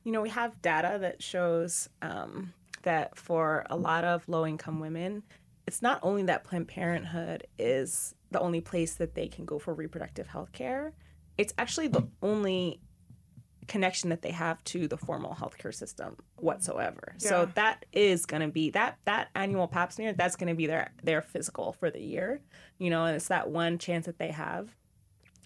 you 0.03 0.11
know, 0.11 0.21
we 0.21 0.29
have 0.29 0.61
data 0.61 0.97
that 0.99 1.23
shows 1.23 1.89
um, 2.01 2.53
that 2.83 3.17
for 3.17 3.65
a 3.69 3.77
lot 3.77 4.03
of 4.03 4.27
low 4.27 4.45
income 4.45 4.79
women, 4.81 5.23
it's 5.65 5.81
not 5.81 5.99
only 6.03 6.23
that 6.23 6.43
Planned 6.43 6.67
Parenthood 6.67 7.47
is 7.57 8.13
the 8.31 8.39
only 8.41 8.59
place 8.61 8.95
that 8.95 9.15
they 9.15 9.27
can 9.29 9.45
go 9.45 9.59
for 9.59 9.73
reproductive 9.73 10.27
health 10.27 10.51
care, 10.51 10.93
it's 11.37 11.53
actually 11.57 11.87
the 11.87 12.05
only 12.21 12.81
connection 13.67 14.09
that 14.09 14.21
they 14.21 14.31
have 14.31 14.63
to 14.65 14.87
the 14.87 14.97
formal 14.97 15.35
healthcare 15.35 15.73
system 15.73 16.17
whatsoever. 16.37 17.15
So 17.17 17.49
that 17.55 17.85
is 17.91 18.25
going 18.25 18.41
to 18.41 18.47
be 18.47 18.69
that 18.71 18.97
that 19.05 19.29
annual 19.35 19.67
pap 19.67 19.91
smear, 19.91 20.13
that's 20.13 20.35
going 20.35 20.49
to 20.49 20.55
be 20.55 20.67
their 20.67 20.91
their 21.03 21.21
physical 21.21 21.73
for 21.73 21.89
the 21.89 22.01
year, 22.01 22.41
you 22.77 22.89
know, 22.89 23.05
and 23.05 23.15
it's 23.15 23.27
that 23.27 23.49
one 23.49 23.77
chance 23.77 24.05
that 24.05 24.19
they 24.19 24.31
have 24.31 24.75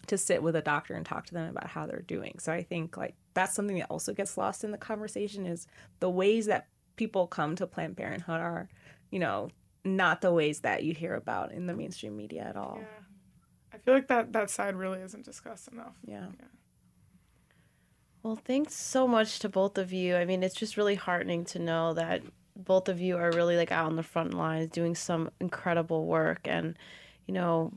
to 0.06 0.18
sit 0.18 0.42
with 0.42 0.56
a 0.56 0.62
doctor 0.62 0.94
and 0.94 1.04
talk 1.04 1.26
to 1.26 1.34
them 1.34 1.50
about 1.50 1.68
how 1.68 1.86
they're 1.86 2.02
doing. 2.02 2.36
So 2.38 2.52
I 2.52 2.62
think 2.62 2.96
like 2.96 3.14
that's 3.34 3.54
something 3.54 3.78
that 3.78 3.90
also 3.90 4.14
gets 4.14 4.36
lost 4.36 4.64
in 4.64 4.70
the 4.70 4.78
conversation 4.78 5.46
is 5.46 5.66
the 6.00 6.10
ways 6.10 6.46
that 6.46 6.68
people 6.96 7.26
come 7.26 7.54
to 7.56 7.66
Planned 7.66 7.96
Parenthood 7.96 8.40
are, 8.40 8.68
you 9.10 9.18
know, 9.18 9.50
not 9.84 10.20
the 10.20 10.32
ways 10.32 10.60
that 10.60 10.82
you 10.82 10.94
hear 10.94 11.14
about 11.14 11.52
in 11.52 11.66
the 11.66 11.74
mainstream 11.74 12.16
media 12.16 12.42
at 12.42 12.56
all. 12.56 12.78
Yeah. 12.80 13.04
I 13.72 13.78
feel 13.78 13.94
like 13.94 14.08
that 14.08 14.32
that 14.32 14.50
side 14.50 14.74
really 14.74 15.00
isn't 15.00 15.24
discussed 15.24 15.68
enough. 15.68 15.94
Yeah. 16.04 16.26
Well, 18.28 18.36
thanks 18.44 18.74
so 18.74 19.08
much 19.08 19.38
to 19.38 19.48
both 19.48 19.78
of 19.78 19.90
you. 19.90 20.14
I 20.14 20.26
mean, 20.26 20.42
it's 20.42 20.54
just 20.54 20.76
really 20.76 20.96
heartening 20.96 21.46
to 21.46 21.58
know 21.58 21.94
that 21.94 22.20
both 22.54 22.90
of 22.90 23.00
you 23.00 23.16
are 23.16 23.32
really 23.32 23.56
like 23.56 23.72
out 23.72 23.86
on 23.86 23.96
the 23.96 24.02
front 24.02 24.34
lines 24.34 24.70
doing 24.70 24.94
some 24.94 25.30
incredible 25.40 26.04
work 26.04 26.40
and, 26.44 26.76
you 27.24 27.32
know, 27.32 27.72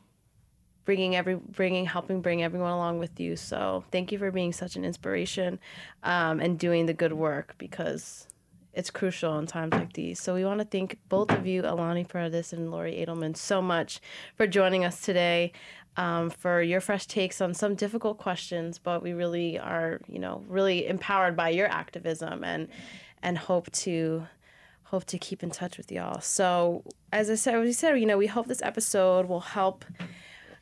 bringing 0.83 1.15
every 1.15 1.35
bringing 1.35 1.85
helping 1.85 2.19
bring 2.21 2.43
everyone 2.43 2.73
along 2.73 2.99
with 2.99 3.17
you. 3.17 3.37
So, 3.37 3.85
thank 3.93 4.11
you 4.11 4.17
for 4.17 4.29
being 4.29 4.51
such 4.51 4.75
an 4.75 4.83
inspiration 4.83 5.57
um, 6.03 6.41
and 6.41 6.59
doing 6.59 6.85
the 6.85 6.93
good 6.93 7.13
work 7.13 7.55
because 7.57 8.27
it's 8.73 8.89
crucial 8.89 9.37
in 9.37 9.47
times 9.47 9.73
like 9.73 9.93
these. 9.93 10.19
So 10.19 10.33
we 10.33 10.45
want 10.45 10.59
to 10.59 10.65
thank 10.65 10.97
both 11.09 11.31
of 11.31 11.45
you, 11.45 11.61
Alani 11.65 12.03
Paradis 12.03 12.53
and 12.53 12.71
Lori 12.71 13.05
Adelman, 13.05 13.35
so 13.35 13.61
much 13.61 13.99
for 14.35 14.47
joining 14.47 14.85
us 14.85 15.01
today, 15.01 15.51
um, 15.97 16.29
for 16.29 16.61
your 16.61 16.81
fresh 16.81 17.05
takes 17.05 17.41
on 17.41 17.53
some 17.53 17.75
difficult 17.75 18.17
questions. 18.17 18.79
But 18.79 19.03
we 19.03 19.13
really 19.13 19.59
are, 19.59 19.99
you 20.07 20.19
know, 20.19 20.43
really 20.47 20.87
empowered 20.87 21.35
by 21.35 21.49
your 21.49 21.67
activism 21.67 22.43
and 22.43 22.67
and 23.23 23.37
hope 23.37 23.71
to 23.71 24.27
hope 24.83 25.05
to 25.05 25.17
keep 25.17 25.41
in 25.43 25.51
touch 25.51 25.77
with 25.77 25.91
y'all. 25.91 26.19
So 26.21 26.83
as 27.13 27.29
I 27.29 27.35
said, 27.35 27.55
as 27.55 27.61
we 27.65 27.71
said, 27.73 27.99
you 27.99 28.05
know, 28.05 28.17
we 28.17 28.27
hope 28.27 28.47
this 28.47 28.61
episode 28.61 29.27
will 29.27 29.39
help. 29.41 29.85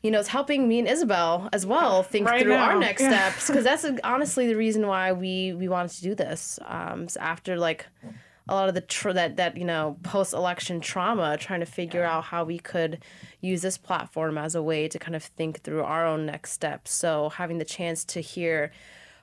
You 0.02 0.10
know, 0.10 0.18
it's 0.20 0.28
helping 0.28 0.66
me 0.66 0.78
and 0.78 0.88
Isabel 0.88 1.48
as 1.52 1.66
well 1.66 2.02
think 2.02 2.26
Right 2.26 2.40
through 2.42 2.54
our 2.54 2.78
next 2.78 3.02
Yeah. 3.02 3.10
steps 3.32 3.48
because 3.48 3.64
that's 3.64 3.84
honestly 4.02 4.46
the 4.46 4.56
reason 4.56 4.86
why 4.86 5.12
we 5.12 5.52
we 5.52 5.68
wanted 5.68 5.90
to 5.96 6.02
do 6.02 6.14
this. 6.14 6.58
Um, 6.64 7.06
so 7.08 7.20
after 7.20 7.58
like 7.58 7.86
a 8.50 8.54
lot 8.54 8.68
of 8.68 8.74
the 8.74 8.80
tr- 8.80 9.12
that 9.12 9.36
that 9.36 9.56
you 9.56 9.64
know 9.64 9.96
post 10.02 10.34
election 10.34 10.80
trauma, 10.80 11.36
trying 11.38 11.60
to 11.60 11.66
figure 11.66 12.04
out 12.04 12.24
how 12.24 12.44
we 12.44 12.58
could 12.58 13.02
use 13.40 13.62
this 13.62 13.78
platform 13.78 14.36
as 14.36 14.54
a 14.54 14.62
way 14.62 14.88
to 14.88 14.98
kind 14.98 15.14
of 15.14 15.22
think 15.22 15.62
through 15.62 15.82
our 15.82 16.04
own 16.04 16.26
next 16.26 16.52
steps. 16.52 16.92
So 16.92 17.30
having 17.30 17.58
the 17.58 17.64
chance 17.64 18.04
to 18.06 18.20
hear 18.20 18.72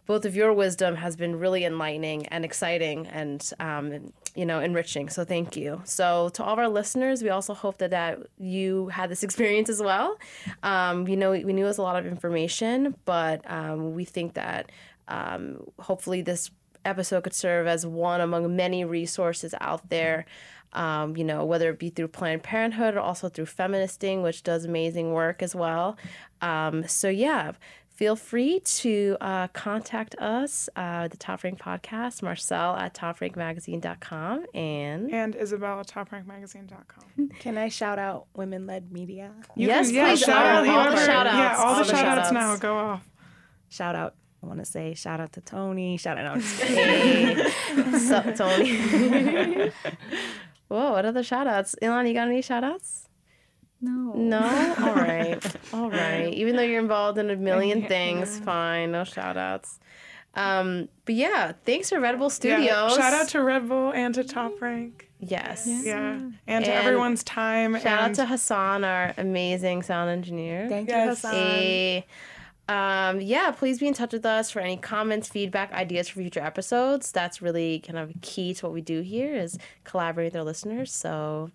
both 0.05 0.23
of 0.23 0.38
your 0.38 0.53
wisdom 0.53 0.95
has 0.95 1.17
been 1.17 1.38
really 1.38 1.65
enlightening 1.65 2.25
and 2.28 2.45
exciting 2.45 3.05
and 3.07 3.51
um, 3.59 4.13
you 4.34 4.45
know 4.45 4.61
enriching. 4.61 5.09
So 5.09 5.25
thank 5.25 5.57
you. 5.57 5.82
So 5.84 6.30
to 6.30 6.43
all 6.43 6.53
of 6.53 6.59
our 6.59 6.69
listeners 6.69 7.21
we 7.21 7.30
also 7.30 7.53
hope 7.53 7.80
that, 7.80 7.91
that 7.91 8.19
you 8.39 8.88
had 8.88 9.09
this 9.09 9.23
experience 9.28 9.69
as 9.69 9.82
well. 9.82 10.17
Um, 10.63 11.05
you 11.07 11.17
know 11.17 11.32
we, 11.32 11.43
we 11.43 11.51
knew 11.51 11.65
it 11.65 11.67
was 11.67 11.78
a 11.78 11.84
lot 11.84 11.97
of 11.97 12.07
information 12.07 12.95
but 13.03 13.41
um, 13.51 13.93
we 13.93 14.05
think 14.05 14.36
that 14.36 14.71
um, 15.09 15.63
hopefully 15.80 16.21
this 16.21 16.49
episode 16.88 17.23
could 17.23 17.33
serve 17.35 17.67
as 17.67 17.85
one 17.85 18.21
among 18.21 18.55
many 18.55 18.83
resources 18.85 19.53
out 19.61 19.89
there 19.89 20.25
um, 20.73 21.15
you 21.15 21.23
know, 21.23 21.45
whether 21.45 21.69
it 21.69 21.79
be 21.79 21.89
through 21.89 22.09
Planned 22.09 22.43
Parenthood 22.43 22.95
or 22.95 22.99
also 22.99 23.29
through 23.29 23.45
Feministing, 23.45 24.21
which 24.21 24.43
does 24.43 24.65
amazing 24.65 25.13
work 25.13 25.41
as 25.41 25.55
well. 25.55 25.97
Um, 26.41 26.85
so, 26.88 27.07
yeah, 27.07 27.53
feel 27.89 28.17
free 28.17 28.59
to 28.59 29.15
uh, 29.21 29.47
contact 29.47 30.13
us, 30.19 30.67
uh, 30.75 31.07
the 31.07 31.15
Top 31.15 31.43
Rank 31.45 31.57
Podcast, 31.59 32.21
Marcel 32.21 32.75
at 32.75 32.93
toprankmagazine.com, 32.93 34.45
and 34.53 35.11
And 35.13 35.35
Isabel 35.35 35.79
at 35.79 35.88
toprankmagazine.com. 35.88 37.29
Can 37.39 37.57
I 37.57 37.69
shout 37.69 37.97
out 37.97 38.27
women 38.35 38.67
led 38.67 38.91
media? 38.91 39.31
You 39.55 39.67
Yes, 39.67 39.88
can, 39.88 39.95
yeah, 39.95 40.09
please, 40.09 40.19
shout 40.19 40.45
all- 40.45 40.65
out 40.65 40.67
all 40.67 40.91
the 40.91 41.05
shout-outs, 41.05 41.38
Yeah, 41.38 41.55
all, 41.57 41.65
all 41.65 41.83
the, 41.83 41.83
the 41.91 41.97
shout-outs. 41.97 42.31
now. 42.31 42.57
Go 42.57 42.77
off. 42.77 43.07
Shout 43.69 43.95
out. 43.95 44.15
I 44.43 44.45
want 44.45 44.59
to 44.59 44.65
say 44.65 44.93
shout 44.93 45.19
out 45.19 45.33
to 45.33 45.41
Tony. 45.41 45.97
Shout 45.97 46.17
out. 46.17 46.23
No, 46.25 46.31
I'm 46.33 46.41
just 46.41 46.61
kidding. 46.61 47.38
hey, 47.85 47.97
sup, 47.97 48.35
Tony. 48.35 49.71
Whoa, 50.67 50.91
what 50.91 51.05
other 51.05 51.23
shout 51.23 51.47
outs? 51.47 51.75
Ilan, 51.81 52.07
you 52.07 52.13
got 52.13 52.27
any 52.27 52.41
shout 52.41 52.63
outs? 52.63 53.07
No. 53.81 54.13
No? 54.13 54.75
All 54.79 54.95
right. 54.95 55.55
All 55.73 55.89
right. 55.89 56.33
Even 56.33 56.55
though 56.55 56.63
you're 56.63 56.79
involved 56.81 57.17
in 57.17 57.29
a 57.29 57.35
million 57.35 57.88
things, 57.88 58.39
fine. 58.39 58.91
No 58.91 59.03
shout 59.03 59.38
outs. 59.38 59.79
Um, 60.35 60.88
but 61.05 61.15
yeah, 61.15 61.53
thanks 61.65 61.89
for 61.89 61.99
Red 61.99 62.19
Bull 62.19 62.29
Studios. 62.29 62.65
Yeah, 62.67 62.89
shout 62.89 63.13
out 63.13 63.29
to 63.29 63.41
Red 63.41 63.67
Bull 63.69 63.91
and 63.91 64.13
to 64.15 64.23
Top 64.23 64.61
Rank. 64.61 65.09
Yes. 65.19 65.67
Yeah. 65.67 66.19
And 66.45 66.65
to 66.65 66.71
everyone's 66.73 67.23
time. 67.23 67.73
Shout 67.79 68.01
out 68.01 68.13
to 68.15 68.25
Hassan, 68.27 68.83
our 68.83 69.13
amazing 69.17 69.81
sound 69.83 70.11
engineer. 70.11 70.67
Thank 70.69 70.89
Yes. 70.89 71.23
you, 71.23 71.29
Hassan 71.29 72.03
um, 72.68 73.22
yeah, 73.22 73.51
please 73.51 73.80
be 73.80 73.88
in 73.88 73.93
touch 73.93 74.13
with 74.13 74.26
us 74.26 74.51
for 74.51 74.59
any 74.59 74.78
comments, 74.78 75.30
feedback, 75.30 75.72
ideas 75.74 76.09
for 76.09 76.20
future 76.20 76.41
episodes. 76.41 77.11
That's 77.11 77.41
really 77.41 77.80
kind 77.80 77.97
of 77.97 78.13
key 78.22 78.53
to 78.55 78.65
what 78.65 78.74
we 78.74 78.82
do 78.82 79.01
here 79.01 79.36
is 79.36 79.57
collaborate 79.84 80.34
with 80.34 80.39
our 80.39 80.43
listeners. 80.43 80.91
So, 80.91 81.51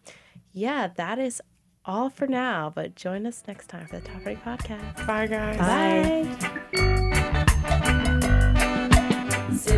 yeah, 0.53 0.89
that 0.97 1.19
is 1.19 1.43
all 1.85 2.09
for 2.09 2.27
now. 2.27 2.73
But 2.75 2.95
join 2.95 3.27
us 3.27 3.43
next 3.47 3.69
time 3.69 3.87
for 3.87 3.99
the 3.99 4.09
Top 4.09 4.25
Rank 4.25 4.43
Podcast. 4.43 5.07
Bye, 5.07 5.27
guys. 5.27 5.59
Bye. 5.59 6.37
Bye. 6.73 7.03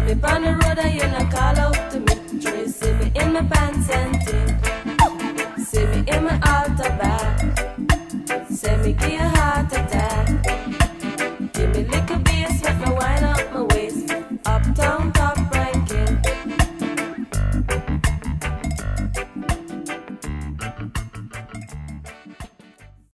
Me 0.04 0.10
on 0.10 0.42
the 0.42 0.52
road, 0.52 1.30
call 1.32 1.58
out 1.58 1.90
to 1.90 1.98
me. 1.98 2.14
Me 2.98 3.12
in 3.20 3.32
my 3.32 3.42
pants 3.42 3.90
and 3.90 4.20
tip. 4.20 4.48
Me 5.90 6.04
in 6.06 6.24
my 6.24 6.38
me 8.84 8.92
give 8.92 9.20
a 9.20 9.28
heart 9.30 9.72
attack 9.72 10.03
give 11.64 11.76
me 11.76 11.84
lick. 11.84 12.03